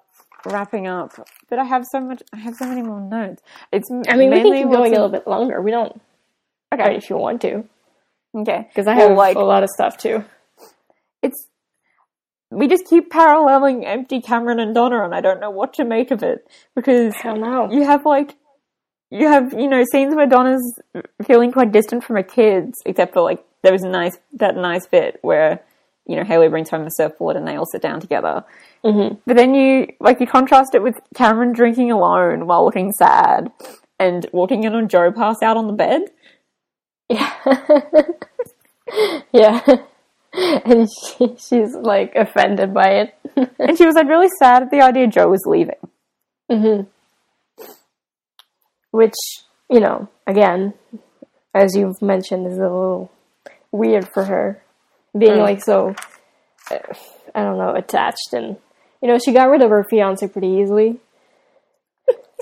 wrapping 0.46 0.88
up, 0.88 1.12
but 1.50 1.60
I 1.60 1.64
have 1.66 1.86
so 1.92 2.00
much. 2.00 2.22
I 2.34 2.38
have 2.38 2.56
so 2.56 2.66
many 2.66 2.82
more 2.82 3.02
notes. 3.02 3.42
It's 3.72 3.90
I 4.08 4.16
mean, 4.16 4.30
we 4.32 4.38
can 4.42 4.44
mainly 4.44 4.64
keep 4.64 4.72
going 4.72 4.92
a 4.94 4.96
little 4.96 5.10
bit 5.10 5.28
longer. 5.28 5.62
We 5.62 5.72
don't, 5.72 6.02
Okay, 6.74 6.96
if 6.96 7.10
you 7.10 7.18
want 7.18 7.42
to, 7.42 7.64
okay. 8.36 8.66
because 8.70 8.88
I 8.88 8.96
Well, 8.96 9.10
have 9.10 9.18
like 9.18 9.38
a 9.38 9.42
lot 9.44 9.64
of 9.64 9.70
stuff 9.70 9.98
too. 9.98 10.24
it's. 11.22 11.48
We 12.52 12.68
just 12.68 12.86
keep 12.88 13.10
paralleling 13.10 13.86
empty 13.86 14.22
Cameron 14.22 14.60
and 14.60 14.74
Donna, 14.74 15.04
and 15.04 15.14
I 15.16 15.20
don't 15.20 15.42
know 15.42 15.50
what 15.50 15.74
to 15.74 15.84
make 15.86 16.12
of 16.12 16.24
it 16.24 16.48
because 16.76 17.14
I 17.20 17.24
don't 17.24 17.42
know. 17.42 17.70
you 17.72 17.84
have 17.84 18.06
like 18.06 18.36
you 19.10 19.28
have 19.28 19.54
you 19.54 19.68
know 19.68 19.84
scenes 19.92 20.16
where 20.16 20.28
Donna's 20.28 20.80
feeling 21.26 21.52
quite 21.52 21.72
distant 21.72 22.04
from 22.04 22.16
her 22.18 22.24
kids, 22.24 22.80
except 22.86 23.14
for 23.14 23.22
like 23.22 23.44
there 23.64 23.74
was 23.74 23.84
a 23.84 23.90
nice 23.90 24.18
that 24.34 24.56
nice 24.56 24.86
bit 24.88 25.18
where 25.22 25.62
you 26.06 26.16
know 26.16 26.24
Haley 26.24 26.48
brings 26.48 26.70
home 26.70 26.84
the 26.86 26.92
surfboard 26.92 27.36
and 27.36 27.48
they 27.48 27.56
all 27.56 27.66
sit 27.66 27.82
down 27.82 28.00
together. 28.00 28.46
Mhm. 28.86 29.18
But 29.26 29.36
then 29.36 29.56
you 29.56 29.88
like 30.00 30.20
you 30.20 30.28
contrast 30.28 30.76
it 30.76 30.84
with 30.84 30.96
Cameron 31.16 31.54
drinking 31.54 31.92
alone 31.92 32.46
while 32.46 32.64
looking 32.66 32.92
sad, 32.92 33.52
and 34.00 34.26
walking 34.32 34.64
in 34.64 34.76
on 34.76 34.88
Joe 34.88 35.12
pass 35.12 35.42
out 35.42 35.58
on 35.58 35.68
the 35.68 35.74
bed. 35.74 36.02
Yeah. 37.10 37.34
yeah. 39.32 39.62
And 40.34 40.88
she, 40.90 41.36
she's 41.38 41.74
like 41.76 42.14
offended 42.16 42.74
by 42.74 42.90
it. 43.02 43.16
And 43.60 43.78
she 43.78 43.86
was 43.86 43.96
like 43.96 44.08
really 44.08 44.30
sad 44.40 44.64
at 44.64 44.72
the 44.72 44.82
idea 44.82 45.08
Joe 45.08 45.28
was 45.30 45.44
leaving. 45.46 45.76
hmm 46.50 46.82
Which, 48.92 49.16
you 49.70 49.80
know, 49.80 50.08
again, 50.28 50.74
as 51.54 51.76
you've 51.76 52.02
mentioned, 52.02 52.48
is 52.48 52.58
a 52.58 52.62
little 52.62 53.12
weird 53.72 54.08
for 54.08 54.26
her. 54.26 54.62
Being 55.18 55.34
Mm. 55.40 55.44
like 55.44 55.62
so, 55.64 55.96
uh, 56.72 56.78
I 57.34 57.44
don't 57.44 57.58
know, 57.58 57.74
attached. 57.76 58.34
And, 58.34 58.58
you 59.02 59.08
know, 59.08 59.18
she 59.18 59.34
got 59.34 59.50
rid 59.50 59.62
of 59.62 59.70
her 59.70 59.86
fiance 59.90 60.28
pretty 60.28 60.48
easily. 60.48 61.00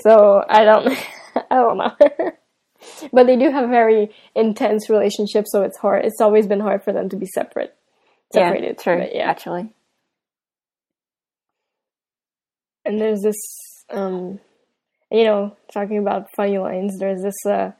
so 0.00 0.42
I 0.48 0.64
don't, 0.64 0.88
I 1.50 1.56
don't 1.56 1.78
know. 1.78 1.92
but 3.12 3.26
they 3.26 3.36
do 3.36 3.50
have 3.50 3.64
a 3.64 3.68
very 3.68 4.10
intense 4.34 4.90
relationship, 4.90 5.46
so 5.48 5.62
it's 5.62 5.78
hard. 5.78 6.04
It's 6.04 6.20
always 6.20 6.46
been 6.46 6.60
hard 6.60 6.84
for 6.84 6.92
them 6.92 7.08
to 7.10 7.16
be 7.16 7.26
separate. 7.26 7.74
Separated. 8.32 8.76
Yeah, 8.78 8.82
true. 8.82 9.08
yeah. 9.12 9.30
Actually, 9.30 9.68
and 12.84 13.00
there's 13.00 13.22
this 13.22 13.36
um 13.90 14.38
you 15.10 15.24
know 15.24 15.56
talking 15.72 15.98
about 15.98 16.28
funny 16.36 16.58
lines 16.58 16.98
there's 16.98 17.22
this 17.22 17.46
uh 17.46 17.70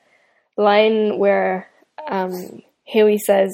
line 0.57 1.19
where 1.19 1.69
um 2.09 2.33
haley 2.85 3.19
says 3.19 3.51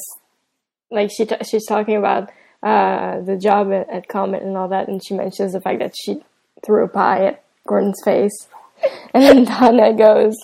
like 0.90 1.10
she 1.10 1.24
t- 1.24 1.44
she's 1.48 1.66
talking 1.66 1.96
about 1.96 2.30
uh 2.62 3.20
the 3.22 3.36
job 3.36 3.72
at, 3.72 3.88
at 3.88 4.08
comet 4.08 4.42
and 4.42 4.56
all 4.56 4.68
that 4.68 4.88
and 4.88 5.04
she 5.04 5.14
mentions 5.14 5.52
the 5.52 5.60
fact 5.60 5.78
that 5.78 5.94
she 5.98 6.22
threw 6.64 6.84
a 6.84 6.88
pie 6.88 7.26
at 7.26 7.42
gordon's 7.66 8.00
face. 8.04 8.48
And 9.12 9.22
then 9.22 9.44
donna 9.44 9.92
goes 9.92 10.36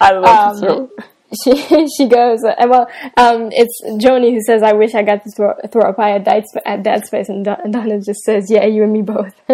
I 0.00 0.12
love 0.12 0.62
um, 0.64 0.88
she 1.44 1.54
she 1.88 2.08
goes 2.08 2.44
uh, 2.44 2.54
well 2.68 2.88
um 3.16 3.50
it's 3.52 3.80
Joni 4.04 4.32
who 4.32 4.40
says 4.40 4.62
I 4.62 4.72
wish 4.72 4.94
I 4.94 5.02
got 5.02 5.22
to 5.24 5.30
throw, 5.30 5.54
throw 5.70 5.90
a 5.90 5.92
pie 5.92 6.12
at 6.12 6.24
Dad's 6.24 6.52
at 6.64 6.82
Dad's 6.82 7.08
face. 7.08 7.28
And 7.28 7.44
Don- 7.44 7.70
Donna 7.70 8.00
just 8.00 8.20
says 8.20 8.50
yeah 8.50 8.66
you 8.66 8.82
and 8.84 8.92
me 8.92 9.02
both. 9.02 9.34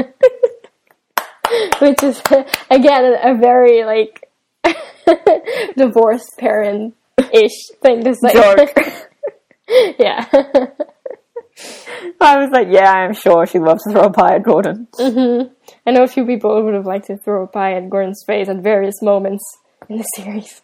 Which 1.81 2.03
is 2.03 2.23
again 2.71 3.05
a, 3.05 3.33
a 3.33 3.35
very 3.39 3.85
like 3.85 4.29
divorced 5.77 6.39
parent 6.39 6.95
ish 7.33 7.69
thing 7.83 8.05
to 8.05 8.15
say. 8.15 8.33
Yeah 9.99 10.27
I 12.21 12.37
was 12.39 12.51
like, 12.51 12.69
yeah, 12.71 12.91
I'm 12.91 13.15
sure 13.15 13.47
she 13.47 13.59
loves 13.59 13.83
to 13.85 13.91
throw 13.93 14.03
a 14.03 14.11
pie 14.13 14.37
at 14.37 14.43
Gordon. 14.43 14.89
hmm 14.99 15.43
I 15.87 15.91
know 15.93 16.03
a 16.03 16.09
few 16.09 16.27
people 16.27 16.63
would 16.63 16.75
have 16.75 16.87
liked 16.87 17.07
to 17.07 17.17
throw 17.17 17.45
a 17.45 17.47
pie 17.47 17.75
at 17.75 17.89
Gordon's 17.91 18.23
face 18.27 18.49
at 18.49 18.57
various 18.59 19.01
moments 19.03 19.43
in 19.89 19.97
the 19.99 20.05
series 20.17 20.61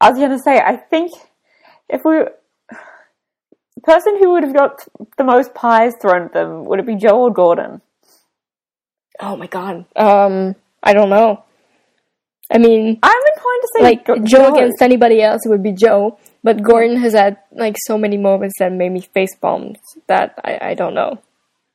I 0.00 0.10
was 0.10 0.18
gonna 0.18 0.38
say, 0.38 0.58
I 0.60 0.76
think 0.76 1.12
if 1.88 2.02
we, 2.04 2.18
the 2.68 3.80
person 3.82 4.16
who 4.18 4.30
would 4.32 4.44
have 4.44 4.54
got 4.54 4.80
the 5.16 5.24
most 5.24 5.54
pies 5.54 5.94
thrown 6.00 6.22
at 6.26 6.32
them 6.32 6.64
would 6.66 6.78
it 6.78 6.86
be 6.86 6.94
Joe 6.96 7.22
or 7.22 7.32
Gordon? 7.32 7.80
oh 9.20 9.36
my 9.36 9.46
god 9.48 9.84
um 9.96 10.54
I 10.82 10.92
don't 10.92 11.10
know 11.10 11.42
I 12.52 12.58
mean 12.58 12.98
I'm 13.02 13.22
inclined 13.34 13.62
to 13.62 13.68
say 13.76 13.82
like 13.82 14.04
Go- 14.04 14.18
Joe 14.24 14.54
against 14.54 14.80
anybody 14.82 15.20
else, 15.22 15.44
it 15.44 15.48
would 15.48 15.62
be 15.62 15.72
Joe. 15.72 16.18
But 16.48 16.62
Gordon 16.62 16.96
has 16.96 17.12
had 17.12 17.36
like 17.52 17.76
so 17.86 17.98
many 17.98 18.16
moments 18.16 18.54
that 18.58 18.72
made 18.72 18.90
me 18.90 19.02
face 19.02 19.34
palm 19.36 19.74
that 20.06 20.34
I, 20.42 20.70
I 20.70 20.74
don't 20.74 20.94
know. 20.94 21.18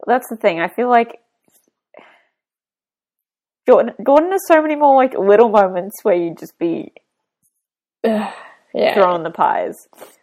That's 0.08 0.28
the 0.30 0.36
thing. 0.36 0.60
I 0.60 0.68
feel 0.68 0.90
like 0.90 1.20
Gordon, 3.68 3.94
Gordon 4.04 4.32
has 4.32 4.42
so 4.48 4.62
many 4.64 4.76
more 4.76 4.96
like 4.96 5.14
little 5.14 5.50
moments 5.50 6.04
where 6.04 6.16
you 6.16 6.34
just 6.34 6.58
be 6.58 6.92
yeah, 8.04 8.34
throwing 8.96 9.22
the 9.22 9.30
pies. 9.30 9.76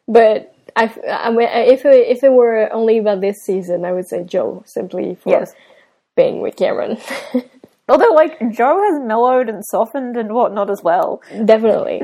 but 0.09 0.53
I, 0.75 0.93
I 1.09 1.31
mean, 1.31 1.49
if 1.49 1.85
it, 1.85 2.09
if 2.09 2.25
it 2.25 2.33
were 2.33 2.73
only 2.73 2.99
about 2.99 3.21
this 3.21 3.37
season, 3.45 3.85
I 3.85 3.93
would 3.93 4.09
say 4.09 4.25
Joe 4.25 4.65
simply 4.67 5.15
for 5.15 5.31
Yes. 5.31 5.53
being 6.17 6.41
with 6.41 6.57
Cameron. 6.57 6.99
Although 7.89 8.15
like 8.15 8.39
Joe 8.53 8.83
has 8.91 9.01
mellowed 9.01 9.49
and 9.49 9.65
softened 9.65 10.17
and 10.17 10.33
whatnot 10.35 10.71
as 10.71 10.83
well. 10.83 11.23
Definitely, 11.45 12.03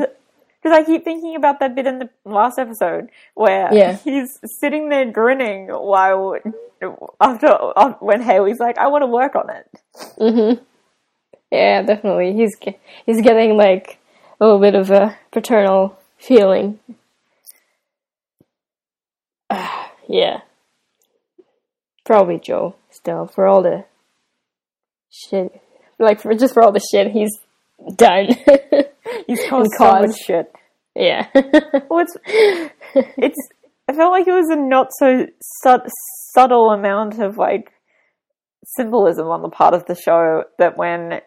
Because 0.67 0.81
I 0.81 0.83
keep 0.85 1.05
thinking 1.05 1.37
about 1.37 1.61
that 1.61 1.77
bit 1.77 1.87
in 1.87 2.01
the 2.01 2.11
last 2.25 2.59
episode 2.59 3.11
where 3.35 3.73
Yeah. 3.73 3.99
he's 3.99 4.41
sitting 4.59 4.89
there 4.89 5.09
grinning 5.09 5.69
while 5.69 6.35
after 7.21 7.47
uh, 7.77 7.93
when 8.01 8.21
Haley's 8.21 8.59
like, 8.59 8.77
"I 8.77 8.89
want 8.89 9.03
to 9.03 9.07
work 9.07 9.37
on 9.37 9.49
it." 9.49 9.67
hmm 10.19 10.65
yeah, 11.53 11.83
definitely. 11.83 12.33
He's 12.33 12.57
he's 13.07 13.21
getting 13.23 13.57
like 13.57 13.99
a 14.41 14.45
little 14.45 14.59
bit 14.59 14.75
of 14.75 14.91
a 14.91 15.17
paternal 15.31 15.97
feeling. 16.19 16.81
Ah, 19.49 19.93
yeah, 20.09 20.41
probably 22.05 22.41
Joe 22.41 22.75
still 22.91 23.29
for 23.29 23.47
all 23.47 23.63
the 23.63 23.85
shit, 25.13 25.63
like 26.01 26.21
for 26.21 26.35
just 26.35 26.55
for 26.55 26.65
all 26.65 26.73
the 26.73 26.81
shit 26.91 27.13
he's 27.13 27.39
done. 27.97 28.29
He's 29.27 29.45
caused 29.49 29.71
so 29.73 29.79
caused- 29.79 30.09
much 30.09 30.19
shit. 30.19 30.53
yeah, 30.95 31.27
Well, 31.35 32.05
it's 32.05 32.17
it's. 32.95 33.39
I 33.89 33.93
felt 33.93 34.11
like 34.11 34.27
it 34.27 34.33
was 34.33 34.49
a 34.51 34.57
not 34.57 34.89
so 34.99 35.27
sub- 35.63 35.87
subtle 36.35 36.71
amount 36.71 37.21
of 37.21 37.37
like 37.39 37.71
symbolism 38.65 39.29
on 39.29 39.43
the 39.43 39.49
part 39.49 39.75
of 39.75 39.87
the 39.87 39.95
show 39.95 40.45
that 40.59 40.77
when 40.77 41.21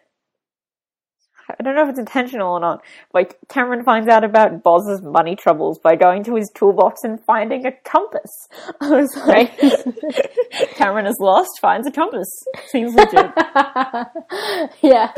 I 1.58 1.62
don't 1.62 1.74
know 1.74 1.84
if 1.84 1.90
it's 1.90 1.98
intentional 1.98 2.52
or 2.52 2.60
not. 2.60 2.82
Like 3.12 3.38
Cameron 3.48 3.84
finds 3.84 4.08
out 4.08 4.24
about 4.24 4.62
Boz's 4.62 5.02
money 5.02 5.36
troubles 5.36 5.78
by 5.78 5.96
going 5.96 6.24
to 6.24 6.36
his 6.36 6.50
toolbox 6.54 7.00
and 7.02 7.22
finding 7.24 7.66
a 7.66 7.72
compass. 7.72 8.48
I 8.80 8.90
was 8.90 9.16
like, 9.26 9.58
Cameron 10.74 11.06
is 11.06 11.16
lost, 11.20 11.50
finds 11.60 11.86
a 11.86 11.90
compass. 11.90 12.28
Seems 12.68 12.94
legit. 12.94 13.32
yeah. 14.82 15.12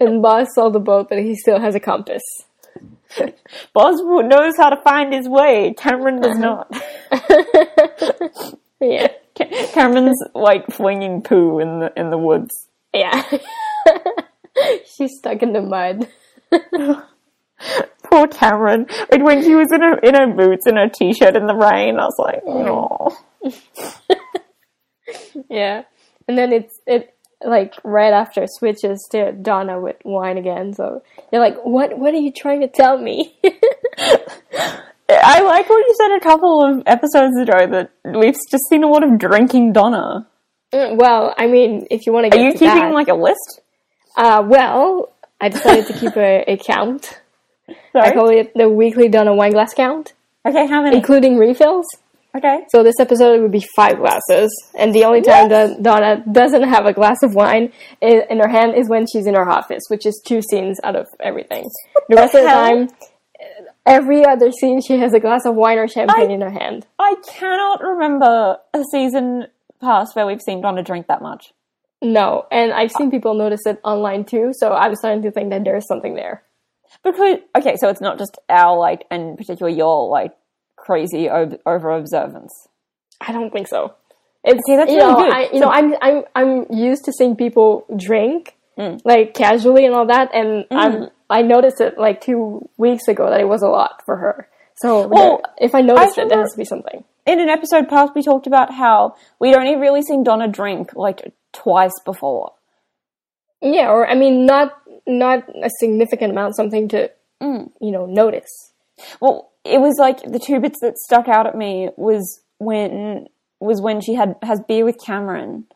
And 0.00 0.22
Boz 0.22 0.48
sold 0.54 0.74
the 0.74 0.80
boat, 0.80 1.08
but 1.08 1.18
he 1.18 1.34
still 1.34 1.60
has 1.60 1.74
a 1.74 1.80
compass. 1.80 2.22
Boz 3.72 4.00
knows 4.02 4.54
how 4.56 4.70
to 4.70 4.82
find 4.82 5.14
his 5.14 5.28
way. 5.28 5.74
Cameron 5.76 6.20
does 6.20 6.36
uh-huh. 6.36 6.64
not. 6.70 8.56
Yeah, 8.80 9.08
Cameron's 9.34 10.22
like 10.34 10.66
flinging 10.70 11.22
poo 11.22 11.58
in 11.58 11.80
the 11.80 11.92
in 11.96 12.10
the 12.10 12.18
woods. 12.18 12.68
yeah. 12.92 13.22
She's 14.96 15.18
stuck 15.18 15.42
in 15.42 15.52
the 15.52 15.62
mud. 15.62 16.08
Poor 18.10 18.26
Cameron. 18.28 18.86
And 19.10 19.24
when 19.24 19.42
she 19.42 19.54
was 19.54 19.68
in 19.72 19.80
her 19.80 19.98
in 19.98 20.14
her 20.14 20.32
boots 20.34 20.66
and 20.66 20.76
her 20.76 20.88
t-shirt 20.88 21.36
in 21.36 21.46
the 21.46 21.54
rain, 21.54 21.98
I 21.98 22.04
was 22.04 22.18
like, 22.18 22.42
oh. 22.46 23.16
Yeah. 25.50 25.82
And 26.26 26.38
then 26.38 26.52
it's 26.52 26.80
it 26.86 27.14
like 27.44 27.74
right 27.84 28.12
after 28.12 28.46
switches 28.46 29.06
to 29.12 29.32
Donna 29.32 29.80
with 29.80 29.96
wine 30.04 30.38
again. 30.38 30.72
So 30.74 31.02
you're 31.32 31.42
like, 31.42 31.56
what 31.64 31.98
what 31.98 32.14
are 32.14 32.18
you 32.18 32.32
trying 32.32 32.60
to 32.60 32.68
tell 32.68 32.98
me? 32.98 33.36
I 35.08 35.40
like 35.42 35.68
what 35.68 35.86
you 35.86 35.94
said 35.98 36.16
a 36.16 36.20
couple 36.20 36.64
of 36.64 36.82
episodes 36.86 37.36
ago 37.38 37.66
that 37.66 37.90
we've 38.04 38.36
just 38.50 38.64
seen 38.68 38.82
a 38.82 38.88
lot 38.88 39.04
of 39.04 39.18
drinking 39.18 39.72
Donna. 39.72 40.26
Mm, 40.72 40.96
well, 40.96 41.34
I 41.36 41.46
mean, 41.46 41.86
if 41.90 42.06
you 42.06 42.12
want 42.12 42.32
to 42.32 42.38
Are 42.38 42.42
you 42.42 42.52
keeping 42.52 42.68
that, 42.68 42.94
like 42.94 43.08
a 43.08 43.14
list? 43.14 43.60
Uh, 44.16 44.42
well, 44.46 45.12
I 45.40 45.48
decided 45.48 45.86
to 45.88 45.92
keep 45.94 46.16
a, 46.16 46.44
a 46.52 46.56
count. 46.56 47.20
I 47.94 48.12
call 48.12 48.28
it 48.30 48.52
the 48.54 48.68
weekly 48.68 49.08
Donna 49.08 49.34
wine 49.34 49.52
glass 49.52 49.72
count, 49.74 50.12
Okay, 50.46 50.66
how 50.66 50.82
many? 50.82 50.96
including 50.96 51.38
refills. 51.38 51.86
Okay. 52.36 52.64
So 52.70 52.82
this 52.82 52.96
episode 52.98 53.40
would 53.42 53.52
be 53.52 53.64
five 53.76 53.98
glasses, 53.98 54.50
and 54.76 54.92
the 54.92 55.04
only 55.04 55.22
time 55.22 55.48
that 55.50 55.82
Donna 55.82 56.22
doesn't 56.30 56.64
have 56.64 56.84
a 56.84 56.92
glass 56.92 57.22
of 57.22 57.34
wine 57.34 57.72
in 58.02 58.38
her 58.40 58.48
hand 58.48 58.74
is 58.76 58.88
when 58.88 59.06
she's 59.06 59.26
in 59.26 59.34
her 59.34 59.48
office, 59.48 59.84
which 59.88 60.04
is 60.04 60.20
two 60.26 60.42
scenes 60.42 60.80
out 60.82 60.96
of 60.96 61.06
everything. 61.20 61.64
The 62.08 62.16
rest 62.16 62.34
of 62.34 62.42
the 62.42 62.48
time, 62.48 62.88
every 63.86 64.24
other 64.24 64.50
scene, 64.50 64.80
she 64.82 64.98
has 64.98 65.12
a 65.14 65.20
glass 65.20 65.46
of 65.46 65.54
wine 65.54 65.78
or 65.78 65.86
champagne 65.88 66.30
I- 66.30 66.34
in 66.34 66.40
her 66.40 66.50
hand. 66.50 66.86
I 66.98 67.14
cannot 67.26 67.80
remember 67.82 68.58
a 68.72 68.82
season 68.90 69.46
past 69.80 70.16
where 70.16 70.26
we've 70.26 70.42
seen 70.42 70.60
Donna 70.60 70.82
drink 70.82 71.06
that 71.06 71.22
much. 71.22 71.52
No, 72.04 72.46
and 72.52 72.72
I've 72.72 72.92
seen 72.92 73.10
people 73.10 73.34
notice 73.34 73.62
it 73.66 73.80
online 73.82 74.24
too, 74.24 74.52
so 74.52 74.72
I'm 74.72 74.94
starting 74.94 75.22
to 75.22 75.30
think 75.30 75.50
that 75.50 75.64
there's 75.64 75.86
something 75.88 76.14
there. 76.14 76.42
Because 77.02 77.38
okay, 77.58 77.76
so 77.76 77.88
it's 77.88 78.00
not 78.00 78.18
just 78.18 78.38
our 78.48 78.78
like, 78.78 79.04
and 79.10 79.36
particularly 79.36 79.76
your 79.76 80.08
like 80.08 80.32
crazy 80.76 81.28
over 81.30 81.90
observance. 81.90 82.52
I 83.20 83.32
don't 83.32 83.50
think 83.52 83.68
so. 83.68 83.94
It's 84.44 84.60
Okay, 84.68 84.76
that's 84.76 84.90
you 84.92 84.98
really 84.98 85.12
know, 85.12 85.18
good. 85.18 85.32
I, 85.32 85.48
you 85.52 85.60
know, 85.60 85.70
I'm 85.70 85.94
I'm 86.02 86.24
I'm 86.36 86.66
used 86.70 87.04
to 87.06 87.12
seeing 87.12 87.34
people 87.36 87.86
drink 87.96 88.56
Mm. 88.76 89.00
like 89.04 89.34
casually 89.34 89.86
and 89.86 89.94
all 89.94 90.06
that, 90.08 90.34
and 90.34 90.66
I'm 90.72 91.08
I 91.30 91.42
noticed 91.42 91.80
it 91.80 91.96
like 91.96 92.20
two 92.20 92.68
weeks 92.76 93.06
ago 93.06 93.30
that 93.30 93.40
it 93.40 93.48
was 93.48 93.62
a 93.62 93.68
lot 93.68 94.02
for 94.04 94.16
her. 94.16 94.48
So 94.78 95.06
Well, 95.06 95.40
there- 95.44 95.68
if 95.68 95.74
I 95.76 95.80
noticed 95.80 96.18
I 96.18 96.22
it, 96.22 96.28
there 96.28 96.40
has 96.40 96.50
to 96.52 96.58
be 96.58 96.64
something. 96.64 97.04
In 97.24 97.38
an 97.38 97.48
episode 97.48 97.88
past, 97.88 98.16
we 98.16 98.22
talked 98.22 98.48
about 98.48 98.74
how 98.74 99.14
we'd 99.38 99.54
only 99.54 99.76
really 99.76 100.02
seen 100.02 100.24
Donna 100.24 100.48
drink 100.48 100.92
like 100.96 101.32
twice 101.54 101.92
before. 102.04 102.52
Yeah, 103.60 103.88
or 103.90 104.06
I 104.06 104.14
mean, 104.14 104.44
not 104.46 104.74
not 105.06 105.44
a 105.62 105.70
significant 105.80 106.32
amount, 106.32 106.56
something 106.56 106.88
to 106.88 107.10
Mm. 107.42 107.70
you 107.80 107.90
know 107.90 108.06
notice. 108.06 108.72
Well, 109.20 109.50
it 109.64 109.80
was 109.80 109.96
like 109.98 110.22
the 110.22 110.38
two 110.38 110.60
bits 110.60 110.78
that 110.82 110.96
stuck 110.98 111.26
out 111.28 111.46
at 111.46 111.56
me 111.56 111.90
was 111.96 112.40
when 112.58 113.26
was 113.60 113.80
when 113.80 114.00
she 114.00 114.14
had 114.14 114.36
has 114.42 114.60
beer 114.68 114.84
with 114.84 114.96
Cameron 115.04 115.66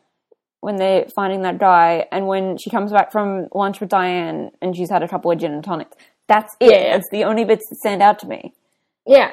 when 0.61 0.75
they're 0.77 1.05
finding 1.15 1.41
that 1.43 1.57
guy, 1.57 2.05
and 2.11 2.27
when 2.27 2.57
she 2.57 2.69
comes 2.69 2.91
back 2.91 3.11
from 3.11 3.47
lunch 3.53 3.79
with 3.79 3.89
Diane 3.89 4.51
and 4.61 4.75
she's 4.75 4.89
had 4.89 5.01
a 5.03 5.07
couple 5.07 5.31
of 5.31 5.37
gin 5.39 5.53
and 5.53 5.63
tonics. 5.63 5.95
That's 6.27 6.53
it. 6.59 6.71
Yeah. 6.71 6.91
That's 6.97 7.09
the 7.11 7.23
only 7.23 7.45
bits 7.45 7.65
that 7.69 7.77
stand 7.77 8.01
out 8.03 8.19
to 8.19 8.27
me. 8.27 8.53
Yeah, 9.05 9.31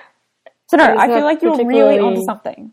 So 0.69 0.77
no, 0.77 0.85
I 0.97 1.09
feel 1.09 1.25
like 1.25 1.43
you're 1.43 1.51
really 1.53 1.65
particularly- 1.65 1.99
onto 1.99 2.23
something. 2.25 2.73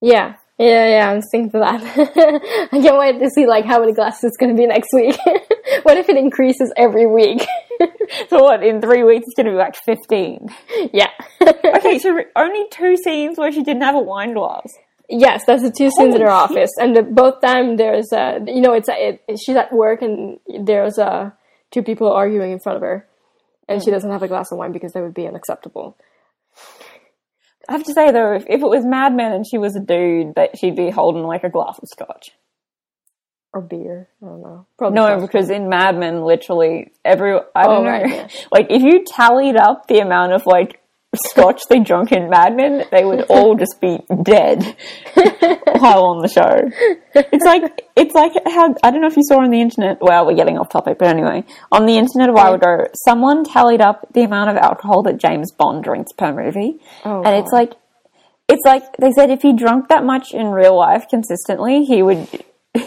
yeah, 0.00 0.34
yeah, 0.60 0.88
yeah. 0.88 1.10
I'm 1.10 1.22
thinking 1.22 1.50
for 1.50 1.60
that. 1.60 1.82
I 2.72 2.80
can't 2.82 2.98
wait 2.98 3.18
to 3.18 3.30
see 3.30 3.46
like 3.46 3.64
how 3.64 3.80
many 3.80 3.94
glasses 3.94 4.24
it's 4.24 4.36
going 4.36 4.54
to 4.54 4.60
be 4.60 4.66
next 4.66 4.88
week. 4.92 5.16
what 5.84 5.96
if 5.96 6.10
it 6.10 6.18
increases 6.18 6.72
every 6.76 7.06
week? 7.06 7.46
So 8.28 8.42
what? 8.42 8.62
In 8.62 8.80
three 8.82 9.04
weeks, 9.04 9.24
it's 9.26 9.36
going 9.36 9.46
to 9.46 9.52
be 9.52 9.56
like 9.56 9.74
fifteen. 9.74 10.48
yeah. 10.92 11.10
Okay, 11.40 11.98
so 11.98 12.20
only 12.36 12.66
two 12.70 12.96
scenes 12.96 13.38
where 13.38 13.50
she 13.52 13.62
didn't 13.62 13.82
have 13.82 13.94
a 13.94 14.00
wine 14.00 14.34
glass. 14.34 14.66
Yes, 15.08 15.44
that's 15.46 15.62
the 15.62 15.70
two 15.70 15.90
scenes 15.90 16.14
in 16.14 16.20
her 16.20 16.28
Holy 16.28 16.42
office, 16.42 16.70
and 16.78 16.94
the, 16.94 17.02
both 17.02 17.40
time 17.40 17.76
there's 17.76 18.12
a 18.12 18.40
you 18.46 18.60
know 18.60 18.74
it's 18.74 18.88
it, 18.90 19.22
she's 19.38 19.56
at 19.56 19.72
work 19.72 20.02
and 20.02 20.38
there's 20.66 20.98
uh, 20.98 21.30
two 21.70 21.82
people 21.82 22.12
arguing 22.12 22.52
in 22.52 22.58
front 22.58 22.76
of 22.76 22.82
her, 22.82 23.08
and 23.68 23.82
she 23.82 23.90
doesn't 23.90 24.10
have 24.10 24.22
a 24.22 24.28
glass 24.28 24.52
of 24.52 24.58
wine 24.58 24.72
because 24.72 24.92
that 24.92 25.02
would 25.02 25.14
be 25.14 25.26
unacceptable. 25.26 25.96
I 27.70 27.74
have 27.74 27.84
to 27.84 27.94
say 27.94 28.10
though, 28.10 28.34
if, 28.34 28.42
if 28.48 28.60
it 28.62 28.68
was 28.68 28.84
Mad 28.84 29.14
Men 29.14 29.32
and 29.32 29.46
she 29.46 29.56
was 29.56 29.76
a 29.76 29.80
dude, 29.80 30.34
that 30.34 30.58
she'd 30.58 30.74
be 30.74 30.90
holding 30.90 31.22
like 31.22 31.44
a 31.44 31.48
glass 31.48 31.78
of 31.78 31.88
scotch. 31.88 32.32
Or 33.52 33.60
beer, 33.60 34.08
I 34.22 34.26
don't 34.26 34.42
know. 34.42 34.66
Probably 34.76 34.96
No, 34.96 35.20
because 35.20 35.50
in 35.50 35.68
Mad 35.68 35.96
Men, 35.96 36.22
literally 36.22 36.90
every 37.04 37.34
I 37.34 37.38
oh, 37.56 37.62
don't 37.62 37.76
Oh, 37.78 37.82
know, 37.84 37.90
right, 37.90 38.10
yeah. 38.10 38.28
like 38.50 38.66
if 38.70 38.82
you 38.82 39.04
tallied 39.04 39.56
up 39.56 39.86
the 39.86 40.00
amount 40.00 40.32
of 40.32 40.46
like 40.46 40.79
scotch 41.14 41.60
they 41.68 41.80
drunk 41.80 42.12
in 42.12 42.30
Mad 42.30 42.54
Men, 42.56 42.84
they 42.92 43.04
would 43.04 43.22
all 43.28 43.56
just 43.56 43.80
be 43.80 43.98
dead 44.22 44.76
while 45.14 46.04
on 46.04 46.22
the 46.22 46.28
show. 46.28 46.70
It's 47.14 47.44
like 47.44 47.84
it's 47.96 48.14
like 48.14 48.32
how 48.46 48.74
I 48.82 48.90
don't 48.90 49.00
know 49.00 49.08
if 49.08 49.16
you 49.16 49.24
saw 49.24 49.40
on 49.40 49.50
the 49.50 49.60
internet. 49.60 49.98
Well, 50.00 50.24
we're 50.26 50.36
getting 50.36 50.58
off 50.58 50.68
topic, 50.68 50.98
but 50.98 51.08
anyway, 51.08 51.44
on 51.72 51.86
the 51.86 51.96
internet 51.96 52.28
a 52.28 52.32
while 52.32 52.54
ago, 52.54 52.86
someone 52.94 53.44
tallied 53.44 53.80
up 53.80 54.06
the 54.12 54.22
amount 54.22 54.50
of 54.50 54.56
alcohol 54.56 55.02
that 55.04 55.18
James 55.18 55.52
Bond 55.52 55.82
drinks 55.82 56.12
per 56.12 56.32
movie, 56.32 56.78
Oh, 57.04 57.22
and 57.22 57.34
it's 57.42 57.50
like 57.52 57.72
it's 58.48 58.64
like 58.64 58.84
they 58.98 59.10
said 59.12 59.30
if 59.30 59.42
he 59.42 59.52
drunk 59.52 59.88
that 59.88 60.04
much 60.04 60.32
in 60.32 60.46
real 60.48 60.76
life 60.76 61.06
consistently, 61.08 61.84
he 61.84 62.02
would. 62.02 62.28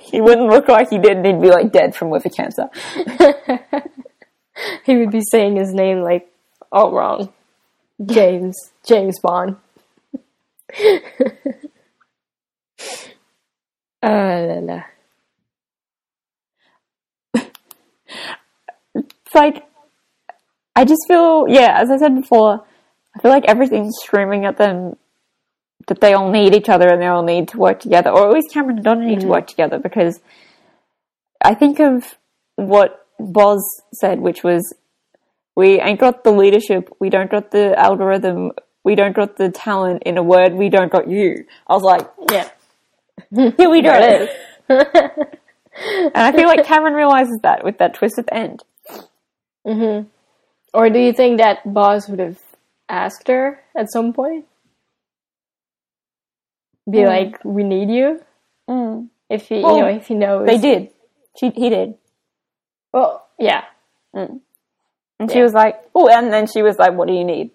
He 0.00 0.22
wouldn't 0.22 0.48
look 0.48 0.68
like 0.68 0.88
he 0.88 0.98
did, 0.98 1.18
and 1.18 1.26
he'd 1.26 1.42
be 1.42 1.50
like 1.50 1.70
dead 1.70 1.94
from 1.94 2.10
liver 2.10 2.30
cancer. 2.30 2.68
he 4.84 4.96
would 4.96 5.10
be 5.10 5.20
saying 5.30 5.56
his 5.56 5.74
name 5.74 6.00
like 6.00 6.30
all 6.72 6.92
wrong. 6.92 7.30
James 8.04 8.72
James 8.86 9.18
Bond. 9.20 9.56
uh, 10.78 10.98
la, 14.02 14.58
la. 14.60 14.82
It's 18.94 19.34
like 19.34 19.66
I 20.76 20.84
just 20.84 21.08
feel, 21.08 21.46
yeah, 21.48 21.80
as 21.80 21.90
I 21.90 21.96
said 21.96 22.14
before, 22.14 22.62
I 23.16 23.20
feel 23.22 23.30
like 23.30 23.46
everything's 23.46 23.96
screaming 24.04 24.44
at 24.44 24.58
them 24.58 24.96
that 25.86 26.02
they 26.02 26.12
all 26.12 26.30
need 26.30 26.54
each 26.54 26.68
other 26.68 26.88
and 26.88 27.00
they 27.00 27.06
all 27.06 27.22
need 27.22 27.48
to 27.48 27.58
work 27.58 27.80
together, 27.80 28.10
or 28.10 28.28
at 28.28 28.34
least 28.34 28.52
Cameron 28.52 28.76
and 28.76 28.84
Donna 28.84 29.06
need 29.06 29.20
to 29.20 29.26
work 29.26 29.46
together 29.46 29.78
because 29.78 30.20
I 31.42 31.54
think 31.54 31.80
of 31.80 32.16
what 32.56 33.06
Boz 33.18 33.62
said, 33.94 34.20
which 34.20 34.44
was, 34.44 34.74
"We 35.56 35.80
ain't 35.80 35.98
got 36.00 36.22
the 36.24 36.32
leadership, 36.32 36.88
we 37.00 37.08
don't 37.10 37.30
got 37.30 37.50
the 37.50 37.78
algorithm, 37.78 38.52
we 38.84 38.94
don't 38.94 39.16
got 39.16 39.36
the 39.36 39.50
talent. 39.50 40.02
In 40.04 40.16
a 40.18 40.22
word, 40.22 40.54
we 40.54 40.68
don't 40.68 40.92
got 40.92 41.08
you." 41.08 41.44
I 41.66 41.74
was 41.74 41.82
like, 41.82 42.06
Yeah. 42.30 42.48
"Here 43.56 43.70
we 43.70 43.82
go." 43.82 44.28
And 45.78 46.16
I 46.16 46.32
feel 46.32 46.48
like 46.48 46.64
Cameron 46.64 46.94
realizes 46.94 47.38
that 47.42 47.62
with 47.62 47.76
that 47.78 47.92
twist 47.94 48.18
at 48.18 48.26
the 48.28 48.34
end. 48.34 48.64
Mm-hmm. 49.66 50.08
Or 50.72 50.88
do 50.88 50.98
you 50.98 51.12
think 51.12 51.38
that 51.38 51.58
Boz 51.70 52.08
would 52.08 52.18
have 52.18 52.38
asked 52.88 53.28
her 53.28 53.60
at 53.76 53.92
some 53.92 54.14
point? 54.14 54.46
Be 56.90 57.00
Hmm. 57.00 57.06
like, 57.06 57.44
"We 57.44 57.62
need 57.64 57.90
you." 57.90 58.20
Mm. 58.70 59.08
If 59.28 59.48
he, 59.48 59.60
Well, 59.60 59.76
you 59.76 59.82
know, 59.82 59.88
if 59.88 60.06
he 60.06 60.14
knows, 60.14 60.46
They 60.46 60.58
did. 60.58 60.90
She, 61.38 61.50
he 61.50 61.68
did. 61.68 61.94
Well, 62.92 63.26
yeah, 63.38 63.64
And 65.18 65.30
she 65.30 65.38
Yeah. 65.38 65.44
was 65.44 65.52
like, 65.54 65.82
oh, 65.94 66.08
and 66.08 66.32
then 66.32 66.46
she 66.46 66.62
was 66.62 66.78
like, 66.78 66.92
what 66.94 67.08
do 67.08 67.14
you 67.14 67.24
need? 67.24 67.50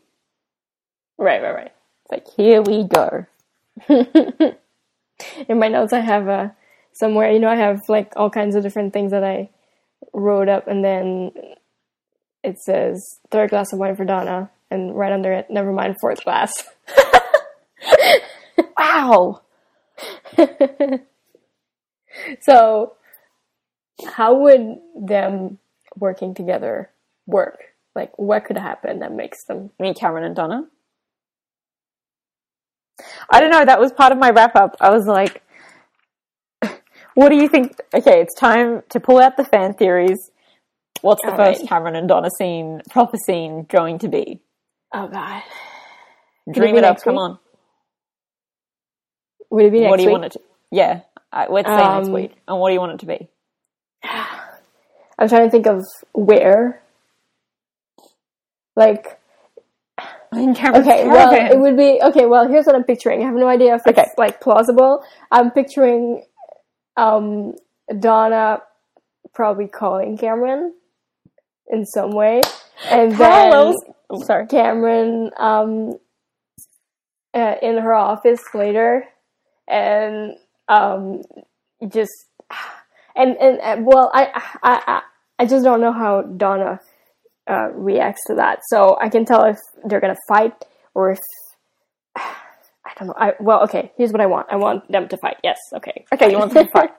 right, 1.17 1.41
right, 1.41 1.53
right. 1.53 1.71
It's 2.03 2.11
like, 2.11 2.27
here 2.35 2.61
we 2.61 2.83
go. 2.83 3.25
In 5.47 5.59
my 5.59 5.67
notes, 5.67 5.93
I 5.93 5.99
have 5.99 6.27
uh, 6.27 6.49
somewhere, 6.93 7.31
you 7.31 7.39
know, 7.39 7.47
I 7.49 7.55
have 7.55 7.79
like 7.87 8.13
all 8.15 8.29
kinds 8.31 8.55
of 8.55 8.63
different 8.63 8.93
things 8.93 9.11
that 9.11 9.23
I 9.23 9.49
wrote 10.13 10.49
up, 10.49 10.67
and 10.67 10.83
then 10.83 11.31
it 12.43 12.57
says 12.59 13.19
third 13.29 13.51
glass 13.51 13.71
of 13.71 13.79
wine 13.79 13.95
for 13.95 14.05
Donna, 14.05 14.49
and 14.71 14.95
right 14.97 15.11
under 15.11 15.31
it, 15.31 15.47
never 15.51 15.71
mind, 15.71 15.95
fourth 16.01 16.23
glass. 16.23 16.51
Wow. 18.77 19.41
So, 22.41 22.93
how 24.05 24.35
would 24.39 24.77
them 24.95 25.59
working 25.95 26.33
together 26.33 26.89
work? 27.31 27.59
Like, 27.95 28.17
what 28.17 28.45
could 28.45 28.57
happen 28.57 28.99
that 28.99 29.11
makes 29.13 29.43
them? 29.45 29.71
Me, 29.79 29.93
Cameron, 29.93 30.23
and 30.23 30.35
Donna. 30.35 30.63
I 33.29 33.39
don't 33.41 33.49
know. 33.49 33.65
That 33.65 33.79
was 33.79 33.91
part 33.91 34.11
of 34.11 34.17
my 34.19 34.29
wrap 34.29 34.55
up. 34.55 34.75
I 34.79 34.91
was 34.91 35.05
like, 35.07 35.41
what 37.15 37.29
do 37.29 37.35
you 37.35 37.47
think? 37.49 37.75
Okay, 37.93 38.21
it's 38.21 38.35
time 38.35 38.83
to 38.89 38.99
pull 38.99 39.19
out 39.19 39.37
the 39.37 39.43
fan 39.43 39.73
theories. 39.73 40.29
What's 41.01 41.21
the 41.25 41.31
All 41.31 41.37
first 41.37 41.61
right. 41.61 41.69
Cameron 41.69 41.95
and 41.95 42.07
Donna 42.07 42.29
scene, 42.37 42.81
proper 42.91 43.17
scene, 43.25 43.65
going 43.67 43.99
to 43.99 44.07
be? 44.07 44.41
Oh 44.93 45.07
God, 45.07 45.41
Dream 46.51 46.73
be 46.73 46.77
it 46.79 46.83
up. 46.83 46.95
next 46.95 47.03
Come 47.03 47.17
on. 47.17 47.39
would 49.49 49.65
it 49.65 49.71
be 49.71 49.79
next 49.79 49.89
what 49.89 49.97
do 49.97 50.03
you 50.03 50.09
week? 50.09 50.13
want 50.13 50.25
it 50.25 50.31
to? 50.33 50.41
Yeah, 50.69 51.01
uh, 51.33 51.45
let's 51.49 51.67
say 51.67 51.75
next 51.75 52.07
Um, 52.07 52.13
week. 52.13 52.33
And 52.47 52.59
what 52.59 52.69
do 52.69 52.73
you 52.73 52.79
want 52.79 52.93
it 52.93 52.99
to 52.99 53.05
be? 53.07 53.29
I'm 54.03 55.27
trying 55.27 55.45
to 55.45 55.49
think 55.49 55.65
of 55.67 55.81
where. 56.13 56.81
Like, 58.75 59.19
okay, 60.33 61.07
well, 61.07 61.33
it 61.33 61.59
would 61.59 61.77
be 61.77 61.99
okay. 62.03 62.25
Well, 62.25 62.47
here's 62.47 62.65
what 62.65 62.75
I'm 62.75 62.83
picturing. 62.83 63.21
I 63.21 63.25
have 63.25 63.35
no 63.35 63.47
idea 63.47 63.75
if 63.75 63.81
it's 63.85 63.99
Okay. 63.99 64.09
like 64.17 64.39
plausible. 64.41 65.03
I'm 65.31 65.51
picturing 65.51 66.25
um, 66.97 67.55
Donna 67.99 68.61
probably 69.33 69.67
calling 69.67 70.17
Cameron 70.17 70.73
in 71.69 71.85
some 71.85 72.11
way, 72.11 72.41
and 72.89 73.11
then 73.17 73.73
Oh, 74.09 74.21
sorry. 74.23 74.47
Cameron 74.47 75.31
um, 75.37 75.97
uh, 77.33 77.55
in 77.61 77.77
her 77.77 77.93
office 77.93 78.43
later, 78.53 79.05
and 79.67 80.35
um, 80.67 81.21
just 81.87 82.11
and 83.15 83.37
and 83.37 83.59
uh, 83.61 83.77
well, 83.81 84.11
I 84.13 84.31
I 84.63 84.81
I 84.87 85.01
I 85.39 85.45
just 85.45 85.63
don't 85.63 85.81
know 85.81 85.93
how 85.93 86.21
Donna 86.23 86.79
uh, 87.49 87.69
reacts 87.73 88.21
to 88.27 88.35
that. 88.35 88.59
So 88.67 88.97
I 89.01 89.09
can 89.09 89.25
tell 89.25 89.43
if 89.45 89.57
they're 89.85 90.01
gonna 90.01 90.15
fight 90.27 90.53
or 90.93 91.11
if 91.11 91.19
I 92.15 92.91
don't 92.97 93.07
know. 93.09 93.15
I 93.17 93.33
well, 93.39 93.63
okay. 93.63 93.91
Here's 93.97 94.11
what 94.11 94.21
I 94.21 94.25
want. 94.25 94.47
I 94.51 94.55
want 94.57 94.91
them 94.91 95.07
to 95.07 95.17
fight. 95.17 95.37
Yes. 95.43 95.57
Okay. 95.73 96.05
Okay, 96.13 96.31
you 96.31 96.37
want 96.39 96.53
them 96.53 96.65
to 96.65 96.71
fight. 96.77 96.91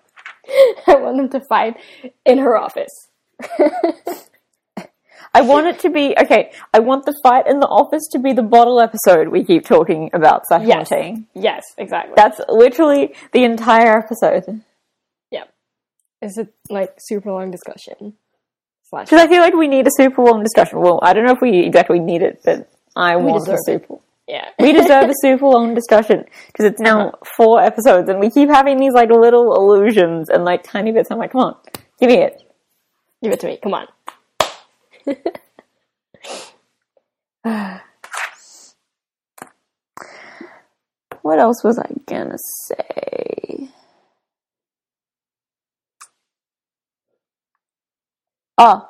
I 0.86 0.94
want 0.96 1.16
them 1.18 1.28
to 1.30 1.40
fight 1.48 1.76
in 2.24 2.38
her 2.38 2.56
office. 2.56 2.90
I 5.34 5.40
want 5.40 5.66
it 5.66 5.78
to 5.80 5.88
be 5.90 6.14
okay. 6.22 6.52
I 6.74 6.80
want 6.80 7.06
the 7.06 7.14
fight 7.22 7.46
in 7.46 7.58
the 7.60 7.66
office 7.66 8.02
to 8.12 8.18
be 8.18 8.32
the 8.34 8.42
bottle 8.42 8.80
episode 8.80 9.28
we 9.28 9.44
keep 9.44 9.64
talking 9.64 10.10
about 10.12 10.42
slash 10.46 10.66
Yes. 10.66 10.90
Yes, 11.34 11.62
exactly. 11.78 12.12
That's 12.16 12.38
literally 12.48 13.14
the 13.32 13.44
entire 13.44 13.96
episode. 13.98 14.62
yeah. 15.30 15.44
Is 16.20 16.36
it 16.36 16.52
like 16.68 16.96
super 16.98 17.32
long 17.32 17.50
discussion? 17.50 18.14
Slash. 18.92 19.08
Because 19.08 19.22
I 19.22 19.28
feel 19.28 19.40
like 19.40 19.54
we 19.54 19.68
need 19.68 19.86
a 19.86 19.90
super 19.90 20.22
long 20.22 20.42
discussion. 20.42 20.78
Well, 20.78 21.00
I 21.02 21.14
don't 21.14 21.24
know 21.24 21.32
if 21.32 21.40
we 21.40 21.60
exactly 21.60 21.98
need 21.98 22.20
it, 22.20 22.42
but 22.44 22.70
I 22.94 23.16
want 23.16 23.48
a 23.48 23.52
deserve 23.52 23.84
it. 23.90 24.00
Yeah. 24.28 24.50
We 24.58 24.72
deserve 24.74 25.08
a 25.08 25.14
super 25.22 25.46
long 25.46 25.74
discussion 25.74 26.26
because 26.48 26.66
it's 26.66 26.80
now 26.80 27.08
uh-huh. 27.08 27.16
four 27.34 27.62
episodes, 27.62 28.10
and 28.10 28.20
we 28.20 28.28
keep 28.28 28.50
having 28.50 28.76
these 28.76 28.92
like 28.92 29.08
little 29.08 29.54
illusions 29.56 30.28
and 30.28 30.44
like 30.44 30.62
tiny 30.62 30.92
bits. 30.92 31.10
I'm 31.10 31.16
like, 31.16 31.32
come 31.32 31.40
on, 31.40 31.56
give 31.98 32.10
me 32.10 32.18
it. 32.18 32.42
Give 33.22 33.32
it 33.32 33.40
to 33.40 33.46
me. 33.46 33.58
Come 33.62 33.74
on. 33.74 33.88
What 41.22 41.38
else 41.38 41.62
was 41.62 41.78
I 41.78 41.88
gonna 42.06 42.36
say? 42.66 43.68
Oh, 48.64 48.88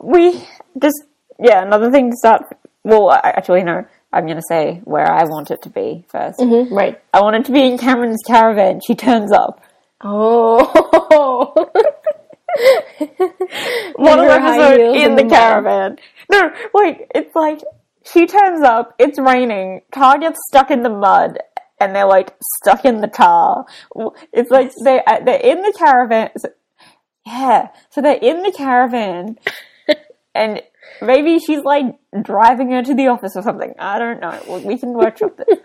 we 0.00 0.46
just 0.80 1.02
yeah. 1.38 1.62
Another 1.62 1.90
thing 1.90 2.10
to 2.10 2.16
start. 2.16 2.44
Well, 2.82 3.10
actually, 3.12 3.62
no. 3.62 3.84
I'm 4.12 4.26
gonna 4.26 4.42
say 4.48 4.80
where 4.84 5.10
I 5.10 5.24
want 5.24 5.50
it 5.50 5.62
to 5.62 5.70
be 5.70 6.04
1st 6.12 6.36
Mm-hmm. 6.38 6.74
Right. 6.74 7.00
I 7.14 7.22
want 7.22 7.36
it 7.36 7.46
to 7.46 7.52
be 7.52 7.62
in 7.62 7.78
Cameron's 7.78 8.22
caravan. 8.26 8.80
She 8.86 8.94
turns 8.94 9.32
up. 9.32 9.64
Oh. 10.02 10.64
One 13.96 14.18
high 14.18 14.58
episode 14.58 14.96
in 14.96 15.14
the 15.14 15.24
caravan. 15.24 15.98
No, 16.30 16.52
wait. 16.74 17.06
It's 17.14 17.34
like 17.34 17.60
she 18.04 18.26
turns 18.26 18.62
up. 18.62 18.94
It's 18.98 19.18
raining. 19.18 19.82
Car 19.92 20.18
gets 20.18 20.40
stuck 20.48 20.70
in 20.70 20.82
the 20.82 20.90
mud, 20.90 21.38
and 21.80 21.94
they're 21.94 22.06
like 22.06 22.34
stuck 22.58 22.84
in 22.84 23.00
the 23.00 23.08
car. 23.08 23.64
It's 24.32 24.50
like 24.50 24.72
they 24.84 25.02
uh, 25.06 25.20
they're 25.24 25.40
in 25.40 25.62
the 25.62 25.72
caravan. 25.78 26.30
Yeah, 27.26 27.68
so 27.90 28.00
they're 28.02 28.18
in 28.20 28.42
the 28.42 28.52
caravan, 28.52 29.38
and 30.34 30.60
maybe 31.00 31.38
she's 31.38 31.60
like 31.62 31.86
driving 32.22 32.70
her 32.72 32.82
to 32.82 32.94
the 32.94 33.06
office 33.08 33.32
or 33.36 33.42
something. 33.42 33.74
I 33.78 33.98
don't 33.98 34.20
know. 34.20 34.40
We- 34.48 34.64
We 34.64 34.78
can 34.78 34.92
workshop 34.92 35.36
this. 35.46 35.58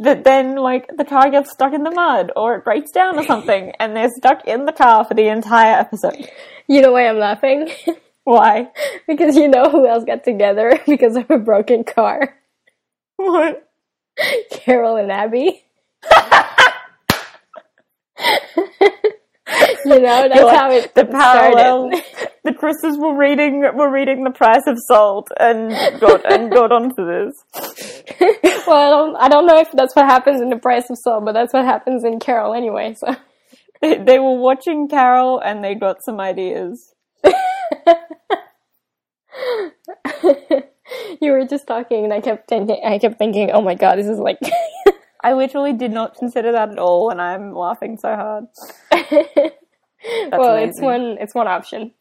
But 0.00 0.22
then, 0.24 0.54
like, 0.56 0.88
the 0.96 1.04
car 1.04 1.28
gets 1.30 1.50
stuck 1.52 1.74
in 1.74 1.82
the 1.82 1.90
mud, 1.90 2.30
or 2.36 2.54
it 2.54 2.64
breaks 2.64 2.92
down 2.92 3.18
or 3.18 3.24
something, 3.24 3.72
and 3.80 3.96
they're 3.96 4.08
stuck 4.16 4.46
in 4.46 4.64
the 4.64 4.72
car 4.72 5.04
for 5.04 5.14
the 5.14 5.26
entire 5.28 5.78
episode. 5.78 6.28
you 6.68 6.80
know 6.80 6.92
why 6.92 7.06
I'm 7.08 7.18
laughing? 7.18 7.68
Why? 8.24 8.68
because 9.08 9.34
you 9.36 9.48
know 9.48 9.64
who 9.68 9.84
else 9.88 10.04
got 10.04 10.22
together 10.22 10.78
because 10.86 11.16
of 11.16 11.28
a 11.28 11.38
broken 11.38 11.82
car? 11.82 12.38
What? 13.16 13.68
Carol 14.52 14.94
and 14.96 15.10
Abby. 15.10 15.64
you 19.84 20.00
know, 20.00 20.28
that's 20.28 20.42
like, 20.42 20.56
how 20.56 20.70
it 20.70 20.94
the 20.94 21.04
parallel. 21.04 21.90
the 22.44 22.54
Chris's 22.54 22.98
were 22.98 23.16
reading 23.16 23.60
were 23.74 23.90
reading 23.90 24.24
the 24.24 24.30
price 24.30 24.62
of 24.66 24.78
salt 24.86 25.28
and 25.38 25.70
got 26.00 26.30
and 26.30 26.50
got 26.50 26.72
onto 26.72 27.04
this. 27.04 27.44
well, 28.66 28.76
I 28.76 28.90
don't, 28.90 29.16
I 29.16 29.28
don't 29.28 29.46
know 29.46 29.58
if 29.58 29.70
that's 29.72 29.94
what 29.94 30.06
happens 30.06 30.40
in 30.40 30.50
the 30.50 30.58
price 30.58 30.90
of 30.90 30.98
salt, 30.98 31.24
but 31.24 31.32
that's 31.32 31.52
what 31.52 31.64
happens 31.64 32.04
in 32.04 32.20
Carol 32.20 32.54
anyway. 32.54 32.94
So 32.94 33.16
They, 33.82 33.98
they 33.98 34.18
were 34.20 34.38
watching 34.38 34.88
Carol 34.88 35.40
and 35.40 35.62
they 35.62 35.74
got 35.74 36.04
some 36.04 36.20
ideas. 36.20 36.94
you 41.20 41.32
were 41.32 41.44
just 41.44 41.66
talking, 41.66 42.04
and 42.04 42.12
I 42.12 42.20
kept 42.20 42.48
thinking, 42.48 42.80
I 42.84 42.98
kept 42.98 43.18
thinking, 43.18 43.50
oh 43.50 43.60
my 43.60 43.74
god, 43.74 43.98
this 43.98 44.06
is 44.06 44.18
like. 44.18 44.38
I 45.24 45.34
literally 45.34 45.72
did 45.72 45.92
not 45.92 46.16
consider 46.16 46.50
that 46.50 46.70
at 46.70 46.80
all, 46.80 47.10
and 47.10 47.22
I'm 47.22 47.54
laughing 47.54 47.96
so 47.96 48.08
hard. 48.16 49.52
Well, 50.32 50.56
it's 50.56 50.80
one, 50.80 51.16
it's 51.20 51.34
one 51.34 51.46
option. 51.48 51.92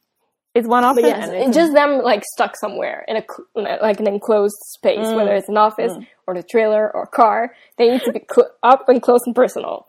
It's 0.53 0.67
one 0.67 0.83
option. 0.83 1.03
But 1.03 1.07
yes, 1.17 1.29
it's 1.31 1.55
just 1.55 1.73
them 1.73 2.01
like 2.03 2.23
stuck 2.33 2.57
somewhere 2.57 3.05
in 3.07 3.15
a 3.17 3.23
like 3.55 3.99
an 4.01 4.07
enclosed 4.07 4.57
space, 4.73 5.07
Mm. 5.07 5.15
whether 5.15 5.33
it's 5.33 5.47
an 5.47 5.57
office 5.57 5.93
or 6.27 6.33
the 6.33 6.43
trailer 6.43 6.91
or 6.93 7.05
car. 7.05 7.55
They 7.77 7.89
need 7.89 8.01
to 8.03 8.11
be 8.11 8.21
cl- 8.33 8.51
up 8.61 8.89
and 8.89 9.01
close 9.01 9.21
and 9.25 9.33
personal. 9.35 9.87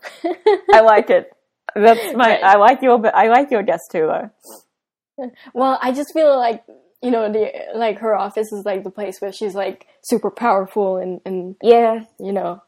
I 0.73 0.81
like 0.83 1.11
it. 1.19 1.33
That's 1.75 2.15
my. 2.15 2.29
Right. 2.35 2.45
I 2.45 2.57
like 2.59 2.81
your. 2.83 3.01
I 3.17 3.29
like 3.29 3.51
your 3.51 3.63
too, 3.63 4.07
though. 4.07 4.31
well, 5.55 5.79
I 5.83 5.93
just 5.93 6.13
feel 6.13 6.37
like 6.37 6.63
you 7.03 7.11
know 7.11 7.33
the 7.33 7.51
like 7.75 7.99
her 7.99 8.15
office 8.17 8.53
is 8.53 8.65
like 8.65 8.85
the 8.85 8.91
place 8.91 9.21
where 9.21 9.33
she's 9.33 9.55
like 9.55 9.87
super 10.05 10.31
powerful 10.31 10.97
and 10.99 11.21
and 11.25 11.57
Yeah. 11.61 12.05
you 12.21 12.33
know 12.33 12.63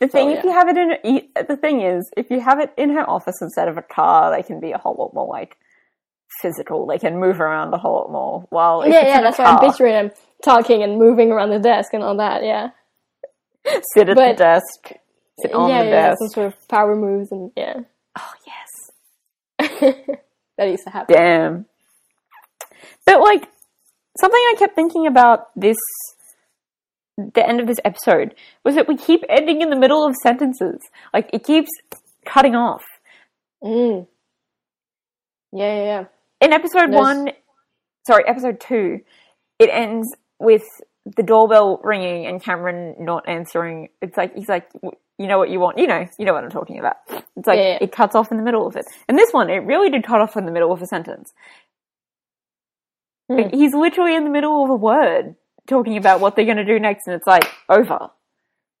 The 0.00 0.06
thing, 0.08 0.28
Oh, 0.28 0.32
if 0.32 0.44
yeah. 0.44 0.50
you 0.50 0.52
have 0.52 0.68
it 0.68 0.76
in, 0.76 1.46
the 1.48 1.56
thing 1.56 1.80
is, 1.80 2.08
if 2.16 2.30
you 2.30 2.40
have 2.40 2.60
it 2.60 2.72
in 2.76 2.90
her 2.90 3.08
office 3.08 3.36
instead 3.42 3.66
of 3.68 3.76
a 3.76 3.82
car, 3.82 4.30
they 4.30 4.42
can 4.44 4.60
be 4.60 4.70
a 4.72 4.78
whole 4.78 4.94
lot 4.96 5.12
more 5.12 5.26
like 5.26 5.56
physical. 6.40 6.86
They 6.86 6.98
can 6.98 7.18
move 7.18 7.40
around 7.40 7.74
a 7.74 7.78
whole 7.78 7.94
lot 7.96 8.12
more. 8.12 8.46
While 8.50 8.86
yeah 8.88 9.06
yeah 9.06 9.20
that's 9.22 9.38
why 9.38 9.46
I'm 9.46 9.58
car, 9.58 9.68
picturing 9.70 9.92
them 9.94 10.10
talking 10.44 10.82
and 10.84 10.98
moving 10.98 11.32
around 11.32 11.50
the 11.50 11.58
desk 11.58 11.94
and 11.94 12.02
all 12.04 12.16
that. 12.18 12.44
Yeah, 12.44 12.70
sit 13.94 14.08
at 14.08 14.14
but- 14.16 14.36
the 14.36 14.38
desk, 14.38 14.92
sit 15.40 15.52
on 15.52 15.68
yeah, 15.68 15.82
the 15.82 15.88
yeah, 15.88 16.08
desk. 16.10 16.18
some 16.20 16.28
sort 16.28 16.46
of 16.46 16.68
power 16.68 16.94
moves 16.94 17.32
and 17.32 17.50
yeah, 17.56 17.80
Oh 18.16 18.32
yes, 18.46 19.70
that 20.58 20.68
used 20.68 20.84
to 20.84 20.90
happen. 20.90 21.16
damn. 21.16 21.66
But 23.04 23.20
like 23.20 23.48
something 24.20 24.38
I 24.40 24.54
kept 24.58 24.74
thinking 24.76 25.06
about 25.08 25.48
this, 25.56 25.76
the 27.34 27.46
end 27.46 27.60
of 27.60 27.66
this 27.66 27.78
episode 27.84 28.34
was 28.64 28.76
that 28.76 28.86
we 28.88 28.96
keep 28.96 29.22
ending 29.28 29.60
in 29.60 29.70
the 29.70 29.76
middle 29.76 30.06
of 30.06 30.14
sentences. 30.22 30.80
Like 31.12 31.28
it 31.32 31.44
keeps 31.44 31.68
cutting 32.24 32.54
off. 32.54 32.84
Mm. 33.62 34.06
Yeah, 35.52 35.74
yeah, 35.74 35.84
yeah. 35.84 36.04
in 36.40 36.52
episode 36.52 36.92
There's- 36.92 36.94
one, 37.02 37.30
sorry, 38.06 38.24
episode 38.26 38.60
two, 38.60 39.00
it 39.58 39.68
ends 39.72 40.08
with 40.38 40.62
the 41.16 41.22
doorbell 41.22 41.80
ringing 41.82 42.26
and 42.26 42.42
Cameron 42.42 42.94
not 43.00 43.28
answering. 43.28 43.88
It's 44.00 44.16
like 44.16 44.34
he's 44.34 44.48
like, 44.48 44.68
you 44.82 45.26
know 45.26 45.38
what 45.38 45.50
you 45.50 45.58
want, 45.58 45.78
you 45.78 45.86
know, 45.88 46.06
you 46.18 46.24
know 46.26 46.34
what 46.34 46.44
I'm 46.44 46.50
talking 46.50 46.78
about. 46.78 46.96
It's 47.08 47.46
like 47.46 47.56
Yeah, 47.58 47.68
yeah. 47.70 47.78
it 47.80 47.90
cuts 47.92 48.14
off 48.14 48.30
in 48.30 48.36
the 48.36 48.44
middle 48.44 48.66
of 48.66 48.76
it. 48.76 48.84
And 49.08 49.18
this 49.18 49.32
one, 49.32 49.50
it 49.50 49.64
really 49.64 49.90
did 49.90 50.04
cut 50.04 50.20
off 50.20 50.36
in 50.36 50.44
the 50.46 50.52
middle 50.52 50.70
of 50.72 50.80
a 50.82 50.86
sentence. 50.86 51.32
Hmm. 53.30 53.48
He's 53.52 53.74
literally 53.74 54.14
in 54.14 54.24
the 54.24 54.30
middle 54.30 54.62
of 54.64 54.70
a 54.70 54.76
word 54.76 55.34
talking 55.68 55.96
about 55.96 56.20
what 56.20 56.34
they're 56.34 56.44
going 56.44 56.56
to 56.56 56.64
do 56.64 56.80
next, 56.80 57.06
and 57.06 57.14
it's 57.14 57.26
like 57.26 57.48
over. 57.68 58.10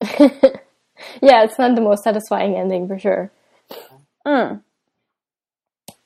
yeah, 0.02 1.44
it's 1.44 1.58
not 1.58 1.74
the 1.74 1.80
most 1.80 2.02
satisfying 2.02 2.56
ending 2.56 2.88
for 2.88 2.98
sure. 2.98 3.30
Mm. 4.26 4.62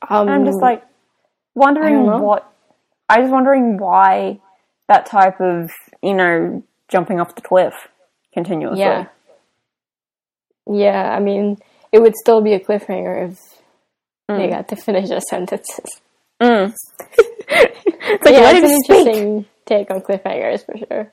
Um, 0.09 0.29
I'm 0.29 0.45
just 0.45 0.61
like 0.61 0.83
wondering 1.55 2.07
don't 2.07 2.23
what. 2.23 2.53
I 3.09 3.21
was 3.21 3.31
wondering 3.31 3.79
why 3.79 4.41
that 4.89 5.07
type 5.07 5.41
of 5.41 5.71
you 6.03 6.15
know 6.15 6.63
jumping 6.89 7.21
off 7.21 7.35
the 7.35 7.43
cliff 7.43 7.75
continuously. 8.35 8.81
yeah, 8.81 9.07
yeah. 10.71 11.15
I 11.15 11.21
mean, 11.21 11.59
it 11.93 12.01
would 12.01 12.17
still 12.17 12.41
be 12.41 12.55
a 12.55 12.61
cliffhanger 12.61 13.31
if 13.31 13.39
they 14.29 14.49
got 14.49 14.69
to 14.69 14.77
finish 14.77 15.09
their 15.09 15.21
sentences. 15.21 16.01
Mm. 16.41 16.75
it's 17.49 18.25
like 18.25 18.35
yeah, 18.35 18.51
it's 18.51 18.73
an 18.73 18.83
speak. 18.83 19.07
interesting 19.07 19.47
take 19.67 19.91
on 19.91 20.01
cliffhangers 20.01 20.65
for 20.65 20.77
sure. 20.77 21.13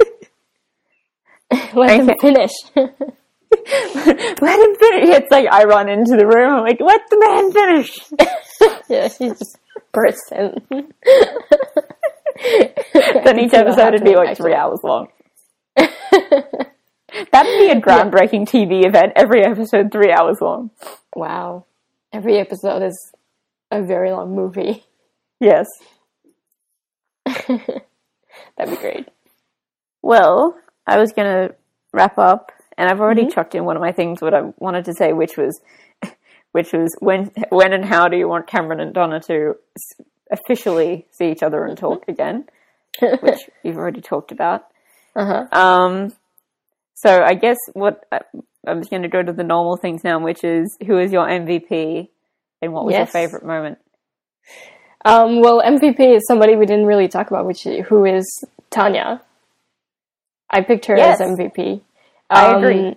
Let 1.74 2.00
Okay. 2.00 2.14
finish. 2.20 2.50
let 2.76 4.58
him 4.60 4.74
finish. 4.76 5.08
It's 5.16 5.30
like 5.30 5.46
I 5.50 5.64
run 5.64 5.88
into 5.88 6.16
the 6.16 6.26
room. 6.26 6.52
I'm 6.54 6.62
like, 6.62 6.80
let 6.80 7.00
the 7.08 7.18
man 7.18 7.52
finish. 7.52 7.98
yeah, 8.90 9.08
she 9.08 9.28
just 9.30 9.58
bursts 9.92 10.30
in. 10.32 10.62
then 13.24 13.38
each 13.38 13.54
episode 13.54 13.92
would 13.94 14.04
be 14.04 14.14
like 14.16 14.36
three 14.36 14.54
hours 14.54 14.80
long. 14.84 15.08
That'd 15.76 17.58
be 17.58 17.70
a 17.70 17.80
groundbreaking 17.80 18.46
TV 18.48 18.84
event. 18.86 19.12
Every 19.16 19.42
episode 19.44 19.90
three 19.90 20.12
hours 20.12 20.36
long. 20.42 20.70
Wow. 21.16 21.64
Every 22.12 22.38
episode 22.38 22.82
is 22.82 23.12
a 23.70 23.82
very 23.82 24.10
long 24.12 24.34
movie. 24.36 24.84
Yes. 25.40 25.66
That'd 28.56 28.74
be 28.74 28.76
great. 28.80 29.08
Well, 30.02 30.56
I 30.86 30.98
was 30.98 31.12
gonna 31.12 31.50
wrap 31.92 32.18
up, 32.18 32.52
and 32.76 32.88
I've 32.90 33.00
already 33.00 33.22
Mm-hmm. 33.22 33.30
chucked 33.30 33.54
in 33.54 33.64
one 33.64 33.76
of 33.76 33.82
my 33.82 33.92
things. 33.92 34.20
What 34.20 34.34
I 34.34 34.52
wanted 34.58 34.84
to 34.86 34.94
say, 34.94 35.12
which 35.12 35.36
was, 35.36 35.60
which 36.52 36.72
was 36.72 36.94
when, 37.00 37.30
when 37.50 37.72
and 37.72 37.84
how 37.84 38.08
do 38.08 38.16
you 38.16 38.28
want 38.28 38.46
Cameron 38.46 38.80
and 38.80 38.94
Donna 38.94 39.20
to 39.20 39.54
officially 40.30 41.06
see 41.10 41.30
each 41.30 41.42
other 41.42 41.64
and 41.64 41.76
talk 41.76 42.02
Mm-hmm. 42.02 42.10
again? 42.10 42.44
Which 43.20 43.38
you've 43.62 43.76
already 43.76 44.00
talked 44.00 44.32
about. 44.32 44.62
Uh 45.14 45.24
huh. 45.52 45.58
Um, 45.58 46.12
so 46.94 47.22
I 47.22 47.34
guess 47.34 47.56
what 47.74 48.04
I, 48.10 48.20
I'm 48.66 48.80
just 48.80 48.90
going 48.90 49.02
to 49.02 49.08
go 49.08 49.22
to 49.22 49.32
the 49.32 49.44
normal 49.44 49.76
things 49.76 50.02
now, 50.02 50.18
which 50.18 50.42
is 50.42 50.76
who 50.84 50.98
is 50.98 51.12
your 51.12 51.24
MVP 51.26 52.08
and 52.60 52.72
what 52.72 52.84
was 52.86 52.94
your 52.96 53.06
favorite 53.06 53.44
moment? 53.44 53.78
Um, 55.08 55.40
well, 55.40 55.62
MVP 55.62 56.16
is 56.16 56.26
somebody 56.26 56.54
we 56.56 56.66
didn't 56.66 56.86
really 56.86 57.08
talk 57.08 57.28
about, 57.28 57.46
which 57.46 57.62
who 57.64 58.04
is 58.04 58.26
Tonya. 58.70 59.20
I 60.50 60.62
picked 60.62 60.86
her 60.86 60.96
Yes. 60.96 61.20
as 61.20 61.28
MVP. 61.30 61.80
I 62.30 62.52
Um, 62.52 62.56
agree. 62.62 62.96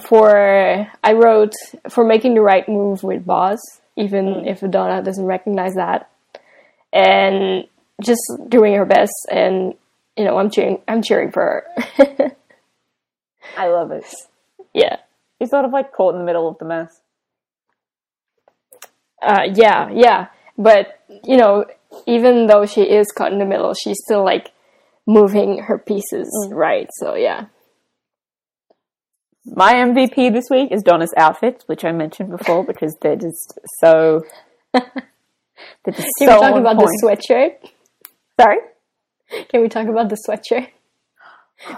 For 0.00 0.86
I 1.04 1.12
wrote 1.12 1.52
for 1.90 2.04
making 2.04 2.34
the 2.34 2.40
right 2.42 2.66
move 2.68 3.02
with 3.02 3.24
Boz, 3.26 3.58
even 3.96 4.26
Mm. 4.26 4.46
if 4.46 4.60
Donna 4.70 5.02
doesn't 5.02 5.24
recognize 5.26 5.74
that, 5.74 6.08
and 6.92 7.66
just 8.02 8.20
doing 8.48 8.74
her 8.74 8.84
best. 8.84 9.14
And 9.30 9.74
you 10.16 10.24
know, 10.24 10.38
I'm 10.38 10.50
cheering. 10.50 10.80
I'm 10.88 11.02
cheering 11.02 11.30
for 11.32 11.64
her. 11.96 12.32
I 13.58 13.66
love 13.68 13.90
it. 13.90 14.06
yeah, 14.74 14.96
He's 15.38 15.50
sort 15.50 15.64
of 15.66 15.72
like 15.72 15.92
caught 15.92 16.14
in 16.14 16.20
the 16.20 16.26
middle 16.26 16.48
of 16.48 16.56
the 16.58 16.64
mess. 16.66 17.00
uh, 19.22 19.42
yeah, 19.54 19.90
yeah. 19.92 20.26
But 20.58 21.00
you 21.24 21.36
know, 21.36 21.64
even 22.06 22.46
though 22.46 22.66
she 22.66 22.82
is 22.82 23.06
caught 23.16 23.32
in 23.32 23.38
the 23.38 23.44
middle, 23.44 23.74
she's 23.74 23.98
still 24.04 24.24
like 24.24 24.52
moving 25.06 25.62
her 25.62 25.78
pieces 25.78 26.28
mm. 26.44 26.54
right. 26.54 26.88
So 27.00 27.14
yeah. 27.14 27.46
My 29.44 29.74
MVP 29.74 30.32
this 30.32 30.46
week 30.50 30.72
is 30.72 30.82
Donna's 30.82 31.14
outfits, 31.16 31.64
which 31.68 31.84
I 31.84 31.92
mentioned 31.92 32.30
before 32.36 32.64
because 32.64 32.96
they're 33.00 33.16
just 33.16 33.58
so. 33.80 34.22
They're 35.84 35.94
just 35.94 36.08
Can 36.18 36.28
so 36.28 36.34
we 36.34 36.40
talk 36.40 36.60
about 36.60 36.76
point. 36.76 36.90
the 37.00 37.06
sweatshirt? 37.06 37.70
Sorry. 38.38 38.58
Can 39.48 39.62
we 39.62 39.68
talk 39.68 39.86
about 39.88 40.10
the 40.10 40.18
sweatshirt? 40.28 40.68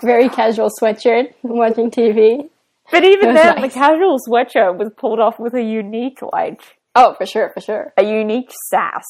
Very 0.02 0.28
casual 0.28 0.70
sweatshirt, 0.82 1.34
watching 1.42 1.90
TV. 1.90 2.48
But 2.90 3.04
even 3.04 3.34
then, 3.34 3.56
nice. 3.56 3.72
the 3.72 3.78
casual 3.78 4.18
sweatshirt 4.26 4.76
was 4.78 4.90
pulled 4.96 5.20
off 5.20 5.38
with 5.38 5.54
a 5.54 5.62
unique, 5.62 6.18
like, 6.32 6.77
Oh, 7.00 7.14
for 7.14 7.26
sure, 7.26 7.50
for 7.54 7.60
sure. 7.60 7.92
a 7.96 8.02
unique 8.02 8.50
sass 8.70 9.04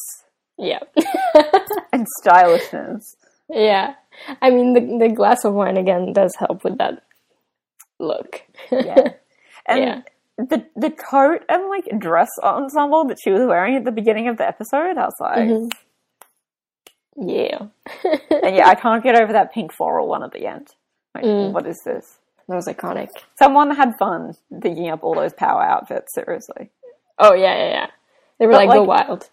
Yeah. 0.59 0.81
and 1.93 2.07
stylishness. 2.21 3.17
yeah. 3.49 3.95
I 4.43 4.51
mean, 4.51 4.73
the, 4.75 5.07
the 5.09 5.15
glass 5.15 5.45
of 5.45 5.55
wine 5.55 5.77
again 5.77 6.13
does 6.13 6.35
help 6.39 6.65
with 6.65 6.77
that 6.79 7.03
look. 7.99 8.43
Yeah. 8.71 9.13
And 9.71 9.81
Yeah. 9.85 10.01
the 10.39 10.65
the 10.77 10.91
coat 10.91 11.43
and 11.49 11.69
like 11.69 11.87
dress 11.99 12.31
ensemble 12.43 13.05
that 13.09 13.19
she 13.23 13.31
was 13.31 13.43
wearing 13.47 13.77
at 13.77 13.85
the 13.85 13.93
beginning 13.93 14.27
of 14.29 14.37
the 14.39 14.47
episode, 14.49 14.97
I 14.97 15.05
was 15.05 15.21
like, 15.21 15.49
Mhm. 15.49 15.71
yeah. 17.17 17.59
and 18.45 18.57
yeah, 18.57 18.67
I 18.69 18.75
can't 18.75 19.03
get 19.03 19.21
over 19.21 19.33
that 19.35 19.53
pink 19.53 19.73
floral 19.75 20.09
one 20.09 20.23
at 20.23 20.33
the 20.33 20.47
end. 20.47 20.69
Like, 21.15 21.25
Mm. 21.25 21.53
what 21.53 21.67
is 21.67 21.81
this? 21.85 22.19
That 22.49 22.57
was 22.57 22.67
iconic. 22.67 23.09
Someone 23.39 23.71
had 23.77 23.99
fun 23.99 24.33
thinking 24.63 24.89
up 24.89 25.05
all 25.05 25.15
those 25.15 25.35
power 25.35 25.63
outfits. 25.63 26.15
Seriously, 26.15 26.71
Oh, 27.19 27.35
yeah, 27.35 27.55
yeah, 27.57 27.69
yeah. 27.71 27.87
They 28.39 28.47
were 28.47 28.53
But, 28.53 28.67
like, 28.67 28.77
go 28.77 28.85
wild. 28.85 29.29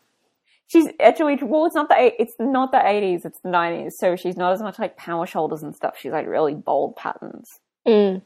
she's 0.67 0.87
actually 0.99 1.37
well. 1.43 1.65
It's 1.65 1.75
not 1.75 1.89
the 1.89 2.11
it's 2.19 2.33
not 2.39 2.71
the 2.71 2.81
eighties. 2.85 3.23
It's 3.25 3.39
the 3.41 3.49
nineties. 3.49 3.93
So 3.99 4.15
she's 4.15 4.35
not 4.37 4.53
as 4.53 4.61
much 4.61 4.79
like 4.79 4.97
power 4.97 5.25
shoulders 5.27 5.61
and 5.63 5.75
stuff. 5.75 5.95
She's 5.99 6.11
like 6.11 6.25
really 6.27 6.55
bold 6.55 6.95
patterns. 6.95 7.47
Mm. 7.87 8.21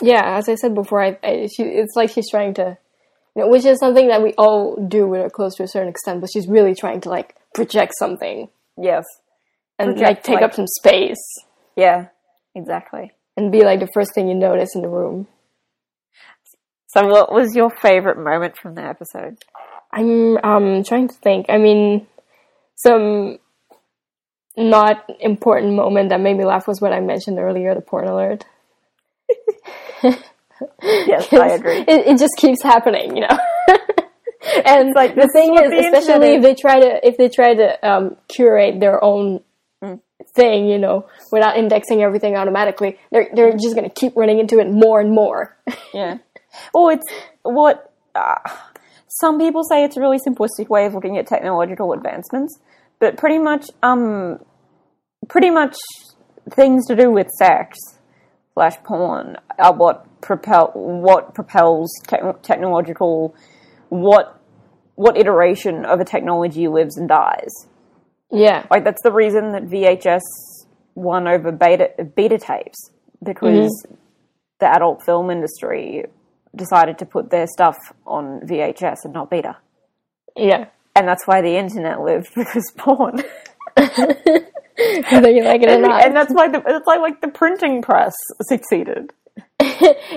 Yeah, 0.00 0.36
as 0.38 0.48
I 0.48 0.54
said 0.56 0.74
before, 0.74 1.02
I, 1.02 1.18
I 1.22 1.48
she, 1.54 1.62
it's 1.64 1.94
like 1.94 2.10
she's 2.10 2.28
trying 2.30 2.54
to, 2.54 2.76
you 3.36 3.42
know, 3.42 3.48
which 3.48 3.64
is 3.64 3.78
something 3.78 4.08
that 4.08 4.22
we 4.22 4.32
all 4.34 4.76
do 4.76 5.06
with 5.06 5.20
our 5.20 5.30
close 5.30 5.54
to 5.56 5.62
a 5.62 5.68
certain 5.68 5.88
extent, 5.88 6.20
but 6.20 6.30
she's 6.32 6.48
really 6.48 6.74
trying 6.74 7.00
to 7.02 7.08
like 7.08 7.36
project 7.54 7.92
something 7.98 8.48
Yes. 8.76 9.04
and 9.78 9.98
like 10.00 10.22
take 10.22 10.36
like- 10.36 10.44
up 10.44 10.54
some 10.54 10.66
space 10.66 11.22
Yeah. 11.76 12.06
Exactly. 12.54 13.12
and 13.36 13.50
be 13.52 13.62
like 13.64 13.80
the 13.80 13.88
first 13.94 14.14
thing 14.14 14.28
you 14.28 14.34
notice 14.34 14.74
in 14.74 14.82
the 14.82 14.88
room. 14.88 15.26
So, 16.92 17.06
what 17.06 17.32
was 17.32 17.54
your 17.56 17.70
favorite 17.70 18.18
moment 18.18 18.56
from 18.56 18.74
the 18.74 18.82
episode? 18.82 19.38
I'm 19.92 20.36
um 20.38 20.84
trying 20.84 21.08
to 21.08 21.14
think. 21.14 21.46
I 21.48 21.58
mean, 21.58 22.06
some 22.74 23.38
not 24.56 25.04
important 25.20 25.74
moment 25.74 26.10
that 26.10 26.20
made 26.20 26.36
me 26.36 26.44
laugh 26.44 26.68
was 26.68 26.80
what 26.80 26.92
I 26.92 27.00
mentioned 27.00 27.38
earlier, 27.38 27.74
the 27.74 27.80
porn 27.80 28.08
alert. 28.08 28.44
Yes, 30.80 31.32
I 31.32 31.48
agree. 31.48 31.78
It, 31.78 32.06
it 32.06 32.18
just 32.18 32.36
keeps 32.36 32.62
happening, 32.62 33.16
you 33.16 33.22
know. 33.22 33.38
and 34.64 34.94
like, 34.94 35.16
the 35.16 35.28
thing 35.32 35.54
is 35.54 35.70
thing 35.70 35.70
what 35.70 35.74
is, 35.74 35.90
the 35.90 35.98
especially 35.98 36.34
if 36.34 36.42
they 36.42 36.54
try 36.54 36.78
to 36.78 37.06
if 37.06 37.16
they 37.16 37.28
try 37.28 37.52
to 37.52 37.88
um, 37.88 38.16
curate 38.28 38.78
their 38.78 39.02
own 39.02 39.40
Mm. 39.82 40.00
thing, 40.36 40.68
you 40.68 40.78
know, 40.78 41.06
without 41.32 41.56
indexing 41.56 42.02
everything 42.02 42.36
automatically, 42.36 42.98
they're 43.10 43.28
they're 43.34 43.52
just 43.52 43.74
gonna 43.74 43.90
keep 43.90 44.14
running 44.16 44.38
into 44.38 44.60
it 44.60 44.70
more 44.70 45.00
and 45.00 45.10
more. 45.10 45.56
Yeah. 45.92 46.18
Well, 46.74 46.88
it's 46.88 47.06
what 47.42 47.92
uh, 48.14 48.38
some 49.08 49.38
people 49.38 49.64
say 49.64 49.84
it's 49.84 49.96
a 49.96 50.00
really 50.00 50.18
simplistic 50.18 50.68
way 50.68 50.86
of 50.86 50.94
looking 50.94 51.18
at 51.18 51.26
technological 51.26 51.92
advancements, 51.92 52.58
but 52.98 53.16
pretty 53.16 53.38
much, 53.38 53.66
um, 53.82 54.38
pretty 55.28 55.50
much 55.50 55.76
things 56.50 56.86
to 56.86 56.96
do 56.96 57.10
with 57.10 57.28
sex 57.30 57.78
slash 58.54 58.76
porn 58.84 59.36
are 59.58 59.72
what 59.72 60.06
propel 60.20 60.70
what 60.74 61.34
propels 61.34 61.90
te- 62.06 62.16
technological 62.42 63.34
what 63.88 64.40
what 64.94 65.16
iteration 65.16 65.84
of 65.84 66.00
a 66.00 66.04
technology 66.04 66.68
lives 66.68 66.96
and 66.96 67.08
dies. 67.08 67.50
yeah. 68.30 68.66
Like 68.70 68.84
that's 68.84 69.02
the 69.02 69.12
reason 69.12 69.52
that 69.52 69.64
VHS 69.64 70.20
won 70.94 71.26
over 71.26 71.50
beta 71.52 71.90
beta 72.14 72.38
tapes 72.38 72.90
because 73.22 73.86
the 74.60 74.66
adult 74.66 75.02
film 75.04 75.30
industry 75.30 76.04
decided 76.54 76.98
to 76.98 77.06
put 77.06 77.30
their 77.30 77.46
stuff 77.46 77.76
on 78.06 78.40
VHS 78.40 79.04
and 79.04 79.12
not 79.12 79.30
beta. 79.30 79.56
Yeah. 80.36 80.66
And 80.94 81.08
that's 81.08 81.26
why 81.26 81.40
the 81.40 81.56
internet 81.56 82.00
lived 82.00 82.30
because 82.36 82.70
porn. 82.76 83.22
Whether 83.76 85.30
you 85.30 85.44
like 85.44 85.62
it 85.62 85.68
or 85.68 85.72
and, 85.74 85.82
not. 85.82 86.04
and 86.04 86.16
that's 86.16 86.32
why 86.32 86.48
the 86.48 86.62
it's 86.66 86.86
like 86.86 87.00
like 87.00 87.20
the 87.20 87.28
printing 87.28 87.82
press 87.82 88.14
succeeded. 88.42 89.12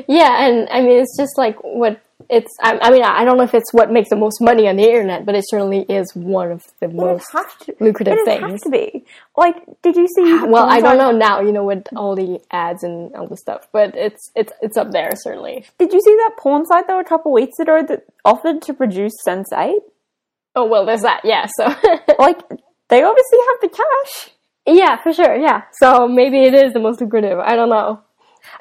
Yeah, 0.08 0.46
and 0.46 0.70
I 0.70 0.82
mean, 0.82 1.00
it's 1.00 1.18
just 1.18 1.38
like 1.38 1.58
what 1.64 2.00
it's. 2.30 2.50
I, 2.62 2.78
I 2.82 2.92
mean, 2.92 3.04
I 3.04 3.24
don't 3.26 3.38
know 3.38 3.44
if 3.44 3.54
it's 3.54 3.74
what 3.74 3.92
makes 3.92 4.10
the 4.10 4.16
most 4.16 4.40
money 4.42 4.68
on 4.68 4.78
the 4.78 4.84
internet, 4.84 5.26
but 5.26 5.36
it 5.36 5.44
certainly 5.50 5.82
is 5.90 6.12
one 6.16 6.52
of 6.52 6.64
the 6.80 6.88
it 6.88 6.94
most. 6.94 7.26
to 7.32 7.76
lucrative 7.80 8.18
it 8.26 8.42
has 8.42 8.62
to 8.62 8.70
be. 8.70 9.06
Like, 9.38 9.56
did 9.82 9.96
you 9.96 10.08
see? 10.08 10.40
Well, 10.48 10.66
I 10.66 10.80
don't 10.80 10.98
know 10.98 11.12
now, 11.12 11.42
you 11.42 11.52
know, 11.52 11.64
with 11.66 11.84
all 11.96 12.16
the 12.16 12.40
ads 12.52 12.84
and 12.84 13.14
all 13.16 13.28
the 13.28 13.38
stuff, 13.38 13.68
but 13.72 13.96
it's 13.96 14.32
it's 14.36 14.54
it's 14.62 14.78
up 14.78 14.92
there 14.92 15.12
certainly. 15.16 15.66
Did 15.78 15.92
you 15.92 16.02
see 16.02 16.16
that 16.16 16.32
porn 16.38 16.66
site 16.66 16.88
though 16.88 17.00
a 17.00 17.04
couple 17.04 17.32
weeks 17.34 17.60
ago 17.60 17.84
that 17.88 18.06
offered 18.24 18.62
to 18.64 18.74
produce 18.74 19.14
Sense 19.24 19.52
Eight? 19.54 19.82
Oh 20.56 20.66
well, 20.66 20.86
there's 20.86 21.02
that. 21.02 21.22
Yeah, 21.26 21.48
so 21.58 21.66
Like, 22.20 22.40
they 22.90 23.04
obviously 23.04 23.40
have 23.50 23.60
the 23.62 23.70
cash. 23.70 24.30
yeah, 24.68 25.02
for 25.04 25.12
sure. 25.14 25.36
Yeah, 25.36 25.64
so 25.80 26.08
maybe 26.08 26.44
it 26.44 26.54
is 26.54 26.74
the 26.74 26.80
most 26.80 27.02
lucrative. 27.02 27.40
I 27.40 27.56
don't 27.56 27.70
know. 27.70 28.02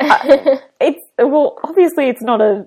Uh, 0.00 0.56
it's 0.80 1.00
well 1.18 1.58
obviously 1.62 2.08
it's 2.08 2.22
not 2.22 2.40
a 2.40 2.66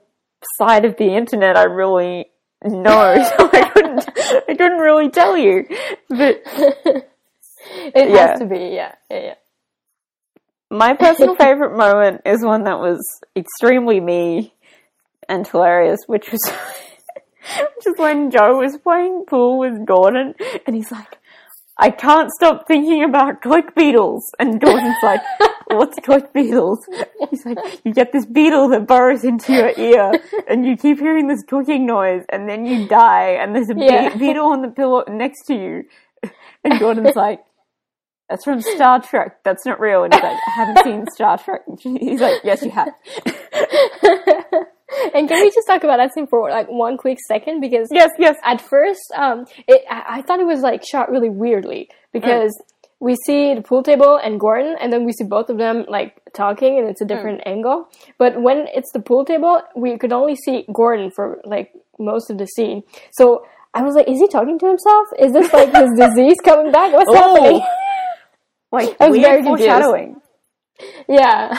side 0.57 0.85
of 0.85 0.95
the 0.97 1.05
internet 1.15 1.57
i 1.57 1.63
really 1.63 2.25
know 2.63 3.15
so 3.37 3.49
i 3.53 3.69
couldn't 3.73 4.09
i 4.49 4.53
couldn't 4.55 4.79
really 4.79 5.09
tell 5.09 5.37
you 5.37 5.65
but 6.09 6.41
It 7.69 8.09
Yeah. 8.11 8.27
has 8.29 8.39
to 8.39 8.45
be. 8.45 8.57
Yeah, 8.75 8.95
yeah, 9.11 9.19
yeah. 9.19 9.33
my 10.69 10.93
personal 10.93 11.35
favorite 11.43 11.75
moment 11.75 12.21
is 12.25 12.43
one 12.43 12.63
that 12.63 12.79
was 12.79 13.01
extremely 13.35 13.99
me 13.99 14.53
and 15.27 15.45
hilarious 15.45 15.99
which 16.07 16.31
was 16.31 16.39
which 17.75 17.87
is 17.87 17.93
when 17.97 18.31
joe 18.31 18.57
was 18.57 18.77
playing 18.77 19.25
pool 19.27 19.59
with 19.59 19.85
gordon 19.85 20.33
and 20.65 20.75
he's 20.77 20.91
like 20.91 21.17
I 21.79 21.91
can't 21.91 22.31
stop 22.31 22.67
thinking 22.67 23.03
about 23.03 23.41
click 23.41 23.75
beetles. 23.75 24.23
And 24.39 24.59
Gordon's 24.59 24.97
like, 25.03 25.21
what's 25.67 25.97
click 25.99 26.33
beetles? 26.33 26.85
He's 27.29 27.45
like, 27.45 27.57
you 27.83 27.93
get 27.93 28.11
this 28.11 28.25
beetle 28.25 28.69
that 28.69 28.87
burrows 28.87 29.23
into 29.23 29.53
your 29.53 29.71
ear 29.77 30.13
and 30.47 30.65
you 30.65 30.75
keep 30.75 30.99
hearing 30.99 31.27
this 31.27 31.43
clicking 31.43 31.85
noise 31.85 32.23
and 32.29 32.49
then 32.49 32.65
you 32.65 32.87
die 32.87 33.29
and 33.29 33.55
there's 33.55 33.69
a 33.69 33.75
be- 33.75 34.17
beetle 34.17 34.47
on 34.47 34.61
the 34.61 34.69
pillow 34.69 35.03
next 35.07 35.45
to 35.45 35.53
you. 35.53 35.83
And 36.63 36.79
Gordon's 36.79 37.15
like, 37.15 37.41
that's 38.29 38.43
from 38.43 38.61
Star 38.61 39.01
Trek. 39.01 39.43
That's 39.43 39.65
not 39.65 39.79
real. 39.79 40.03
And 40.03 40.13
he's 40.13 40.21
like, 40.23 40.37
I 40.47 40.51
haven't 40.51 40.83
seen 40.83 41.05
Star 41.13 41.37
Trek. 41.37 41.61
He's 41.79 42.19
like, 42.19 42.41
yes, 42.43 42.61
you 42.61 42.71
have. 42.71 42.89
and 45.13 45.27
can 45.27 45.41
we 45.41 45.49
just 45.49 45.67
talk 45.67 45.83
about 45.83 45.97
that 45.97 46.13
scene 46.13 46.27
for 46.27 46.49
like 46.49 46.67
one 46.67 46.97
quick 46.97 47.17
second? 47.27 47.61
Because 47.61 47.87
Yes, 47.91 48.09
yes. 48.17 48.35
at 48.43 48.61
first, 48.61 49.01
um, 49.15 49.45
it, 49.67 49.83
I, 49.89 50.17
I 50.17 50.21
thought 50.21 50.39
it 50.39 50.45
was 50.45 50.61
like 50.61 50.83
shot 50.85 51.09
really 51.09 51.29
weirdly 51.29 51.89
because 52.13 52.51
we 52.99 53.15
see 53.25 53.53
the 53.53 53.61
pool 53.61 53.83
table 53.83 54.17
and 54.23 54.39
Gordon, 54.39 54.75
and 54.81 54.91
then 54.91 55.05
we 55.05 55.11
see 55.11 55.23
both 55.23 55.49
of 55.49 55.57
them 55.57 55.85
like 55.87 56.19
talking, 56.33 56.79
and 56.79 56.89
it's 56.89 57.01
a 57.01 57.05
different 57.05 57.41
angle. 57.45 57.89
But 58.17 58.41
when 58.41 58.67
it's 58.73 58.91
the 58.93 58.99
pool 58.99 59.23
table, 59.23 59.61
we 59.75 59.97
could 59.97 60.11
only 60.13 60.35
see 60.35 60.65
Gordon 60.73 61.11
for 61.15 61.39
like 61.45 61.71
most 61.99 62.29
of 62.29 62.37
the 62.37 62.45
scene. 62.47 62.83
So 63.11 63.45
I 63.73 63.83
was 63.83 63.93
like, 63.95 64.07
is 64.07 64.19
he 64.19 64.27
talking 64.27 64.57
to 64.59 64.65
himself? 64.67 65.07
Is 65.19 65.31
this 65.31 65.53
like 65.53 65.73
his 65.75 65.89
disease 65.97 66.37
coming 66.43 66.71
back? 66.71 66.93
What's 66.93 67.13
happening? 67.13 67.61
Like, 68.69 68.97
I 68.99 69.07
was 69.07 69.19
very 69.19 69.43
weird 69.43 69.45
confused. 69.45 69.69
foreshadowing. 69.71 70.21
yeah. 71.07 71.57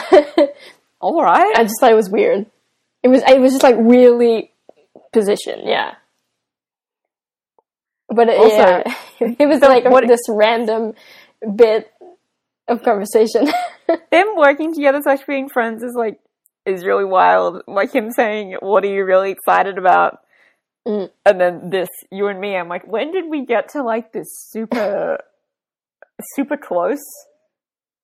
All 1.01 1.23
right. 1.23 1.53
I 1.57 1.63
just 1.63 1.73
thought 1.79 1.91
it 1.91 1.95
was 1.95 2.07
weird. 2.07 2.45
It 3.03 3.07
was 3.07 3.21
it 3.27 3.39
was 3.39 3.53
just 3.53 3.63
like 3.63 3.75
really 3.77 4.51
positioned, 5.13 5.63
yeah. 5.65 5.95
But 8.13 8.29
it, 8.29 8.37
Also, 8.37 8.57
yeah, 8.57 8.83
it 9.39 9.47
was 9.47 9.61
like 9.61 9.85
what- 9.85 10.07
this 10.07 10.21
random 10.29 10.93
bit 11.55 11.91
of 12.67 12.83
conversation. 12.83 13.49
them 14.11 14.35
working 14.35 14.73
together 14.73 14.99
slash 15.01 15.23
being 15.25 15.49
friends 15.49 15.83
is 15.83 15.95
like 15.95 16.19
is 16.65 16.85
really 16.85 17.05
wild. 17.05 17.63
Like 17.67 17.93
him 17.93 18.11
saying, 18.11 18.57
"What 18.61 18.83
are 18.83 18.93
you 18.93 19.05
really 19.05 19.31
excited 19.31 19.77
about?" 19.77 20.19
Mm. 20.87 21.09
And 21.25 21.41
then 21.41 21.69
this, 21.69 21.89
you 22.11 22.27
and 22.27 22.39
me. 22.39 22.55
I'm 22.55 22.69
like, 22.69 22.87
when 22.87 23.11
did 23.11 23.25
we 23.29 23.45
get 23.45 23.69
to 23.69 23.83
like 23.83 24.11
this 24.11 24.27
super, 24.49 25.19
super 26.35 26.57
close? 26.57 27.03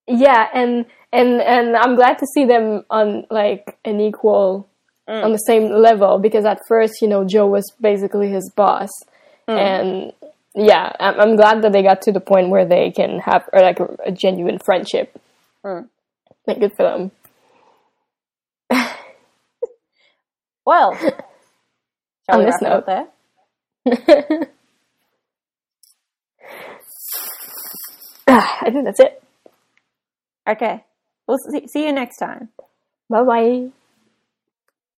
yeah, 0.07 0.47
and 0.53 0.85
and 1.11 1.41
and 1.41 1.75
I'm 1.75 1.95
glad 1.95 2.19
to 2.19 2.27
see 2.33 2.45
them 2.45 2.83
on 2.89 3.25
like 3.31 3.77
an 3.85 3.99
equal 3.99 4.69
Mm. 5.07 5.23
on 5.23 5.31
the 5.31 5.37
same 5.37 5.69
level 5.71 6.17
because 6.19 6.45
at 6.45 6.59
first, 6.67 7.01
you 7.01 7.07
know, 7.07 7.23
Joe 7.23 7.47
was 7.47 7.71
basically 7.79 8.29
his 8.29 8.49
boss, 8.55 8.89
Mm. 9.47 9.57
and 9.59 10.13
yeah, 10.55 10.91
I'm, 10.99 11.19
I'm 11.19 11.35
glad 11.35 11.61
that 11.61 11.71
they 11.73 11.83
got 11.83 12.01
to 12.03 12.11
the 12.11 12.19
point 12.19 12.49
where 12.49 12.65
they 12.65 12.89
can 12.91 13.19
have 13.19 13.47
or 13.53 13.61
like 13.61 13.79
a, 13.79 13.87
a 14.05 14.11
genuine 14.11 14.57
friendship. 14.57 15.15
Mm. 15.63 15.87
Like 16.47 16.59
good 16.59 16.73
for 16.75 16.83
them. 16.83 17.11
Well, 20.65 20.93
On 22.29 22.39
we 22.39 22.45
this 22.45 22.55
wrap 22.59 22.61
it 22.63 22.71
up 22.71 22.87
note. 22.87 23.07
there? 23.85 24.47
I 28.27 28.71
think 28.71 28.85
that's 28.85 28.99
it. 28.99 29.21
Okay, 30.47 30.83
we'll 31.27 31.37
see, 31.51 31.67
see 31.67 31.85
you 31.85 31.91
next 31.93 32.17
time. 32.17 32.49
Bye 33.09 33.23
bye. 33.23 33.67